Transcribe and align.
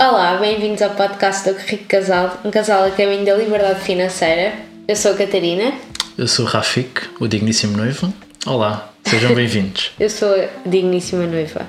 Olá, 0.00 0.36
bem-vindos 0.38 0.80
ao 0.80 0.90
podcast 0.90 1.50
do 1.50 1.58
Rico 1.58 1.86
Casal, 1.88 2.38
um 2.44 2.52
casal 2.52 2.84
a 2.84 2.90
caminho 2.92 3.26
da 3.26 3.34
liberdade 3.34 3.80
financeira. 3.80 4.52
Eu 4.86 4.94
sou 4.94 5.10
a 5.10 5.16
Catarina. 5.16 5.72
Eu 6.16 6.28
sou 6.28 6.44
o 6.44 6.48
Rafik, 6.48 7.00
o 7.18 7.26
digníssimo 7.26 7.76
noivo. 7.76 8.14
Olá, 8.46 8.92
sejam 9.04 9.34
bem-vindos. 9.34 9.90
Eu 9.98 10.08
sou 10.08 10.32
a 10.32 10.46
digníssima 10.64 11.26
noiva. 11.26 11.66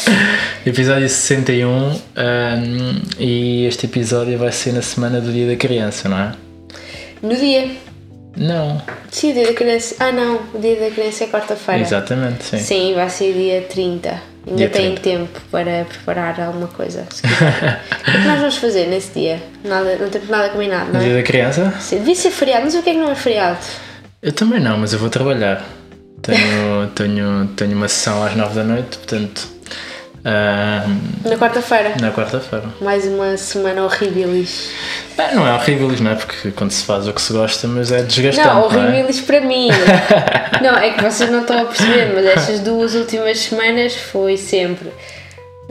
episódio 0.64 1.06
61 1.10 1.68
um, 1.68 1.98
e 3.18 3.66
este 3.66 3.84
episódio 3.84 4.38
vai 4.38 4.50
ser 4.50 4.72
na 4.72 4.80
semana 4.80 5.20
do 5.20 5.30
Dia 5.30 5.48
da 5.48 5.56
Criança, 5.56 6.08
não 6.08 6.18
é? 6.18 6.32
No 7.20 7.36
dia. 7.36 7.70
Não. 8.34 8.80
Sim, 9.10 9.32
o 9.32 9.34
dia 9.34 9.46
da 9.46 9.52
criança. 9.52 9.94
Ah, 9.98 10.10
não, 10.10 10.40
o 10.54 10.58
dia 10.58 10.76
da 10.76 10.90
criança 10.90 11.24
é 11.24 11.26
quarta-feira. 11.26 11.82
Exatamente, 11.82 12.44
sim. 12.44 12.58
Sim, 12.58 12.94
vai 12.94 13.10
ser 13.10 13.34
dia 13.34 13.60
30. 13.68 14.37
Ainda 14.48 14.56
Dia 14.56 14.70
tem 14.70 14.94
30. 14.94 15.02
tempo 15.02 15.40
para 15.50 15.84
preparar 15.84 16.40
alguma 16.40 16.68
coisa. 16.68 17.02
o 17.10 18.04
que 18.04 18.10
é 18.10 18.20
que 18.20 18.26
nós 18.26 18.38
vamos 18.40 18.56
fazer 18.56 18.86
nesse 18.86 19.12
dia? 19.18 19.42
Nada, 19.64 19.96
não 19.96 20.08
temos 20.08 20.28
nada 20.28 20.48
combinado, 20.50 20.86
No 20.86 20.94
não 20.94 21.00
Dia 21.00 21.12
é? 21.12 21.16
da 21.16 21.22
Criança? 21.22 21.74
Sim, 21.80 21.98
devia 21.98 22.14
ser 22.14 22.30
feriado, 22.30 22.64
não 22.64 22.70
sei 22.70 22.80
o 22.80 22.82
que 22.82 22.90
é 22.90 22.92
que 22.94 22.98
não 23.00 23.10
é 23.10 23.14
feriado. 23.14 23.58
Eu 24.22 24.32
também 24.32 24.60
não, 24.60 24.78
mas 24.78 24.92
eu 24.92 24.98
vou 24.98 25.10
trabalhar. 25.10 25.64
Tenho, 26.22 26.86
tenho, 26.96 27.46
tenho 27.56 27.76
uma 27.76 27.88
sessão 27.88 28.24
às 28.24 28.34
9 28.34 28.54
da 28.54 28.64
noite, 28.64 28.96
portanto. 28.98 29.48
Na 31.24 31.36
quarta-feira. 31.36 31.94
na 32.00 32.10
quarta-feira. 32.10 32.64
Mais 32.80 33.04
uma 33.06 33.36
semana 33.36 33.82
horribilis. 33.84 34.70
Ah, 35.16 35.30
não 35.34 35.46
é 35.46 35.52
horrível, 35.54 35.90
não 36.00 36.10
é? 36.10 36.14
Porque 36.14 36.50
quando 36.52 36.70
se 36.70 36.84
faz 36.84 37.06
o 37.08 37.12
que 37.12 37.20
se 37.20 37.32
gosta, 37.32 37.66
mas 37.66 37.90
é 37.90 38.02
desgastante. 38.02 38.46
Não, 38.48 38.54
Não, 38.54 38.62
é? 38.62 38.66
horribilis 38.86 39.20
para 39.20 39.40
mim. 39.40 39.68
não, 40.62 40.76
é 40.76 40.90
que 40.90 41.02
vocês 41.02 41.30
não 41.30 41.40
estão 41.40 41.60
a 41.60 41.64
perceber, 41.64 42.12
mas 42.14 42.24
estas 42.26 42.60
duas 42.60 42.94
últimas 42.94 43.38
semanas 43.38 43.94
foi 43.96 44.36
sempre 44.36 44.90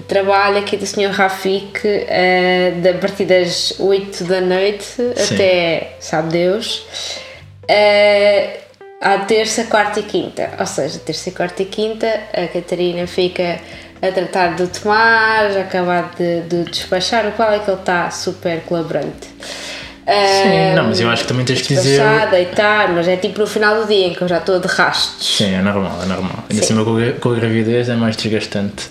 trabalho 0.08 0.58
aqui 0.60 0.78
do 0.78 0.86
Sr. 0.86 1.10
Rafik 1.12 1.82
eh, 1.84 2.74
da 2.82 2.92
a 2.92 2.94
partir 2.94 3.26
das 3.26 3.74
8 3.80 4.24
da 4.26 4.40
noite 4.42 4.86
Sim. 5.16 5.36
até, 5.36 5.96
sabe 6.00 6.30
Deus, 6.30 6.86
eh, 7.68 8.60
à 9.02 9.18
terça, 9.20 9.66
quarta 9.66 10.00
e 10.00 10.04
quinta. 10.04 10.52
Ou 10.60 10.66
seja, 10.66 11.00
terça, 11.00 11.32
quarta 11.32 11.62
e 11.64 11.66
quinta, 11.66 12.08
a 12.34 12.48
Catarina 12.48 13.06
fica 13.08 13.60
a 14.02 14.12
tratar 14.12 14.56
do 14.56 14.68
Tomás, 14.68 15.56
a 15.56 15.62
acabar 15.62 16.12
de, 16.18 16.42
de 16.42 16.64
despachar, 16.70 17.28
o 17.28 17.32
qual 17.32 17.52
é 17.52 17.60
que 17.60 17.70
ele 17.70 17.80
está 17.80 18.10
super 18.12 18.62
colaborante. 18.62 19.28
Sim, 20.08 20.74
não, 20.74 20.86
mas 20.86 21.02
eu 21.02 21.10
acho 21.10 21.24
que 21.24 21.28
também 21.28 21.44
tens 21.44 21.62
que 21.62 21.76
dizer. 21.76 22.02
Deitar, 22.32 22.94
mas 22.94 23.10
é 23.10 23.18
tipo 23.18 23.40
no 23.40 23.48
final 23.48 23.82
do 23.82 23.88
dia 23.88 24.08
em 24.08 24.14
que 24.14 24.22
eu 24.22 24.28
já 24.28 24.38
estou 24.38 24.58
de 24.58 24.68
rastos. 24.68 25.36
Sim, 25.36 25.54
é 25.54 25.62
normal, 25.62 26.00
é 26.02 26.06
normal. 26.06 26.46
Ainda 26.50 26.62
Sim. 26.62 26.68
cima 26.68 26.86
com 27.20 27.32
a, 27.32 27.36
gravidez 27.36 27.90
é 27.90 27.96
mais 27.96 28.16
desgastante. 28.16 28.90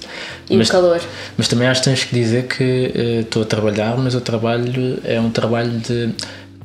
E 0.50 0.56
mas, 0.58 0.68
o 0.68 0.72
calor. 0.72 1.00
mas 1.38 1.48
também 1.48 1.68
acho 1.68 1.80
que 1.80 1.88
tens 1.88 2.04
que 2.04 2.14
dizer 2.14 2.46
que 2.46 2.92
eh, 2.94 3.20
estou 3.22 3.42
a 3.42 3.46
trabalhar, 3.46 3.96
mas 3.96 4.14
o 4.14 4.20
trabalho 4.20 4.98
é 5.04 5.18
um 5.18 5.30
trabalho 5.30 5.70
de 5.70 6.10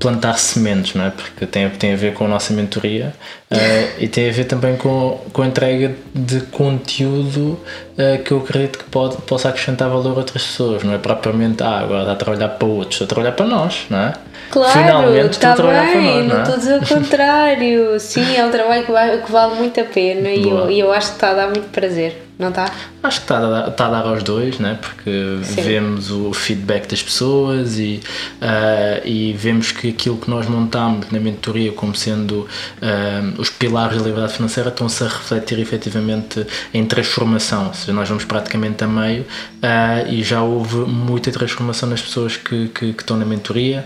plantar 0.02 0.38
sementes, 0.38 0.96
não 0.96 1.06
é? 1.06 1.12
Porque 1.12 1.46
tem, 1.46 1.70
tem 1.70 1.94
a 1.94 1.96
ver 1.96 2.14
com 2.14 2.26
a 2.26 2.28
nossa 2.28 2.52
mentoria 2.54 3.14
eh, 3.50 3.88
e 4.00 4.08
tem 4.08 4.30
a 4.30 4.34
ver 4.34 4.46
também 4.46 4.76
com, 4.76 5.20
com 5.32 5.42
a 5.44 5.48
entrega 5.48 5.96
de 6.14 6.42
conteúdo 6.86 7.60
eh, 7.98 8.18
que 8.18 8.32
eu 8.32 8.40
acredito 8.40 8.80
que 8.80 8.86
pode, 8.86 9.18
possa 9.22 9.50
acrescentar 9.50 9.90
valor 9.90 10.14
a 10.16 10.20
outras 10.20 10.44
pessoas, 10.44 10.84
não 10.84 10.94
é 10.94 10.98
propriamente, 10.98 11.62
ah, 11.64 11.80
agora 11.80 12.02
está 12.02 12.12
a 12.14 12.16
trabalhar 12.16 12.50
para 12.50 12.68
outros, 12.68 12.94
estou 13.00 13.06
a 13.06 13.10
trabalhar 13.10 13.32
para 13.34 13.46
nós, 13.46 13.86
não 13.90 14.00
é? 14.00 14.14
Claro, 14.50 14.72
Finalmente 14.80 15.16
estou 15.18 15.30
está 15.30 15.52
a 15.52 15.56
trabalhar 15.56 15.86
para 15.92 16.02
bem, 16.02 16.04
nós, 16.04 16.28
não 16.28 16.34
não 16.34 16.36
é? 16.36 16.42
estou 16.42 16.56
a 16.56 16.58
dizer 16.58 16.78
o 16.78 16.88
contrário. 17.02 18.00
Sim, 18.02 18.36
é 18.36 18.46
um 18.46 18.52
trabalho 18.52 18.84
que, 18.86 18.92
vai- 18.92 19.18
que 19.22 19.32
vale 19.32 19.56
muito 19.56 19.80
a 19.80 19.84
pena 19.86 20.30
e 20.30 20.44
eu, 20.50 20.70
e 20.72 20.80
eu 20.80 20.92
acho 20.92 21.10
que 21.10 21.14
está 21.16 21.30
a 21.30 21.34
dar 21.36 21.46
muito 21.48 21.70
prazer, 21.70 22.22
não 22.42 22.50
está? 22.50 22.72
Acho 23.04 23.20
que 23.20 23.24
está 23.24 23.38
a, 23.38 23.42
dar, 23.42 23.68
está 23.70 23.88
a 23.88 23.90
dar 23.90 24.06
aos 24.06 24.24
dois, 24.24 24.60
né? 24.60 24.78
porque 24.82 25.40
Sim. 25.44 25.62
vemos 25.62 26.12
o 26.12 26.34
feedback 26.34 26.88
das 26.88 27.02
pessoas 27.02 27.78
e, 27.80 28.02
ah, 28.42 29.02
e 29.06 29.34
vemos 29.34 29.72
que 29.72 29.90
aquilo 29.90 30.18
que 30.18 30.30
nós 30.30 30.48
montamos 30.48 31.10
na 31.12 31.20
mentoria 31.20 31.72
como 31.72 31.96
sendo 31.96 32.48
ah, 32.82 33.22
os 33.38 33.50
pilares 33.50 33.98
da 33.98 34.04
liberdade 34.04 34.34
financeira 34.34 34.70
estão-se 34.70 35.04
a 35.04 35.08
refletir 35.08 35.60
efetivamente 35.60 36.46
em 36.74 36.86
transformação, 36.86 37.68
ou 37.68 37.74
seja, 37.74 37.94
nós 37.94 38.10
vamos 38.10 38.26
praticamente 38.26 38.84
a 38.84 38.88
meio 38.88 39.26
ah, 39.62 40.04
e 40.08 40.24
já 40.24 40.42
houve 40.42 40.78
muita 40.78 41.32
transformação 41.32 41.90
nas 41.90 42.02
pessoas 42.02 42.38
que, 42.38 42.68
que, 42.70 42.94
que 42.94 43.02
estão 43.02 43.18
na 43.18 43.26
mentoria, 43.26 43.86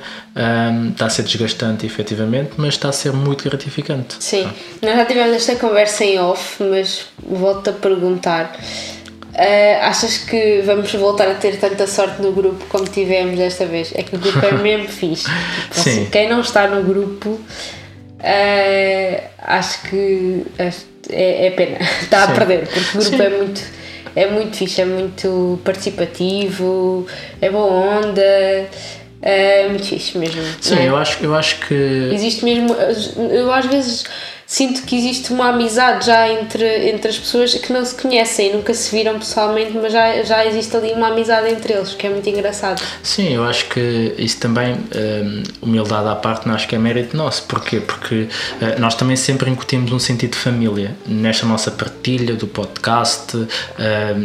está 0.92 1.06
a 1.06 1.10
ser 1.10 1.24
desgastante 1.24 1.86
efetivamente, 1.86 2.52
mas 2.58 2.76
está 2.76 2.90
a 2.90 2.92
ser 2.92 3.14
muito 3.14 3.44
gratificante. 3.44 4.16
Sim, 4.20 4.50
nós 4.82 4.96
já 4.96 5.06
tivemos 5.06 5.36
esta 5.36 5.56
conversa 5.56 6.04
em 6.04 6.20
off, 6.20 6.62
mas 6.64 7.06
volto 7.26 7.70
a 7.70 7.74
perguntar. 7.74 8.45
Ah, 9.38 9.88
achas 9.88 10.18
que 10.18 10.62
vamos 10.66 10.94
voltar 10.94 11.28
a 11.28 11.36
ter 11.36 11.58
tanta 11.58 11.86
sorte 11.88 12.22
no 12.22 12.32
grupo 12.32 12.66
como 12.70 12.86
tivemos 12.86 13.38
desta 13.38 13.66
vez? 13.66 13.92
É 13.96 14.04
que 14.04 14.16
o 14.16 14.20
grupo 14.20 14.46
é 14.46 14.52
mesmo 14.58 14.88
fixe. 14.88 15.26
Tipo, 15.26 15.74
Sim. 15.74 15.90
assim, 15.90 16.06
quem 16.06 16.30
não 16.30 16.42
está 16.42 16.68
no 16.68 16.84
grupo, 16.84 17.40
ah, 18.20 19.22
acho 19.58 19.82
que 19.84 20.46
é, 21.10 21.48
é 21.48 21.52
pena. 21.52 21.78
Está 22.02 22.24
a 22.24 22.28
Sim. 22.28 22.34
perder, 22.34 22.68
porque 22.68 22.80
o 22.80 23.02
grupo 23.02 23.18
Sim. 23.18 23.22
é 23.22 23.30
muito, 23.30 23.62
é 24.16 24.28
muito 24.28 24.58
fixe, 24.58 24.82
é 24.82 24.86
muito 24.86 25.60
participativo, 25.64 27.06
é 27.42 27.50
boa 27.50 28.00
onda, 28.00 28.70
é 29.22 29.68
muito 29.68 29.86
fixe 29.86 30.18
mesmo. 30.18 30.42
Sim, 30.62 30.80
é? 30.80 30.90
eu 30.90 30.96
acho, 30.96 31.24
eu 31.24 31.36
acho 31.36 31.60
que 31.60 31.74
Existe 32.14 32.46
mesmo. 32.46 32.74
Eu 32.74 33.52
às 33.52 33.66
vezes 33.66 34.06
sinto 34.48 34.84
que 34.84 34.96
existe 34.96 35.34
uma 35.34 35.50
amizade 35.50 36.06
já 36.06 36.30
entre, 36.30 36.90
entre 36.90 37.10
as 37.10 37.18
pessoas 37.18 37.54
que 37.56 37.74
não 37.74 37.84
se 37.84 37.96
conhecem, 37.96 38.54
nunca 38.54 38.74
se 38.74 38.96
viram 38.96 39.18
pessoalmente, 39.18 39.72
mas 39.74 39.92
já, 39.92 40.24
já 40.24 40.46
existe 40.46 40.76
ali 40.76 40.92
uma 40.94 41.08
amizade 41.08 41.50
entre 41.50 41.74
eles, 41.74 41.94
que 41.94 42.06
é 42.06 42.10
muito 42.10 42.30
engraçado. 42.30 42.82
Sim, 43.02 43.34
eu 43.34 43.44
acho 43.44 43.68
que 43.70 44.14
isso 44.18 44.40
também, 44.40 44.76
hum, 44.76 45.44
humildade 45.62 46.08
à 46.08 46.16
parte, 46.16 46.48
não 46.48 46.56
acho 46.56 46.68
que 46.68 46.76
é 46.76 46.78
mérito 46.78 47.18
nosso. 47.18 47.44
Porquê? 47.44 47.80
Porque 47.80 48.28
eh, 48.62 48.80
nós 48.80 48.96
também 48.96 49.16
sempre 49.16 49.50
incutimos 49.50 49.92
um 49.92 50.00
sentido 50.00 50.32
de 50.32 50.38
família 50.38 50.96
nesta 51.06 51.46
nossa 51.46 51.72
partilha 51.72 52.36
do 52.36 52.48
podcast, 52.48 53.36
hum, 53.36 53.48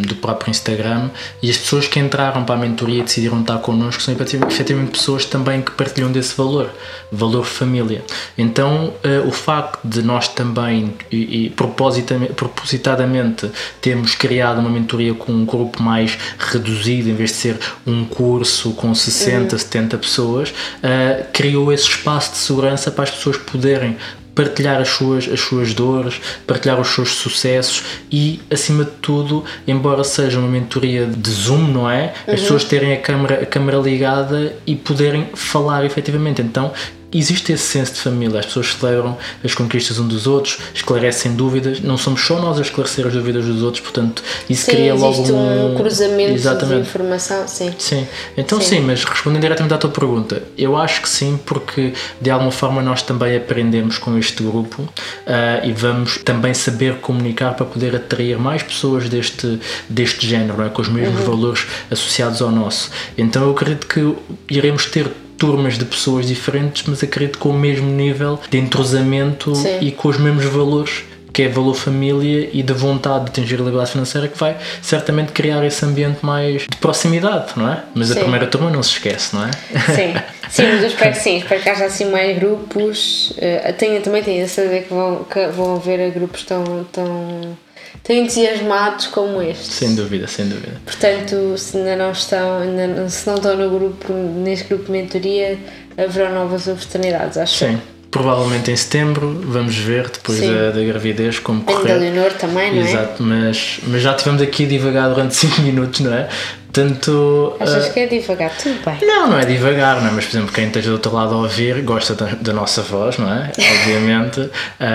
do 0.07 0.15
próprio 0.17 0.51
Instagram 0.51 1.11
e 1.43 1.51
as 1.51 1.57
pessoas 1.57 1.87
que 1.87 1.99
entraram 1.99 2.45
para 2.45 2.55
a 2.55 2.59
mentoria 2.59 3.01
e 3.01 3.03
decidiram 3.03 3.41
estar 3.41 3.59
connosco 3.59 4.03
são 4.03 4.15
efetivamente, 4.15 4.91
pessoas 4.91 5.25
também 5.25 5.63
que 5.63 5.71
partilham 5.73 6.13
desse 6.13 6.37
valor, 6.37 6.71
valor 7.11 7.45
família. 7.45 8.03
Então, 8.37 8.93
eh, 9.03 9.21
o 9.27 9.31
facto 9.31 9.81
de 9.85 10.03
nós 10.11 10.29
também 10.29 10.93
e, 11.11 11.47
e 11.47 11.51
propositamente, 11.51 12.33
propositadamente 12.33 13.51
termos 13.81 14.15
criado 14.15 14.59
uma 14.59 14.69
mentoria 14.69 15.15
com 15.15 15.33
um 15.33 15.45
grupo 15.45 15.83
mais 15.83 16.19
reduzido, 16.39 17.09
em 17.09 17.15
vez 17.15 17.31
de 17.31 17.37
ser 17.37 17.59
um 17.87 18.05
curso 18.05 18.73
com 18.73 18.95
60, 18.95 19.57
70 19.57 19.99
pessoas, 19.99 20.53
eh, 20.83 21.27
criou 21.33 21.73
esse 21.73 21.89
espaço 21.89 22.33
de 22.33 22.39
segurança 22.39 22.91
para 22.91 23.05
as 23.05 23.11
pessoas 23.11 23.37
poderem 23.37 23.97
partilhar 24.35 24.81
as 24.81 24.89
suas, 24.89 25.29
as 25.29 25.41
suas 25.41 25.75
dores, 25.75 26.21
partilhar 26.47 26.81
os 26.81 26.89
seus 26.89 27.11
sucessos 27.11 27.83
e, 28.11 28.41
acima 28.51 28.85
de 28.85 28.93
tudo, 29.03 29.45
embora 29.67 30.03
seja 30.03 30.39
uma 30.39 30.49
mentoria 30.49 31.07
de 31.07 31.31
Zoom, 31.31 31.69
não 31.69 31.91
é? 31.91 32.15
As 32.27 32.41
pessoas 32.41 32.65
terem 32.65 32.93
a 32.93 32.97
câmara, 33.01 33.43
a 33.43 33.83
ligada 33.83 34.57
e 34.67 34.75
poderem 34.75 35.29
falar 35.35 35.85
efetivamente. 35.85 36.41
Então, 36.41 36.73
existe 37.13 37.53
esse 37.53 37.65
senso 37.65 37.95
de 37.95 38.01
família, 38.01 38.41
as 38.41 38.47
pessoas 38.47 38.75
celebram 38.75 39.17
as 39.45 39.55
conquistas 39.55 39.99
um 39.99 40.07
dos 40.07 40.27
outros, 40.27 40.59
esclarecem 40.75 41.35
dúvidas, 41.35 41.81
não 41.81 41.97
somos 41.97 42.21
só 42.21 42.39
nós 42.41 42.59
a 42.59 42.63
esclarecer 42.63 43.07
as 43.07 43.13
dúvidas 43.13 43.45
dos 43.45 43.63
outros, 43.63 43.83
portanto, 43.83 44.23
isso 44.49 44.65
Sim, 44.67 44.73
cria 44.73 44.95
logo 44.95 45.15
existe 45.15 45.33
um 45.33 45.75
cruzamento 45.77 46.29
de 46.31 46.35
Exatamente. 46.35 46.81
informação, 46.89 47.49
sim. 47.49 47.75
Sim, 47.79 48.07
então 48.37 48.61
Sim. 48.61 48.77
sim. 48.77 48.81
mas 48.81 49.05
respondendo 49.05 49.43
diretamente 49.43 49.75
à 49.75 49.79
tua 49.79 49.91
pergunta, 49.91 50.43
eu 50.57 50.77
acho 50.77 51.03
que 51.03 51.09
sim, 51.09 51.39
porque 51.45 51.93
de 52.21 52.31
alguma 52.31 52.53
forma 52.53 52.83
nós 52.83 53.03
também 53.03 53.37
aprendemos 53.37 53.99
com 53.99 54.17
este 54.19 54.43
grupo 54.43 54.89
ah, 55.27 55.61
e 55.65 55.73
vamos 55.73 56.19
também 56.19 56.55
saber 56.55 56.97
comunicar 56.97 57.55
para 57.55 57.67
poder 57.67 57.97
atrair 57.97 58.39
mais 58.39 58.63
pessoas 58.63 59.09
deste, 59.09 59.59
deste 59.89 60.27
género, 60.27 60.63
é? 60.63 60.69
com 60.69 60.81
os 60.83 60.89
mesmos 60.89 61.21
Uhum. 61.21 61.27
valores 61.27 61.67
associados 61.91 62.41
ao 62.43 62.51
nosso. 62.51 62.91
Então 63.19 63.43
eu 63.43 63.51
acredito 63.51 63.87
que 63.87 64.15
iremos 64.49 64.87
ter 64.87 65.11
turmas 65.41 65.79
de 65.79 65.87
pessoas 65.87 66.29
diferentes, 66.29 66.85
mas 66.87 67.03
acredito 67.03 67.39
com 67.39 67.49
o 67.49 67.59
mesmo 67.59 67.91
nível 67.91 68.39
de 68.51 68.59
entrosamento 68.59 69.55
Sim. 69.55 69.79
e 69.81 69.91
com 69.91 70.09
os 70.09 70.19
mesmos 70.19 70.45
valores 70.45 71.03
que 71.33 71.45
é 71.45 71.49
valor 71.49 71.75
família 71.75 72.51
e 72.53 72.63
de 72.63 72.73
vontade 72.75 73.25
de 73.25 73.31
atingir 73.31 73.55
a 73.55 73.59
liberdade 73.59 73.93
financeira 73.93 74.29
que 74.29 74.37
vai 74.37 74.57
certamente 74.83 75.33
criar 75.33 75.65
esse 75.65 75.83
ambiente 75.85 76.19
mais 76.27 76.63
de 76.63 76.77
proximidade, 76.77 77.53
não 77.57 77.73
é? 77.73 77.85
Mas 77.95 78.09
Sim. 78.09 78.19
a 78.19 78.21
primeira 78.21 78.47
turma 78.49 78.69
não 78.69 78.83
se 78.83 78.91
esquece, 78.91 79.35
não 79.35 79.47
é? 79.47 79.51
Sim, 79.95 80.13
sim, 80.51 80.63
mas 80.65 80.83
eu 80.83 80.89
espero 80.89 81.13
que 81.13 81.19
sim, 81.19 81.39
espero 81.39 81.63
que 81.63 81.69
haja 81.71 81.87
assim 81.87 82.11
mais 82.11 82.37
grupos. 82.37 83.33
Eh, 83.39 83.73
tenho, 83.79 84.03
também 84.03 84.23
tenho 84.23 84.45
a 84.45 84.49
saber 84.49 84.83
que 84.83 84.93
vão, 84.93 85.25
que 85.25 85.47
vão 85.47 85.77
haver 85.77 86.11
grupos 86.11 86.43
tão, 86.43 86.85
tão, 86.93 87.57
tão 88.03 88.17
entusiasmados 88.17 89.07
como 89.09 89.41
este. 89.43 89.65
Sem 89.73 89.95
dúvida, 89.95 90.27
sem 90.27 90.47
dúvida. 90.49 90.73
Portanto, 90.85 91.57
se 91.57 91.77
ainda 91.77 91.97
não 91.97 92.13
estão, 92.13 92.59
ainda 92.61 92.87
não- 92.87 93.09
se 93.09 93.27
não 93.27 93.35
estão 93.37 93.57
no 93.57 93.71
grupo, 93.71 94.13
neste 94.13 94.69
grupo 94.69 94.87
de 94.87 94.93
mentoria, 94.93 95.59
haverá 95.97 96.31
novas 96.31 96.67
oportunidades, 96.69 97.37
acho. 97.37 97.67
Sim. 97.67 97.79
Provavelmente 98.11 98.73
em 98.73 98.77
setembro, 98.77 99.41
vamos 99.45 99.77
ver 99.77 100.09
depois 100.11 100.41
da, 100.41 100.71
da 100.73 100.83
gravidez 100.83 101.39
como 101.39 101.61
Depende 101.61 101.79
da 101.83 101.95
correr. 101.95 101.99
Leonor 102.11 102.33
também, 102.33 102.75
não 102.75 102.83
é? 102.85 102.91
Exato, 102.91 103.23
mas, 103.23 103.79
mas 103.87 104.03
já 104.03 104.15
tivemos 104.15 104.43
aqui 104.43 104.65
a 104.65 104.69
divagar 104.69 105.09
durante 105.11 105.35
5 105.37 105.61
minutos, 105.63 106.01
não 106.01 106.13
é? 106.13 106.29
Tanto, 106.73 107.57
Achas 107.59 107.89
uh, 107.89 107.93
que 107.93 108.01
é 108.01 108.07
devagar? 108.07 108.57
Tudo 108.57 108.81
bem. 108.85 109.07
Não, 109.07 109.29
não 109.29 109.39
é 109.39 109.45
devagar, 109.45 110.01
não 110.01 110.09
é? 110.09 110.13
Mas, 110.13 110.27
por 110.27 110.37
exemplo, 110.37 110.55
quem 110.55 110.67
esteja 110.67 110.89
do 110.89 110.95
outro 110.95 111.13
lado 111.13 111.35
a 111.35 111.39
ouvir 111.39 111.83
gosta 111.83 112.15
da, 112.15 112.27
da 112.27 112.53
nossa 112.53 112.83
voz, 112.83 113.19
não 113.19 113.33
é? 113.33 113.51
Obviamente, 113.81 114.41
uh, 114.41 114.51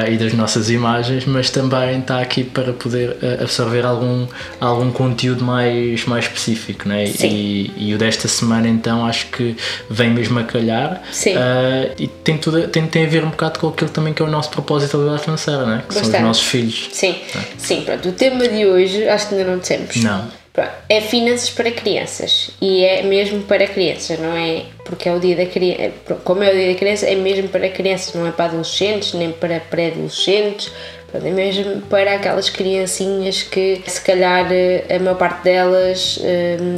e 0.09 0.17
das 0.17 0.33
nossas 0.33 0.69
imagens, 0.69 1.25
mas 1.25 1.49
também 1.49 1.99
está 1.99 2.21
aqui 2.21 2.43
para 2.43 2.71
poder 2.73 3.11
uh, 3.11 3.43
absorver 3.43 3.85
algum, 3.85 4.25
algum 4.59 4.91
conteúdo 4.91 5.43
mais, 5.43 6.05
mais 6.05 6.25
específico, 6.25 6.87
não 6.87 6.95
é? 6.95 7.07
Sim. 7.07 7.27
E, 7.27 7.71
e 7.89 7.93
o 7.93 7.97
desta 7.97 8.27
semana, 8.27 8.67
então, 8.67 9.05
acho 9.05 9.27
que 9.27 9.57
vem 9.89 10.09
mesmo 10.09 10.39
a 10.39 10.43
calhar. 10.43 11.01
Sim. 11.11 11.33
e 11.99 12.07
tem, 12.07 12.37
tudo, 12.37 12.67
tem, 12.67 12.87
tem 12.87 13.05
a 13.05 13.09
ver 13.09 13.23
um 13.23 13.29
bocado 13.29 13.59
com 13.59 13.67
aquilo 13.67 13.89
também 13.89 14.13
que 14.13 14.21
é 14.21 14.25
o 14.25 14.29
nosso 14.29 14.49
propósito 14.49 14.93
da 14.93 14.97
liberdade 14.99 15.23
financeira, 15.23 15.65
não 15.65 15.73
é? 15.75 15.77
Que 15.79 15.87
Bastante. 15.87 16.07
são 16.07 16.19
os 16.19 16.25
nossos 16.25 16.43
filhos. 16.43 16.89
Sim, 16.93 17.15
é? 17.35 17.39
sim, 17.57 17.81
pronto. 17.81 18.09
O 18.09 18.11
tema 18.13 18.47
de 18.47 18.65
hoje, 18.65 19.07
acho 19.07 19.27
que 19.27 19.35
ainda 19.35 19.51
não 19.51 19.59
dissemos. 19.59 19.95
Não 19.97 20.44
é 20.87 21.01
finanças 21.01 21.49
para 21.49 21.71
crianças 21.71 22.51
e 22.61 22.83
é 22.83 23.03
mesmo 23.03 23.43
para 23.43 23.67
crianças, 23.67 24.19
não 24.19 24.35
é 24.35 24.63
porque 24.83 25.09
é 25.09 25.13
o 25.13 25.19
dia 25.19 25.35
da 25.35 25.45
criança, 25.45 25.81
é, 25.81 25.91
como 26.23 26.43
é 26.43 26.51
o 26.51 26.53
dia 26.53 26.73
da 26.73 26.79
criança, 26.79 27.05
é 27.07 27.15
mesmo 27.15 27.49
para 27.49 27.69
crianças, 27.69 28.13
não 28.13 28.27
é 28.27 28.31
para 28.31 28.45
adolescentes 28.45 29.13
nem 29.13 29.31
para 29.31 29.59
pré-adolescentes, 29.59 30.71
é 31.13 31.29
mesmo 31.29 31.81
para 31.83 32.15
aquelas 32.15 32.49
criancinhas 32.49 33.43
que 33.43 33.81
se 33.87 34.01
calhar 34.01 34.45
a 34.89 34.99
maior 34.99 35.15
parte 35.15 35.43
delas 35.43 36.19
hum, 36.21 36.77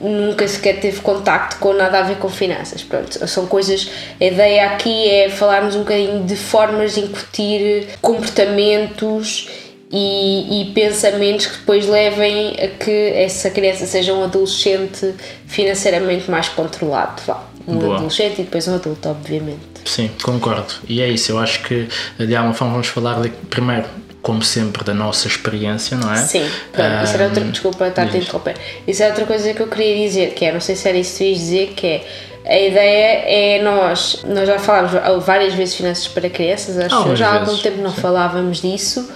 nunca 0.00 0.46
sequer 0.46 0.80
teve 0.80 1.00
contacto 1.00 1.58
com 1.58 1.72
nada 1.72 1.98
a 1.98 2.02
ver 2.02 2.16
com 2.16 2.28
finanças. 2.28 2.82
Pronto, 2.82 3.26
são 3.26 3.46
coisas. 3.46 3.90
A 4.20 4.24
ideia 4.24 4.66
aqui 4.66 5.08
é 5.08 5.28
falarmos 5.28 5.74
um 5.74 5.80
bocadinho 5.80 6.24
de 6.24 6.36
formas 6.36 6.94
de 6.94 7.00
incutir 7.00 7.88
comportamentos 8.00 9.48
e, 9.96 10.60
e, 10.60 10.64
pensamentos 10.72 11.46
que 11.46 11.56
depois 11.56 11.88
levem 11.88 12.54
a 12.62 12.68
que 12.68 13.12
essa 13.14 13.48
criança 13.48 13.86
seja 13.86 14.12
um 14.12 14.24
adolescente 14.24 15.14
financeiramente 15.46 16.30
mais 16.30 16.50
controlado. 16.50 17.22
Vá. 17.26 17.42
Um 17.66 17.78
Boa. 17.78 17.96
adolescente 17.96 18.40
e 18.40 18.44
depois 18.44 18.68
um 18.68 18.74
adulto, 18.74 19.08
obviamente. 19.08 19.60
Sim, 19.86 20.10
concordo. 20.22 20.74
E 20.86 21.00
é 21.00 21.08
isso, 21.08 21.32
eu 21.32 21.38
acho 21.38 21.62
que 21.62 21.88
de 22.18 22.36
alguma 22.36 22.54
forma 22.54 22.74
vamos 22.74 22.88
falar 22.88 23.22
de, 23.22 23.30
primeiro, 23.48 23.86
como 24.20 24.42
sempre, 24.42 24.84
da 24.84 24.92
nossa 24.92 25.26
experiência, 25.28 25.96
não 25.96 26.12
é? 26.12 26.18
Sim, 26.18 26.46
pronto, 26.72 27.04
isso 27.04 27.14
era 27.14 27.24
outra, 27.24 27.44
desculpa 27.44 27.88
estar 27.88 28.02
a 28.02 28.06
te 28.06 28.18
interromper. 28.18 28.56
Isso 28.86 29.02
é 29.02 29.08
outra 29.08 29.24
coisa 29.24 29.54
que 29.54 29.60
eu 29.60 29.66
queria 29.66 29.96
dizer, 30.06 30.34
que 30.34 30.44
é, 30.44 30.52
não 30.52 30.60
sei 30.60 30.76
se 30.76 30.86
era 30.88 30.98
isso 30.98 31.12
que 31.12 31.18
tu 31.18 31.24
ias 31.24 31.38
dizer, 31.38 31.72
que 31.74 31.86
é 31.86 32.06
a 32.44 32.60
ideia 32.60 33.58
é 33.58 33.62
nós, 33.62 34.24
nós 34.28 34.46
já 34.46 34.58
falámos 34.58 34.92
várias 35.24 35.54
vezes 35.54 35.74
finanças 35.74 36.06
para 36.06 36.28
crianças, 36.28 36.78
acho 36.78 37.04
que 37.04 37.16
já 37.16 37.30
há 37.30 37.40
algum 37.40 37.56
tempo 37.56 37.80
não 37.80 37.92
Sim. 37.92 38.00
falávamos 38.00 38.60
disso 38.60 39.08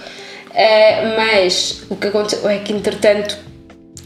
Uh, 0.51 1.17
mas 1.17 1.83
o 1.89 1.95
que 1.95 2.07
aconteceu 2.07 2.47
é 2.49 2.57
que, 2.59 2.73
entretanto, 2.73 3.37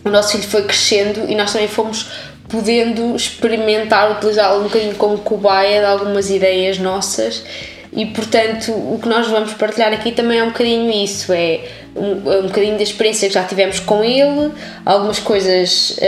o 0.04 0.10
nosso 0.10 0.34
filho 0.34 0.44
foi 0.44 0.64
crescendo 0.64 1.26
e 1.28 1.36
nós 1.36 1.52
também 1.52 1.68
fomos 1.68 2.08
podendo 2.48 3.16
experimentar, 3.16 4.12
utilizá-lo 4.12 4.62
um 4.62 4.64
bocadinho 4.64 4.96
como 4.96 5.18
cobaia 5.18 5.80
de 5.80 5.86
algumas 5.86 6.30
ideias 6.30 6.78
nossas. 6.78 7.44
E 7.92 8.06
portanto 8.08 8.72
o 8.72 9.00
que 9.02 9.08
nós 9.08 9.28
vamos 9.28 9.54
partilhar 9.54 9.94
aqui 9.94 10.12
também 10.12 10.40
é 10.40 10.44
um 10.44 10.50
bocadinho 10.50 10.92
isso, 10.92 11.32
é 11.32 11.62
um, 11.96 12.40
um 12.40 12.48
bocadinho 12.48 12.76
da 12.76 12.84
experiência 12.84 13.28
que 13.28 13.34
já 13.34 13.44
tivemos 13.44 13.80
com 13.80 14.04
ele, 14.04 14.52
algumas 14.86 15.18
coisas 15.20 15.98
uh, 16.02 16.04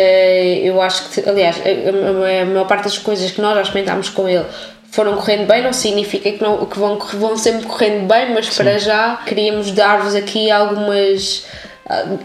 eu 0.63 0.81
acho 0.81 1.09
que, 1.09 1.27
aliás, 1.27 1.55
a, 1.57 1.69
a, 1.69 2.41
a 2.41 2.45
maior 2.45 2.67
parte 2.67 2.83
das 2.83 2.97
coisas 2.97 3.31
que 3.31 3.39
nós 3.39 3.55
já 3.55 3.61
experimentámos 3.61 4.09
com 4.09 4.27
ele 4.27 4.45
foram 4.97 5.15
correndo 5.15 5.45
bem, 5.45 5.61
não 5.61 5.71
significa 5.71 6.31
que, 6.31 6.41
não, 6.41 6.65
que 6.65 6.79
vão, 6.79 6.97
vão 6.97 7.37
sempre 7.37 7.67
correndo 7.67 8.07
bem, 8.07 8.33
mas 8.33 8.47
Sim. 8.47 8.63
para 8.63 8.79
já 8.79 9.17
queríamos 9.27 9.69
dar-vos 9.69 10.15
aqui 10.15 10.49
algumas 10.49 11.45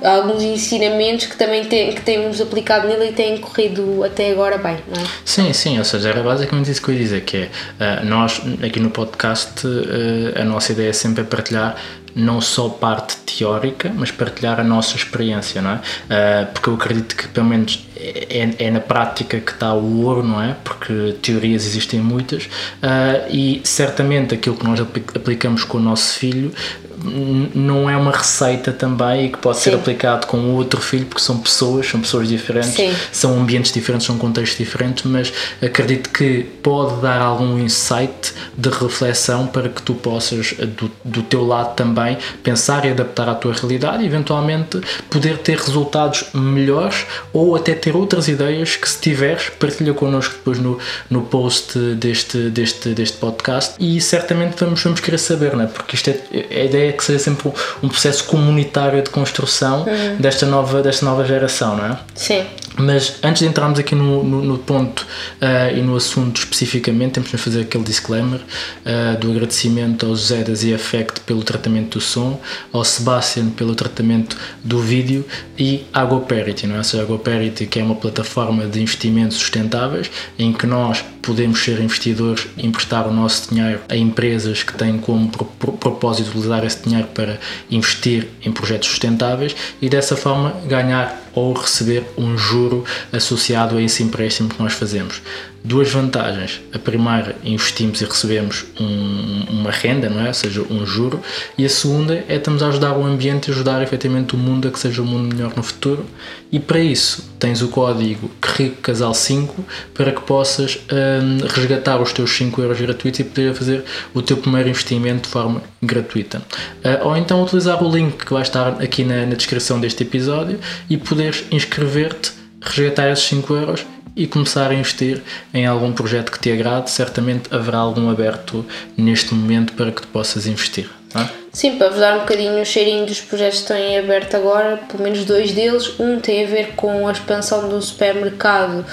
alguns 0.03 0.43
ensinamentos 0.43 1.27
que 1.27 1.37
também 1.37 1.65
tem, 1.65 1.93
que 1.93 2.01
temos 2.01 2.41
aplicado 2.41 2.89
nele 2.89 3.11
e 3.11 3.13
têm 3.13 3.39
corrido 3.39 4.03
até 4.03 4.33
agora 4.33 4.59
bem, 4.59 4.77
não 4.89 5.01
é? 5.01 5.07
Sim, 5.25 5.53
sim, 5.53 5.79
ou 5.79 5.85
seja, 5.85 6.09
era 6.09 6.23
basicamente 6.23 6.71
isso 6.71 6.83
que 6.83 6.89
eu 6.89 6.95
ia 6.95 7.01
dizer, 7.01 7.21
que 7.21 7.37
é, 7.37 8.01
uh, 8.01 8.05
nós 8.05 8.41
aqui 8.65 8.81
no 8.81 8.91
podcast, 8.91 9.65
uh, 9.65 10.41
a 10.41 10.45
nossa 10.45 10.73
ideia 10.73 10.91
é 10.91 10.93
sempre 10.93 11.23
é 11.23 11.25
partilhar 11.25 11.77
não 12.15 12.41
só 12.41 12.69
parte 12.69 13.17
teórica, 13.17 13.93
mas 13.95 14.11
partilhar 14.11 14.61
a 14.61 14.65
nossa 14.65 14.97
experiência, 14.97 15.63
não 15.63 15.71
é? 15.71 15.75
Uh, 15.75 16.53
porque 16.53 16.69
eu 16.69 16.75
acredito 16.75 17.17
que 17.17 17.29
pelo 17.29 17.47
menos 17.47 17.87
é, 17.97 18.51
é, 18.59 18.71
na 18.71 18.81
prática 18.81 19.39
que 19.41 19.53
está 19.53 19.73
o 19.73 20.03
ouro, 20.03 20.23
não 20.23 20.43
é? 20.43 20.57
Porque 20.65 21.17
teorias 21.23 21.65
existem 21.65 22.01
muitas 22.01 22.45
uh, 22.45 23.29
e 23.31 23.61
certamente 23.65 24.35
aquilo 24.35 24.57
que 24.57 24.65
nós 24.65 24.81
aplicamos 24.81 25.65
com 25.65 25.79
o 25.79 25.81
nosso 25.81 26.19
filho 26.19 26.53
não 27.03 27.89
é 27.89 27.97
uma 27.97 28.13
receita 28.13 28.73
também 28.73 29.27
e 29.27 29.29
que 29.31 29.39
pode 29.39 29.59
Sim. 29.59 29.65
ser 29.65 29.75
aplicado 29.75 30.27
com 30.27 30.55
outro 30.55 30.81
filho 30.81 31.07
porque 31.07 31.21
são 31.21 31.39
pessoas, 31.39 31.89
são 31.89 32.01
pessoas 32.01 32.29
diferentes, 32.29 32.75
Sim. 32.75 32.95
são 33.11 33.41
ambientes 33.41 33.73
diferentes, 33.73 34.07
são 34.07 34.17
contextos 34.19 34.59
diferentes, 34.59 35.05
mas 35.05 35.33
acredito 35.61 36.11
que 36.11 36.45
pode 36.63 37.01
dar 37.01 37.21
algum 37.21 37.59
insight 37.59 38.33
de 38.57 38.69
reflexão 38.69 39.47
para 39.47 39.69
que 39.69 39.83
tu 39.83 39.95
possas 39.95 40.53
do, 40.53 40.91
do 41.05 41.23
teu 41.23 41.45
lado 41.45 41.75
também 41.75 42.17
pensar 42.43 42.85
e 42.85 42.91
adaptar 42.91 43.29
à 43.29 43.35
tua 43.35 43.53
realidade 43.53 44.03
e 44.03 44.07
eventualmente 44.07 44.81
poder 45.11 45.39
ter 45.39 45.59
resultados 45.59 46.25
melhores 46.33 47.07
ou 47.33 47.57
até 47.57 47.75
ter 47.75 47.97
outras 47.97 48.29
ideias 48.29 48.77
que 48.77 48.89
se 48.89 49.01
tiveres 49.01 49.49
partilha 49.59 49.95
connosco 49.95 50.35
depois 50.35 50.59
no, 50.59 50.79
no 51.11 51.23
post 51.23 51.79
deste, 51.97 52.51
deste, 52.51 52.91
deste 52.91 53.17
podcast 53.17 53.75
e 53.79 54.01
certamente 54.01 54.57
vamos, 54.59 54.83
vamos 54.83 55.01
querer 55.01 55.19
saber, 55.19 55.57
não 55.57 55.65
é? 55.65 55.67
porque 55.67 55.97
isto 55.97 56.11
é, 56.11 56.21
a 56.33 56.65
ideia 56.65 56.92
é 56.93 56.97
que 56.97 57.05
seja 57.05 57.19
sempre 57.19 57.51
um 57.83 57.89
processo 57.89 58.25
comunitário 58.25 59.03
de 59.03 59.11
construção 59.11 59.81
uhum. 59.81 60.17
desta, 60.19 60.47
nova, 60.47 60.83
desta 60.83 61.05
nova 61.05 61.25
geração, 61.25 61.77
não 61.77 61.87
é? 61.87 61.99
Sim. 62.15 62.45
Mas 62.77 63.19
antes 63.23 63.43
de 63.43 63.49
entrarmos 63.49 63.79
aqui 63.79 63.95
no, 63.95 64.25
no, 64.25 64.43
no 64.43 64.59
ponto 64.59 65.01
uh, 65.01 65.77
e 65.77 65.83
no 65.83 65.95
assunto 65.95 66.39
especificamente, 66.39 67.13
temos 67.13 67.31
de 67.31 67.37
fazer 67.37 67.61
aquele 67.63 67.85
disclaimer 67.85 68.41
uh, 68.41 69.19
do 69.19 69.31
agradecimento 69.31 70.07
ao 70.07 70.17
José 70.17 70.43
da 70.43 70.53
Effect 70.53 71.21
pelo 71.21 71.43
tratamento 71.43 71.99
do 71.99 72.01
som, 72.01 72.41
ao 72.73 72.83
Sebastian 72.85 73.51
pelo 73.51 73.75
tratamento 73.75 74.37
do 74.65 74.79
vídeo 74.79 75.25
e 75.59 75.85
à 75.93 76.05
GoParity, 76.05 76.67
não 76.67 76.77
é? 76.77 76.79
Ou 76.79 76.85
seja, 76.85 77.03
a 77.03 77.07
GoParity 77.07 77.67
que 77.67 77.79
é 77.79 77.83
uma 77.83 77.95
plataforma 77.95 78.67
de 78.67 78.81
investimentos 78.81 79.37
sustentáveis 79.37 80.11
em 80.39 80.53
que 80.53 80.67
nós 80.67 81.05
podemos 81.23 81.63
ser 81.63 81.81
investidores 81.81 82.49
emprestar 82.59 83.07
o 83.07 83.13
nosso 83.13 83.55
dinheiro 83.55 83.81
a 83.89 83.97
empresas 83.97 84.63
que 84.63 84.75
têm 84.75 84.99
como 84.99 85.29
propósito 85.29 86.31
utilizar 86.31 86.65
esse 86.65 86.83
dinheiro 86.83 87.09
para 87.15 87.39
investir 87.71 88.29
em 88.45 88.51
projetos 88.51 88.89
sustentáveis 88.89 89.55
e 89.81 89.89
dessa 89.89 90.17
forma 90.17 90.51
ganhar 90.67 91.23
ou 91.33 91.53
receber 91.53 92.05
um 92.19 92.37
juro 92.37 92.85
associado 93.13 93.77
a 93.77 93.83
esse 93.83 94.03
empréstimo 94.03 94.49
que 94.49 94.61
nós 94.61 94.73
fazemos. 94.75 95.23
Duas 95.65 95.91
vantagens. 95.91 96.61
A 96.75 96.79
primeira, 96.79 97.37
investimos 97.45 98.01
e 98.01 98.05
recebemos 98.05 98.65
um, 98.81 99.45
uma 99.49 99.71
renda, 99.71 100.09
não 100.11 100.21
é? 100.21 100.29
ou 100.29 100.35
seja, 100.35 100.63
um 100.69 100.85
juro. 100.85 101.21
E 101.57 101.65
a 101.65 101.69
segunda 101.69 102.25
é 102.29 102.35
estamos 102.35 102.65
a 102.65 102.69
ajudar 102.69 102.97
o 102.97 103.05
ambiente 103.05 103.49
e 103.49 103.53
ajudar 103.53 103.81
efetivamente 103.81 104.35
o 104.35 104.39
mundo 104.39 104.67
a 104.67 104.73
que 104.73 104.79
seja 104.79 105.01
um 105.03 105.05
mundo 105.05 105.35
melhor 105.35 105.53
no 105.57 105.63
futuro. 105.63 106.05
E 106.51 106.59
para 106.59 106.81
isso 106.81 107.31
tens 107.39 107.63
o 107.63 107.69
código 107.69 108.29
Rico 108.45 108.83
Casal 108.83 109.15
5 109.15 109.65
para 109.95 110.11
que 110.11 110.21
possas 110.23 110.81
um, 110.91 111.47
resgatar 111.47 112.01
os 112.03 112.13
teus 112.13 112.37
5 112.37 112.61
euros 112.61 112.81
gratuitos 112.81 113.21
e 113.21 113.25
poder 113.25 113.55
fazer 113.55 113.85
o 114.13 114.21
teu 114.21 114.37
primeiro 114.37 114.69
investimento 114.69 115.23
de 115.23 115.29
forma 115.29 115.63
gratuita. 115.81 116.43
Uh, 116.85 117.07
ou 117.07 117.17
então 117.17 117.41
utilizar 117.41 117.83
o 117.83 117.89
link 117.89 118.25
que 118.25 118.33
vai 118.33 118.43
estar 118.43 118.83
aqui 118.83 119.05
na, 119.05 119.27
na 119.27 119.35
descrição 119.35 119.81
deste 119.81 120.03
episódio 120.03 120.59
e 120.91 120.97
poderes 120.97 121.45
inscrever-te, 121.53 122.33
resgatar 122.61 123.11
esses 123.11 123.25
5 123.27 123.55
euros 123.55 123.87
e 124.15 124.27
começar 124.27 124.71
a 124.71 124.75
investir 124.75 125.23
em 125.53 125.67
algum 125.67 125.93
projeto 125.93 126.31
que 126.31 126.39
te 126.39 126.51
agrade, 126.51 126.91
certamente 126.91 127.53
haverá 127.55 127.79
algum 127.79 128.11
aberto 128.11 128.65
neste 128.97 129.35
momento 129.35 129.73
para 129.75 129.91
que 129.91 130.03
tu 130.03 130.09
possas 130.09 130.47
investir. 130.47 130.91
É? 131.15 131.29
Sim, 131.53 131.77
para 131.77 131.91
vos 131.91 131.99
dar 131.99 132.17
um 132.17 132.21
bocadinho 132.21 132.61
o 132.61 132.65
cheirinho 132.65 133.05
dos 133.05 133.21
projetos 133.21 133.59
que 133.59 133.63
estão 133.65 133.77
em 133.77 133.99
aberto 133.99 134.35
agora, 134.35 134.79
pelo 134.89 135.03
menos 135.03 135.25
dois 135.25 135.53
deles. 135.53 136.01
Um 136.01 136.19
tem 136.19 136.45
a 136.45 136.49
ver 136.49 136.69
com 136.75 137.07
a 137.07 137.13
expansão 137.13 137.69
do 137.69 137.81
supermercado 137.83 138.85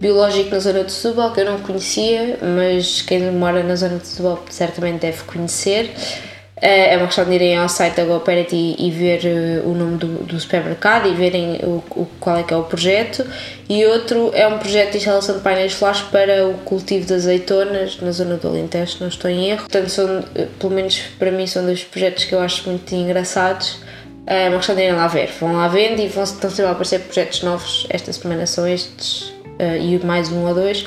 biológico 0.00 0.50
na 0.50 0.58
zona 0.58 0.84
de 0.84 0.92
Setúbal, 0.92 1.32
que 1.32 1.40
eu 1.40 1.44
não 1.44 1.60
conhecia, 1.60 2.38
mas 2.42 3.02
quem 3.02 3.30
mora 3.30 3.62
na 3.62 3.76
zona 3.76 3.98
de 3.98 4.06
Setúbal 4.06 4.44
certamente 4.48 5.00
deve 5.00 5.22
conhecer. 5.24 5.90
Eh, 6.60 6.94
é 6.94 6.96
uma 6.96 7.06
questão 7.06 7.26
de 7.26 7.34
irem 7.34 7.56
ao 7.56 7.68
site 7.68 7.96
da 7.96 8.04
GoParity 8.04 8.76
e, 8.78 8.90
ver 8.90 9.20
eh, 9.26 9.60
o 9.62 9.74
nome 9.74 9.98
do, 9.98 10.06
do 10.24 10.40
supermercado 10.40 11.06
e 11.06 11.14
verem 11.14 11.60
o, 11.62 11.82
o, 11.90 12.08
qual 12.18 12.38
é 12.38 12.42
que 12.42 12.54
é 12.54 12.56
o 12.56 12.62
projeto. 12.62 13.26
E 13.68 13.84
outro 13.84 14.30
é 14.32 14.48
um 14.48 14.58
projeto 14.58 14.92
de 14.92 14.98
instalação 14.98 15.36
de 15.36 15.42
painéis 15.42 15.74
solares 15.74 16.00
para 16.02 16.46
o 16.48 16.54
cultivo 16.64 17.04
de 17.04 17.12
azeitonas 17.12 18.00
na 18.00 18.10
zona 18.10 18.36
do 18.36 18.48
Alentejo, 18.48 18.96
não 19.00 19.08
estou 19.08 19.30
em 19.30 19.50
erro. 19.50 19.60
Portanto, 19.60 19.90
são, 19.90 20.24
eh, 20.34 20.46
pelo 20.58 20.72
menos 20.72 20.98
para 21.18 21.30
mim, 21.30 21.46
são 21.46 21.62
dois 21.62 21.84
projetos 21.84 22.24
que 22.24 22.34
eu 22.34 22.40
acho 22.40 22.66
muito 22.70 22.90
engraçados. 22.94 23.78
É 24.26 24.48
uma 24.48 24.56
questão 24.56 24.74
de 24.74 24.82
irem 24.82 24.94
lá 24.94 25.08
ver. 25.08 25.30
Vão 25.38 25.52
lá 25.52 25.68
vendo 25.68 26.00
e 26.00 26.08
vão, 26.08 26.24
estão 26.24 26.48
sempre 26.48 26.66
a 26.66 26.70
aparecer 26.70 27.00
projetos 27.00 27.42
novos. 27.42 27.86
Esta 27.90 28.12
semana 28.12 28.46
são 28.46 28.66
estes 28.66 29.32
e 29.80 30.04
mais 30.04 30.30
um 30.30 30.46
ou 30.46 30.54
dois 30.54 30.84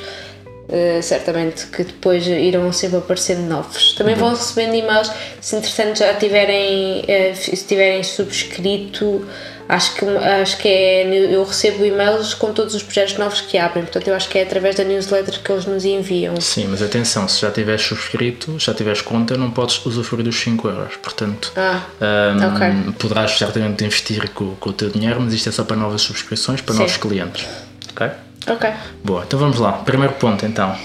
Uh, 0.70 1.02
certamente 1.02 1.66
que 1.66 1.82
depois 1.82 2.24
irão 2.28 2.72
sempre 2.72 2.98
aparecendo 2.98 3.40
novos. 3.48 3.94
Também 3.94 4.14
uhum. 4.14 4.20
vão 4.20 4.30
recebendo 4.30 4.76
e-mails 4.76 5.10
se 5.40 5.56
entretanto 5.56 5.98
já 5.98 6.14
tiverem, 6.14 7.00
uh, 7.00 7.34
se 7.34 7.66
tiverem 7.66 8.04
subscrito 8.04 9.26
Acho 9.70 9.94
que, 9.94 10.04
acho 10.04 10.56
que 10.58 10.66
é. 10.66 11.32
Eu 11.32 11.44
recebo 11.44 11.84
e-mails 11.84 12.34
com 12.34 12.52
todos 12.52 12.74
os 12.74 12.82
projetos 12.82 13.16
novos 13.16 13.40
que 13.40 13.56
abrem, 13.56 13.84
portanto, 13.84 14.08
eu 14.08 14.16
acho 14.16 14.28
que 14.28 14.36
é 14.36 14.42
através 14.42 14.74
da 14.74 14.82
newsletter 14.82 15.40
que 15.40 15.52
eles 15.52 15.64
nos 15.64 15.84
enviam. 15.84 16.40
Sim, 16.40 16.66
mas 16.68 16.82
atenção, 16.82 17.28
se 17.28 17.40
já 17.40 17.52
tiveres 17.52 17.82
subscrito, 17.82 18.58
já 18.58 18.74
tiveres 18.74 19.00
conta, 19.00 19.36
não 19.36 19.48
podes 19.48 19.86
usufruir 19.86 20.24
dos 20.24 20.34
5 20.40 20.68
euros. 20.68 20.96
Portanto, 20.96 21.52
Ah, 21.54 21.82
um, 22.00 22.48
ok. 22.48 22.94
poderás 22.98 23.38
certamente 23.38 23.84
investir 23.84 24.28
com, 24.30 24.56
com 24.56 24.70
o 24.70 24.72
teu 24.72 24.90
dinheiro, 24.90 25.20
mas 25.20 25.32
isto 25.32 25.48
é 25.48 25.52
só 25.52 25.62
para 25.62 25.76
novas 25.76 26.02
subscrições, 26.02 26.60
para 26.60 26.74
Sim. 26.74 26.80
novos 26.80 26.96
clientes. 26.96 27.46
Ok? 27.92 28.10
Ok. 28.46 28.70
Boa, 29.04 29.24
então 29.26 29.38
vamos 29.38 29.58
lá. 29.58 29.72
Primeiro 29.72 30.14
ponto, 30.14 30.44
então. 30.46 30.76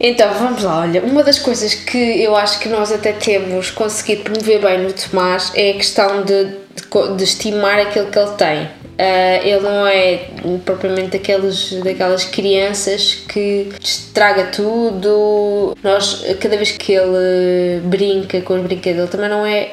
Então, 0.00 0.32
vamos 0.34 0.62
lá, 0.62 0.80
olha, 0.80 1.02
uma 1.02 1.22
das 1.22 1.38
coisas 1.38 1.72
que 1.72 2.22
eu 2.22 2.34
acho 2.34 2.58
que 2.58 2.68
nós 2.68 2.90
até 2.90 3.12
temos 3.12 3.70
conseguido 3.70 4.24
promover 4.24 4.60
bem 4.60 4.82
no 4.82 4.92
Tomás 4.92 5.52
é 5.54 5.70
a 5.70 5.74
questão 5.74 6.24
de, 6.24 6.44
de, 6.46 7.16
de 7.16 7.24
estimar 7.24 7.78
aquilo 7.78 8.08
que 8.08 8.18
ele 8.18 8.30
tem. 8.32 8.68
Ah, 8.98 9.40
ele 9.42 9.60
não 9.60 9.86
é 9.86 10.28
propriamente 10.64 11.18
daqueles, 11.18 11.72
daquelas 11.82 12.24
crianças 12.24 13.14
que 13.28 13.68
estraga 13.80 14.46
tudo. 14.46 15.76
Nós, 15.82 16.24
cada 16.40 16.56
vez 16.56 16.72
que 16.72 16.92
ele 16.92 17.80
brinca 17.84 18.40
com 18.42 18.54
os 18.54 18.62
brinquedos, 18.62 19.00
ele 19.00 19.10
também 19.10 19.28
não 19.28 19.44
é. 19.44 19.72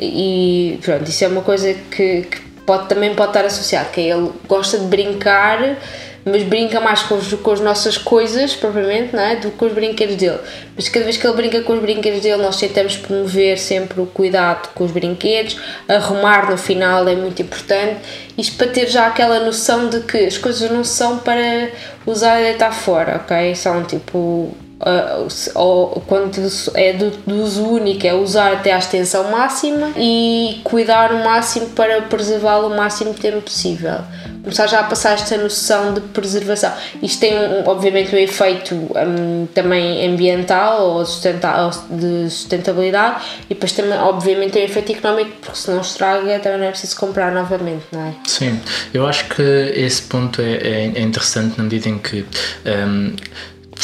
E 0.00 0.78
pronto, 0.82 1.08
isso 1.08 1.24
é 1.24 1.28
uma 1.28 1.42
coisa 1.42 1.74
que, 1.90 2.22
que 2.22 2.40
pode, 2.66 2.88
também 2.88 3.14
pode 3.14 3.30
estar 3.30 3.44
associado, 3.44 3.90
que 3.90 4.00
é 4.00 4.10
ele 4.10 4.30
gosta 4.48 4.78
de 4.78 4.86
brincar 4.86 5.76
mas 6.24 6.42
brinca 6.42 6.80
mais 6.80 7.02
com, 7.02 7.16
os, 7.16 7.32
com 7.34 7.50
as 7.50 7.60
nossas 7.60 7.98
coisas, 7.98 8.54
propriamente, 8.54 9.14
não 9.14 9.22
é? 9.22 9.36
do 9.36 9.50
que 9.50 9.56
com 9.56 9.66
os 9.66 9.72
brinquedos 9.72 10.16
dele. 10.16 10.38
Mas 10.74 10.88
cada 10.88 11.04
vez 11.04 11.16
que 11.16 11.26
ele 11.26 11.36
brinca 11.36 11.60
com 11.60 11.74
os 11.74 11.80
brinquedos 11.80 12.20
dele, 12.20 12.42
nós 12.42 12.56
tentamos 12.56 12.96
promover 12.96 13.58
sempre 13.58 14.00
o 14.00 14.06
cuidado 14.06 14.70
com 14.74 14.84
os 14.84 14.90
brinquedos, 14.90 15.58
arrumar 15.88 16.50
no 16.50 16.56
final 16.56 17.06
é 17.06 17.14
muito 17.14 17.42
importante, 17.42 17.98
isto 18.38 18.56
para 18.56 18.68
ter 18.68 18.88
já 18.88 19.06
aquela 19.06 19.40
noção 19.40 19.88
de 19.88 20.00
que 20.00 20.18
as 20.18 20.38
coisas 20.38 20.70
não 20.70 20.82
são 20.82 21.18
para 21.18 21.70
usar 22.06 22.40
e 22.40 22.44
deitar 22.44 22.72
fora, 22.72 23.16
ok? 23.16 23.54
São 23.54 23.84
tipo. 23.84 24.54
Uh, 24.74 25.28
ou 25.54 26.02
quando 26.06 26.36
é 26.74 26.92
do, 26.92 27.10
do 27.10 27.42
uso 27.42 27.64
único, 27.64 28.06
é 28.06 28.12
usar 28.12 28.52
até 28.52 28.72
à 28.72 28.78
extensão 28.78 29.30
máxima 29.30 29.92
e 29.96 30.60
cuidar 30.64 31.12
o 31.12 31.24
máximo 31.24 31.68
para 31.70 32.02
preservá-lo 32.02 32.66
o 32.68 32.76
máximo 32.76 33.14
tempo 33.14 33.40
possível. 33.40 34.00
Começar 34.44 34.66
já 34.66 34.80
a 34.80 34.84
passar 34.84 35.14
esta 35.14 35.38
noção 35.38 35.94
de 35.94 36.00
preservação. 36.00 36.70
Isto 37.02 37.20
tem, 37.20 37.34
um, 37.34 37.66
obviamente, 37.66 38.14
um 38.14 38.18
efeito 38.18 38.74
um, 38.74 39.46
também 39.54 40.06
ambiental 40.06 40.82
ou 40.82 41.02
de 41.02 42.30
sustentabilidade 42.30 43.24
e 43.48 43.54
depois 43.54 43.72
também, 43.72 43.98
obviamente, 43.98 44.52
tem 44.52 44.62
um 44.62 44.66
efeito 44.66 44.92
económico 44.92 45.30
porque 45.40 45.58
se 45.58 45.70
não 45.70 45.80
estraga 45.80 46.38
também 46.40 46.58
não 46.58 46.66
é 46.66 46.70
preciso 46.70 46.94
comprar 46.96 47.32
novamente, 47.32 47.84
não 47.90 48.02
é? 48.02 48.12
Sim, 48.26 48.60
eu 48.92 49.06
acho 49.06 49.24
que 49.30 49.42
esse 49.42 50.02
ponto 50.02 50.42
é, 50.42 50.52
é- 50.56 50.92
é 50.94 51.00
interessante 51.00 51.56
na 51.56 51.64
medida 51.64 51.88
em 51.88 51.96
que 51.98 52.26
hum, 52.66 53.16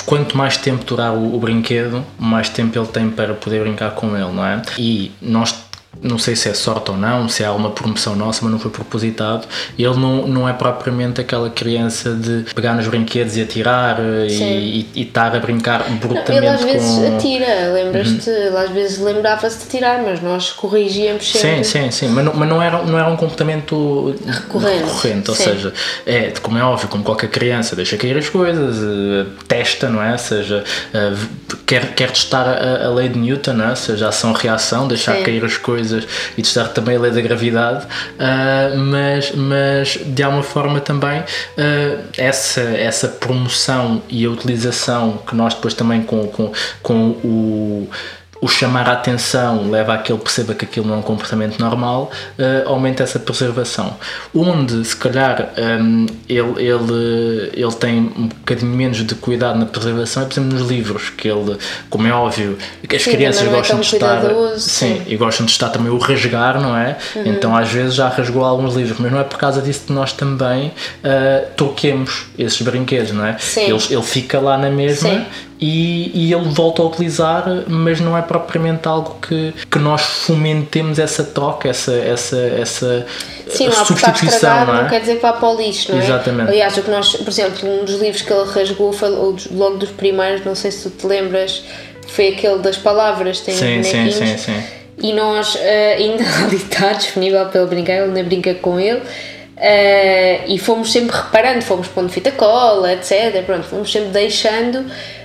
quanto 0.04 0.36
mais 0.36 0.56
tempo 0.58 0.84
durar 0.84 1.12
o, 1.14 1.34
o 1.36 1.38
brinquedo, 1.38 2.04
mais 2.18 2.48
tempo 2.50 2.78
ele 2.78 2.88
tem 2.88 3.08
para 3.10 3.32
poder 3.34 3.62
brincar 3.62 3.92
com 3.92 4.14
ele, 4.14 4.30
não 4.32 4.44
é? 4.44 4.60
E 4.78 5.10
nós 5.22 5.54
não 6.02 6.18
sei 6.18 6.36
se 6.36 6.48
é 6.48 6.54
sorte 6.54 6.90
ou 6.90 6.96
não, 6.96 7.28
se 7.28 7.44
há 7.44 7.52
uma 7.52 7.70
promoção 7.70 8.14
nossa, 8.14 8.40
mas 8.42 8.52
não 8.52 8.58
foi 8.58 8.70
propositado. 8.70 9.46
Ele 9.78 9.96
não, 9.96 10.26
não 10.26 10.48
é 10.48 10.52
propriamente 10.52 11.20
aquela 11.20 11.50
criança 11.50 12.14
de 12.14 12.44
pegar 12.54 12.74
nos 12.74 12.86
brinquedos 12.86 13.36
e 13.36 13.42
atirar 13.42 13.98
eh, 13.98 14.28
e, 14.28 14.80
e, 14.80 14.88
e 14.94 15.02
estar 15.02 15.34
a 15.34 15.40
brincar 15.40 15.82
brutamente 15.90 16.32
Ele 16.32 16.46
às 16.46 16.62
vezes 16.62 16.90
com. 16.90 17.00
Uhum. 17.00 17.16
atira, 17.16 17.72
lembras-te? 17.72 18.30
Ele 18.30 18.56
às 18.56 18.70
vezes 18.70 18.98
lembrava-se 18.98 19.58
de 19.58 19.66
tirar, 19.66 20.02
mas 20.02 20.22
nós 20.22 20.50
corrigíamos 20.52 21.30
sempre. 21.30 21.64
Sim, 21.64 21.64
sim, 21.64 21.90
sim, 21.90 22.08
mas 22.08 22.24
não, 22.24 22.34
mas 22.34 22.48
não, 22.48 22.62
era, 22.62 22.82
não 22.82 22.98
era 22.98 23.08
um 23.08 23.16
comportamento 23.16 24.14
Recorrente, 24.26 24.84
recorrente 24.84 25.30
ou 25.30 25.36
sim. 25.36 25.44
seja, 25.44 25.74
é, 26.06 26.32
como 26.40 26.56
é 26.56 26.62
óbvio, 26.62 26.88
como 26.88 27.02
qualquer 27.02 27.28
criança, 27.28 27.74
deixa 27.74 27.96
cair 27.96 28.16
as 28.16 28.28
coisas, 28.28 28.76
eh, 28.78 29.26
testa, 29.48 29.88
não 29.88 30.02
é? 30.02 30.12
Ou 30.12 30.18
seja, 30.18 30.64
eh, 30.94 31.12
quer, 31.66 31.94
quer 31.94 32.10
testar 32.10 32.46
a, 32.48 32.86
a 32.86 32.90
lei 32.90 33.08
de 33.08 33.18
Newton, 33.18 33.54
não 33.54 33.66
é? 33.66 33.70
Ou 33.70 33.76
seja, 33.76 34.08
ação-reação, 34.08 34.86
deixar 34.86 35.16
Sim. 35.16 35.24
cair 35.24 35.44
as 35.44 35.56
coisas 35.56 35.79
e 36.36 36.42
testar 36.42 36.68
também 36.68 36.96
a 36.96 37.00
lei 37.00 37.10
da 37.10 37.20
gravidade, 37.20 37.86
ah, 38.18 38.72
mas, 38.76 39.32
mas 39.32 39.98
de 40.04 40.22
alguma 40.22 40.42
forma 40.42 40.80
também 40.80 41.22
ah, 41.58 41.98
essa, 42.16 42.60
essa 42.60 43.08
promoção 43.08 44.02
e 44.08 44.24
a 44.24 44.30
utilização 44.30 45.18
que 45.26 45.34
nós 45.34 45.54
depois 45.54 45.74
também 45.74 46.02
com, 46.02 46.26
com, 46.28 46.52
com 46.82 47.10
o 47.24 47.88
o 48.40 48.48
chamar 48.48 48.88
a 48.88 48.92
atenção 48.92 49.70
leva 49.70 49.94
a 49.94 49.98
que 49.98 50.10
ele 50.10 50.20
perceba 50.20 50.54
que 50.54 50.64
aquilo 50.64 50.86
não 50.86 50.94
é 50.94 50.98
um 50.98 51.02
comportamento 51.02 51.58
normal, 51.58 52.10
eh, 52.38 52.64
aumenta 52.66 53.02
essa 53.02 53.18
preservação. 53.18 53.96
Onde, 54.34 54.82
se 54.84 54.96
calhar, 54.96 55.50
hum, 55.58 56.06
ele, 56.28 56.54
ele, 56.62 57.50
ele 57.52 57.72
tem 57.72 57.98
um 57.98 58.28
bocadinho 58.28 58.74
menos 58.74 59.04
de 59.04 59.14
cuidado 59.14 59.58
na 59.58 59.66
preservação 59.66 60.22
é, 60.22 60.26
por 60.26 60.32
exemplo, 60.32 60.58
nos 60.58 60.68
livros, 60.68 61.10
que 61.10 61.28
ele, 61.28 61.58
como 61.90 62.06
é 62.06 62.12
óbvio, 62.12 62.56
que 62.88 62.96
as 62.96 63.02
Sim, 63.02 63.10
crianças 63.12 63.46
é 63.46 63.50
gostam 63.50 63.76
tão 63.76 63.80
de 63.80 63.94
estar. 63.94 64.22
sim, 64.56 64.58
sim. 64.58 65.02
e 65.06 65.16
gostam 65.16 65.44
de 65.44 65.52
estar 65.52 65.68
também 65.68 65.90
o 65.92 65.98
rasgar, 65.98 66.60
não 66.60 66.76
é? 66.76 66.96
Então, 67.26 67.54
às 67.54 67.68
vezes, 67.70 67.94
já 67.94 68.08
rasgou 68.08 68.44
alguns 68.44 68.74
livros, 68.74 68.98
mas 68.98 69.12
não 69.12 69.20
é 69.20 69.24
por 69.24 69.38
causa 69.38 69.60
disso 69.60 69.82
que 69.86 69.92
nós 69.92 70.12
também 70.12 70.72
eh, 71.04 71.48
troquemos 71.56 72.26
esses 72.38 72.60
brinquedos, 72.62 73.12
não 73.12 73.24
é? 73.26 73.36
Sim. 73.38 73.64
Ele, 73.64 73.82
ele 73.90 74.02
fica 74.02 74.40
lá 74.40 74.56
na 74.56 74.70
mesma 74.70 75.10
Sim. 75.10 75.26
E, 75.60 76.10
e 76.14 76.32
ele 76.32 76.48
volta 76.48 76.80
a 76.80 76.86
utilizar, 76.86 77.44
mas 77.68 78.00
não 78.00 78.16
é 78.16 78.22
propriamente 78.22 78.88
algo 78.88 79.18
que, 79.20 79.52
que 79.70 79.78
nós 79.78 80.00
fomentemos 80.00 80.98
essa 80.98 81.22
troca, 81.22 81.68
essa, 81.68 81.94
essa, 81.94 82.36
essa 82.38 83.06
Sim, 83.46 83.68
lá 83.68 83.84
substituição, 83.84 84.26
estragado 84.28 84.72
não 84.72 84.78
não, 84.80 84.86
é? 84.86 84.88
quer 84.88 85.00
dizer 85.00 85.16
que 85.16 85.22
vá 85.22 85.34
para 85.34 85.48
o 85.48 85.56
lixo, 85.56 85.92
não 85.92 86.00
é? 86.00 86.04
Exatamente. 86.04 86.48
Aliás, 86.50 86.76
o 86.78 86.82
que 86.82 86.90
nós, 86.90 87.14
por 87.14 87.28
exemplo, 87.28 87.68
um 87.68 87.84
dos 87.84 88.00
livros 88.00 88.22
que 88.22 88.32
ele 88.32 88.50
rasgou 88.50 88.90
foi 88.92 89.10
logo 89.10 89.76
dos 89.76 89.90
primeiros, 89.90 90.44
não 90.46 90.54
sei 90.54 90.70
se 90.70 90.88
tu 90.88 90.96
te 90.96 91.06
lembras, 91.06 91.62
foi 92.08 92.28
aquele 92.28 92.58
das 92.60 92.78
palavras, 92.78 93.40
tem 93.40 93.54
Sim, 93.54 93.82
sim, 93.82 94.10
sim, 94.10 94.38
sim. 94.38 94.62
E 95.02 95.12
nós 95.12 95.56
eh, 95.60 95.96
ainda 95.98 96.24
ali 96.44 96.56
está 96.56 96.92
disponível 96.94 97.44
para 97.46 97.60
ele 97.60 97.68
brincar, 97.68 97.92
ele 97.94 98.04
ainda 98.04 98.22
brinca 98.22 98.54
com 98.54 98.80
ele. 98.80 99.02
eh, 99.58 100.40
e 100.46 100.58
fomos 100.58 100.90
sempre 100.90 101.14
reparando, 101.14 101.62
fomos 101.62 101.86
pondo 101.88 102.08
fita 102.08 102.30
cola, 102.32 102.94
etc. 102.94 103.44
Pronto, 103.44 103.64
fomos 103.66 103.92
sempre 103.92 104.08
deixando. 104.08 104.84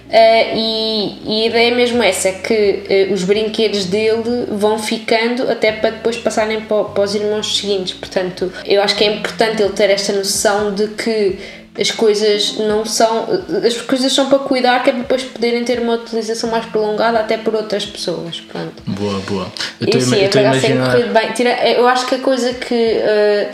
Eh, 0.10 0.54
e, 0.56 1.18
e 1.26 1.44
a 1.44 1.46
ideia 1.48 1.68
é 1.72 1.76
mesmo 1.76 2.02
essa: 2.04 2.30
é 2.30 2.32
que 2.34 2.84
eh, 2.90 3.08
os 3.12 3.24
brinquedos 3.24 3.86
dele 3.86 4.46
vão 4.50 4.78
ficando 4.80 5.50
até 5.52 5.72
para 5.72 5.92
depois 5.92 6.18
passarem 6.18 6.62
para, 6.62 6.84
para 6.86 7.04
os 7.04 7.16
irmãos 7.16 7.58
seguintes. 7.58 7.94
Portanto, 7.94 8.52
eu 8.66 8.82
acho 8.82 8.96
que 8.96 9.04
é 9.04 9.14
importante 9.14 9.62
ele 9.62 9.74
ter 9.74 9.90
esta 9.90 10.14
noção 10.14 10.74
de 10.74 10.88
que 10.90 11.38
as 11.78 11.92
coisas 11.92 12.58
não 12.60 12.86
são. 12.86 13.28
As 13.66 13.76
coisas 13.82 14.14
são 14.14 14.30
para 14.30 14.40
cuidar, 14.40 14.82
que 14.84 14.90
é 14.90 14.94
para 14.94 15.02
depois 15.02 15.24
poderem 15.24 15.64
ter 15.66 15.80
uma 15.80 15.96
utilização 15.96 16.50
mais 16.50 16.66
prolongada 16.68 17.20
até 17.20 17.38
por 17.38 17.54
outras 17.54 17.86
pessoas. 17.86 18.40
Pronto. 18.40 18.82
Boa, 18.88 19.20
boa. 19.28 19.48
Eu 19.82 19.86
estou 19.88 20.02
sim, 20.02 20.24
a 20.24 20.42
imaginar. 20.42 20.98
bem. 21.12 21.32
Tira- 21.34 21.70
Eu 21.70 21.86
acho 21.88 22.06
que 22.08 22.16
a 22.16 22.20
coisa 22.20 22.54
que 22.54 22.74
eh, 22.74 23.50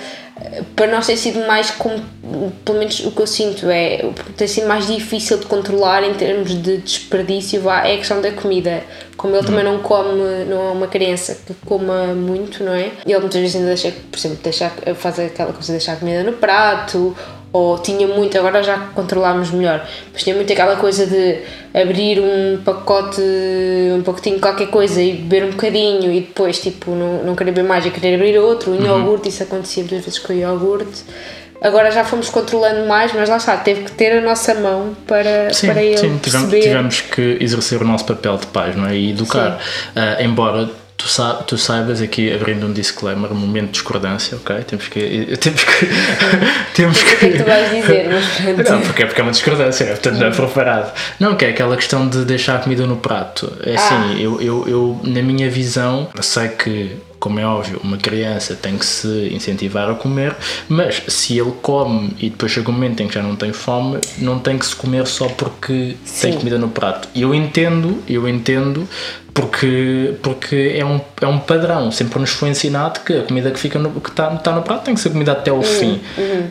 para 0.76 0.88
nós 0.88 1.08
tem 1.08 1.16
sido 1.16 1.46
mais, 1.48 1.72
pelo 1.72 2.80
menos 2.80 3.00
o 3.06 3.12
que 3.12 3.22
eu 3.22 3.28
sinto 3.28 3.70
é, 3.70 4.04
tem 4.36 4.48
sido 4.48 4.68
mais 4.68 4.88
difícil 4.88 5.38
de 5.38 5.46
controlar 5.46 6.04
em 6.04 6.14
termos 6.14 6.62
de 6.62 6.78
desperdício 6.78 7.62
vá, 7.62 7.86
é 7.88 7.96
a 7.96 7.98
questão 7.98 8.22
da 8.22 8.32
comida. 8.32 8.84
Como 9.16 9.36
ele 9.36 9.46
também 9.46 9.64
não 9.64 9.80
come, 9.80 10.46
não 10.50 10.70
é 10.70 10.72
uma 10.72 10.88
criança 10.88 11.38
que 11.46 11.54
coma 11.66 12.08
muito, 12.16 12.64
não 12.64 12.74
é? 12.74 12.92
Ele 13.06 13.20
muitas 13.20 13.40
vezes 13.40 13.56
ainda 13.56 13.68
deixa, 13.68 13.92
por 13.92 14.18
exemplo, 14.18 14.40
deixa, 14.44 14.72
faz 14.96 15.20
aquela 15.20 15.54
coisa 15.54 15.68
de 15.68 15.74
deixar 15.74 15.94
a 15.94 15.96
comida 15.98 16.24
no 16.24 16.34
prato, 16.34 17.16
ou 17.54 17.78
tinha 17.80 18.08
muito, 18.08 18.38
agora 18.38 18.64
já 18.64 18.78
controlámos 18.96 19.52
melhor, 19.52 19.86
mas 20.14 20.24
tinha 20.24 20.36
muito 20.36 20.52
aquela 20.52 20.78
coisa 20.78 21.06
de 21.06 21.40
abrir 21.74 22.20
um 22.20 22.62
pacote, 22.64 23.22
um 23.94 24.02
pacotinho 24.04 24.36
de 24.36 24.42
qualquer 24.42 24.68
coisa 24.68 25.02
e 25.02 25.14
beber 25.14 25.46
um 25.46 25.52
bocadinho 25.52 26.12
e 26.12 26.22
depois 26.22 26.60
tipo 26.60 26.92
não, 26.92 27.24
não 27.24 27.36
querer 27.36 27.52
beber 27.52 27.68
mais 27.68 27.86
e 27.86 27.92
querer 27.92 28.16
abrir 28.16 28.38
outro, 28.38 28.72
um 28.72 28.82
iogurte, 28.82 29.28
isso 29.28 29.44
acontecia 29.44 29.84
duas 29.84 30.04
vezes 30.04 30.20
com 30.20 30.32
o 30.32 30.36
iogurte. 30.36 31.04
Agora 31.62 31.92
já 31.92 32.04
fomos 32.04 32.28
controlando 32.28 32.88
mais, 32.88 33.14
mas 33.14 33.30
lá 33.30 33.38
está, 33.38 33.56
teve 33.56 33.84
que 33.84 33.92
ter 33.92 34.18
a 34.18 34.22
nossa 34.22 34.56
mão 34.56 34.96
para, 35.06 35.54
Sim, 35.54 35.68
para 35.68 35.84
ele 35.84 35.96
sim 35.96 36.18
tivemos, 36.18 36.50
tivemos 36.50 37.02
que 37.02 37.38
exercer 37.40 37.80
o 37.80 37.86
nosso 37.86 38.04
papel 38.06 38.38
de 38.38 38.48
pais 38.48 38.76
não 38.76 38.88
é? 38.88 38.96
e 38.96 39.12
educar. 39.12 39.60
Ah, 39.96 40.24
embora 40.24 40.68
tu, 41.02 41.08
sa 41.08 41.34
tu 41.34 41.58
saibas, 41.58 42.02
aqui 42.02 42.32
abrindo 42.32 42.68
um 42.68 42.72
disclaimer, 42.72 43.32
um 43.32 43.36
momento 43.36 43.68
de 43.68 43.72
discordância, 43.72 44.38
ok? 44.38 44.64
Temos 44.64 44.88
que. 44.88 45.36
Temos 45.42 45.64
que. 45.64 45.88
temos 46.76 47.02
O 47.02 47.06
que 47.06 47.26
é 47.26 47.30
que 47.30 47.38
tu 47.40 47.44
vais 47.44 47.72
dizer? 47.72 48.10
Mas. 48.10 48.70
Não, 48.70 48.82
porque 48.82 49.04
é, 49.04 49.06
porque 49.08 49.22
é 49.22 49.24
uma 49.24 49.32
discordância, 49.32 49.86
né? 49.86 49.92
portanto 49.94 50.18
não 50.20 50.28
é 50.28 50.32
preparado. 50.32 50.94
Não, 51.20 51.36
que 51.36 51.46
é 51.46 51.50
aquela 51.50 51.76
questão 51.76 52.08
de 52.08 52.24
deixar 52.26 52.58
a 52.58 52.60
comida 52.60 52.86
no 52.86 52.98
prato. 52.98 53.52
É 53.64 53.76
assim, 53.76 53.96
Ah. 53.96 54.16
eu, 54.20 54.42
eu, 54.42 54.68
eu, 54.68 55.02
na 55.04 55.22
minha 55.22 55.50
visão, 55.50 56.08
sei 56.22 56.50
que 56.50 56.98
como 57.22 57.40
é 57.40 57.46
óbvio, 57.46 57.80
uma 57.84 57.98
criança 57.98 58.56
tem 58.56 58.78
que 58.80 58.86
se 58.86 59.30
incentivar 59.32 59.88
a 59.92 59.94
comer, 59.94 60.36
mas 60.68 61.04
se 61.08 61.38
ele 61.40 61.54
come 61.62 62.16
e 62.20 62.32
depois 62.32 62.52
chega 62.52 62.70
um 62.70 62.74
momento 62.74 63.00
em 63.02 63.08
que 63.08 63.14
já 63.14 63.22
não 63.22 63.36
tem 63.36 63.54
fome, 63.54 64.00
não 64.18 64.40
tem 64.40 64.58
que 64.58 64.66
se 64.66 64.76
comer 64.76 65.06
só 65.06 65.28
porque 65.28 65.96
Sim. 66.04 66.32
tem 66.32 66.40
comida 66.40 66.58
no 66.58 66.70
prato. 66.70 67.08
Eu 67.16 67.34
entendo, 67.36 68.02
eu 68.10 68.28
entendo, 68.28 68.90
porque, 69.34 70.16
porque 70.22 70.76
é, 70.76 70.84
um, 70.86 71.00
é 71.22 71.28
um 71.28 71.40
padrão, 71.40 71.92
sempre 71.92 72.20
nos 72.20 72.32
foi 72.32 72.50
ensinado 72.50 73.00
que 73.02 73.14
a 73.14 73.22
comida 73.24 73.50
que 73.50 73.60
fica 73.60 73.80
no, 73.80 73.90
que 74.02 74.10
está 74.10 74.28
tá 74.36 74.52
no 74.52 74.62
prato 74.62 74.84
tem 74.84 74.94
que 74.94 75.00
ser 75.00 75.10
comida 75.10 75.32
até 75.32 75.52
o 75.52 75.62
fim, 75.62 76.02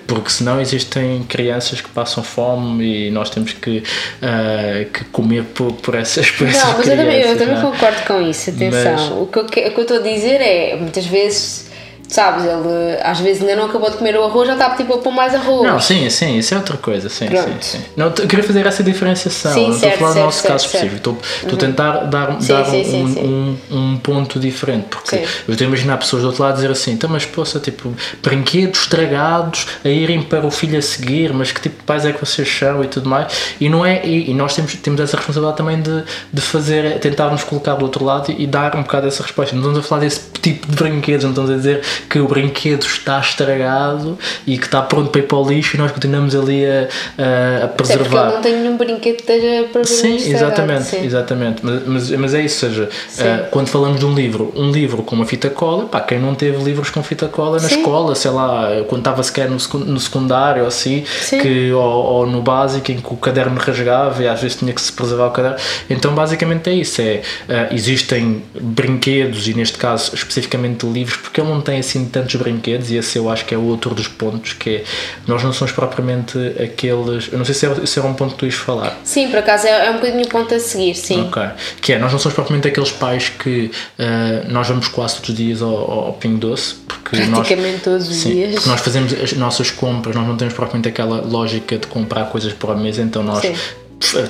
porque 0.06 0.30
senão 0.30 0.60
existem 0.60 1.22
crianças 1.24 1.80
que 1.80 1.88
passam 1.90 2.22
fome 2.22 3.08
e 3.08 3.10
nós 3.10 3.28
temos 3.28 3.52
que, 3.52 3.82
ah, 4.22 4.84
que 4.92 5.04
comer 5.06 5.44
por, 5.44 5.72
por 5.72 5.94
essas, 5.94 6.32
Não, 6.40 6.46
mas 6.46 6.88
eu 6.88 6.96
também, 6.96 7.18
eu 7.18 7.22
crianças, 7.22 7.38
também 7.38 7.54
não 7.54 7.68
é? 7.68 7.70
concordo 7.72 8.02
com 8.06 8.22
isso, 8.22 8.50
atenção. 8.50 8.92
Mas- 8.92 9.10
o 9.10 9.26
que 9.26 9.60
eu 9.60 9.82
estou 9.82 9.98
a 9.98 10.00
dizer 10.00 10.40
é, 10.40 10.59
muitas 10.78 11.06
vezes, 11.06 11.70
sabes, 12.10 12.44
ele 12.44 12.98
às 13.02 13.20
vezes 13.20 13.42
ainda 13.42 13.56
não 13.56 13.66
acabou 13.66 13.88
de 13.88 13.96
comer 13.96 14.16
o 14.16 14.24
arroz, 14.24 14.48
já 14.48 14.54
está 14.54 14.70
tipo 14.70 14.94
a 14.94 14.98
pôr 14.98 15.12
mais 15.12 15.34
arroz. 15.34 15.62
Não, 15.62 15.80
sim, 15.80 16.10
sim, 16.10 16.38
isso 16.38 16.52
é 16.52 16.56
outra 16.56 16.76
coisa, 16.76 17.08
sim, 17.08 17.28
sim, 17.28 17.56
sim. 17.60 17.80
Não, 17.96 18.06
eu 18.06 18.12
queria 18.12 18.42
fazer 18.42 18.66
essa 18.66 18.82
diferenciação, 18.82 19.52
Sim, 19.52 19.68
não 19.68 19.74
estou 19.74 19.88
a 19.88 19.90
certo, 19.90 19.98
falar 20.00 20.12
do 20.14 20.20
nosso 20.20 20.38
certo, 20.42 20.52
caso 20.52 20.68
certo. 20.68 20.74
específico, 20.74 20.96
estou, 20.96 21.18
estou 21.42 21.54
a 21.54 21.60
tentar 21.60 21.92
dar, 22.06 22.40
Sim, 22.40 22.48
dar 22.52 22.64
sim, 22.64 22.96
um. 22.96 23.56
Um, 23.70 23.90
um 23.92 23.96
ponto 23.98 24.40
diferente, 24.40 24.86
porque 24.90 25.16
eu 25.16 25.52
estou 25.52 25.64
a 25.64 25.68
imaginar 25.68 25.98
pessoas 25.98 26.22
do 26.22 26.28
outro 26.28 26.42
lado 26.42 26.56
dizer 26.56 26.70
assim, 26.70 26.92
então 26.92 27.08
mas 27.08 27.24
poça, 27.24 27.60
tipo, 27.60 27.94
brinquedos 28.22 28.80
estragados 28.80 29.66
a 29.84 29.88
irem 29.88 30.22
para 30.22 30.46
o 30.46 30.50
filho 30.50 30.78
a 30.78 30.82
seguir, 30.82 31.32
mas 31.32 31.52
que 31.52 31.60
tipo 31.60 31.76
de 31.78 31.84
pais 31.84 32.04
é 32.04 32.12
que 32.12 32.20
vocês 32.20 32.48
são 32.48 32.82
e 32.82 32.88
tudo 32.88 33.08
mais, 33.08 33.32
e 33.60 33.68
não 33.68 33.86
é, 33.86 34.04
e, 34.04 34.30
e 34.30 34.34
nós 34.34 34.54
temos, 34.54 34.74
temos 34.74 35.00
essa 35.00 35.16
responsabilidade 35.16 35.56
também 35.56 35.80
de, 35.80 36.02
de 36.32 36.40
fazer, 36.40 36.98
tentar 36.98 37.30
nos 37.30 37.44
colocar 37.44 37.74
do 37.74 37.84
outro 37.84 38.04
lado 38.04 38.32
e, 38.32 38.42
e 38.42 38.46
dar 38.46 38.74
um 38.74 38.82
bocado 38.82 39.06
essa 39.06 39.22
resposta, 39.22 39.54
não 39.54 39.62
estamos 39.62 39.78
a 39.78 39.82
falar 39.88 40.00
desse 40.00 40.20
tipo 40.40 40.66
de 40.66 40.76
brinquedos, 40.76 41.24
não 41.24 41.30
estamos 41.30 41.50
a 41.50 41.56
dizer 41.56 41.82
que 42.08 42.18
o 42.18 42.26
brinquedo 42.28 42.82
está 42.82 43.18
estragado 43.20 44.18
e 44.46 44.58
que 44.58 44.64
está 44.66 44.82
pronto 44.82 45.10
para 45.10 45.20
ir 45.20 45.24
para 45.24 45.38
o 45.38 45.48
lixo 45.48 45.76
e 45.76 45.78
nós 45.78 45.92
continuamos 45.92 46.34
ali 46.34 46.64
a, 46.66 46.88
a, 47.18 47.62
a 47.62 47.64
Até 47.64 47.74
preservar. 47.74 48.32
não 48.32 48.40
tem 48.40 48.56
nenhum 48.56 48.76
brinquedo 48.76 49.16
que 49.16 49.32
esteja 49.32 49.68
para 49.72 49.84
Sim, 49.84 50.16
exatamente, 50.16 50.84
sim. 50.84 51.04
exatamente. 51.04 51.60
Mas, 51.64 51.86
mas, 51.86 52.10
mas 52.10 52.34
é 52.34 52.42
isso, 52.42 52.66
ou 52.66 52.72
seja, 52.72 52.88
ah, 53.18 53.48
quando 53.50 53.68
falamos 53.68 53.98
de 53.98 54.06
um 54.06 54.14
livro, 54.14 54.52
um 54.56 54.70
livro 54.70 55.02
com 55.02 55.14
uma 55.16 55.26
fita 55.26 55.50
cola, 55.50 55.86
pá, 55.86 56.00
quem 56.00 56.18
não 56.18 56.34
teve 56.34 56.62
livros 56.62 56.90
com 56.90 57.02
fita 57.02 57.28
cola 57.28 57.60
na 57.60 57.68
Sim. 57.68 57.78
escola, 57.78 58.14
sei 58.14 58.30
lá, 58.30 58.68
quando 58.88 59.00
estava 59.00 59.22
sequer 59.22 59.48
no, 59.48 59.56
no 59.56 60.00
secundário 60.00 60.62
ou 60.62 60.68
assim, 60.68 61.04
Sim. 61.20 61.38
que, 61.38 61.72
ou, 61.72 61.82
ou 61.82 62.26
no 62.26 62.42
básico 62.42 62.90
em 62.92 63.00
que 63.00 63.12
o 63.12 63.16
caderno 63.16 63.58
rasgava 63.58 64.22
e 64.22 64.28
às 64.28 64.40
vezes 64.40 64.56
tinha 64.56 64.72
que 64.72 64.80
se 64.80 64.92
preservar 64.92 65.28
o 65.28 65.30
caderno. 65.30 65.58
Então 65.88 66.14
basicamente 66.14 66.70
é 66.70 66.74
isso, 66.74 67.00
é, 67.00 67.22
ah, 67.48 67.68
existem 67.72 68.42
brinquedos 68.60 69.48
e 69.48 69.54
neste 69.54 69.78
caso 69.78 70.14
especificamente 70.30 70.86
livros, 70.86 71.16
porque 71.16 71.40
ele 71.40 71.50
não 71.50 71.60
tem 71.60 71.78
assim 71.78 72.06
tantos 72.06 72.36
brinquedos 72.36 72.90
e 72.90 72.96
esse 72.96 73.18
eu 73.18 73.28
acho 73.28 73.44
que 73.44 73.54
é 73.54 73.58
outro 73.58 73.94
dos 73.94 74.08
pontos, 74.08 74.52
que 74.52 74.76
é, 74.76 74.84
nós 75.26 75.42
não 75.42 75.52
somos 75.52 75.72
propriamente 75.72 76.38
aqueles, 76.62 77.28
eu 77.32 77.38
não 77.38 77.44
sei 77.44 77.54
se 77.54 77.66
é, 77.66 77.86
se 77.86 77.98
era 77.98 78.08
um 78.08 78.14
ponto 78.14 78.32
que 78.32 78.38
tu 78.38 78.46
ias 78.46 78.54
falar, 78.54 78.98
Sim, 79.04 79.28
por 79.28 79.38
acaso 79.38 79.66
é, 79.66 79.86
é 79.86 79.90
um 79.90 79.94
bocadinho 79.94 80.24
o 80.24 80.28
ponto 80.28 80.54
a 80.54 80.60
seguir, 80.60 80.94
sim. 80.94 81.20
Ok. 81.22 81.42
Que 81.80 81.94
é, 81.94 81.98
nós 81.98 82.12
não 82.12 82.18
somos 82.18 82.34
propriamente 82.34 82.68
aqueles 82.68 82.90
pais 82.90 83.28
que 83.28 83.70
ah, 83.98 84.44
nós 84.48 84.68
vamos 84.68 84.88
quase 84.88 85.16
todos 85.16 85.30
os 85.30 85.36
dias 85.36 85.62
ao, 85.62 85.90
ao, 85.90 86.12
Pingo 86.14 86.38
Doce, 86.38 86.74
porque 86.86 87.16
nós, 87.16 87.46
Praticamente 87.46 87.80
todos 87.80 88.08
os 88.08 88.16
sim, 88.16 88.34
dias. 88.34 88.54
porque 88.54 88.68
nós 88.68 88.80
fazemos 88.80 89.12
as 89.12 89.32
nossas 89.32 89.70
compras, 89.70 90.14
nós 90.14 90.26
não 90.26 90.36
temos 90.36 90.54
propriamente 90.54 90.88
aquela 90.88 91.20
lógica 91.20 91.76
de 91.78 91.86
comprar 91.86 92.26
coisas 92.26 92.52
por 92.52 92.76
mês, 92.76 92.98
então 92.98 93.22
nós 93.22 93.40
Sim. 93.40 93.54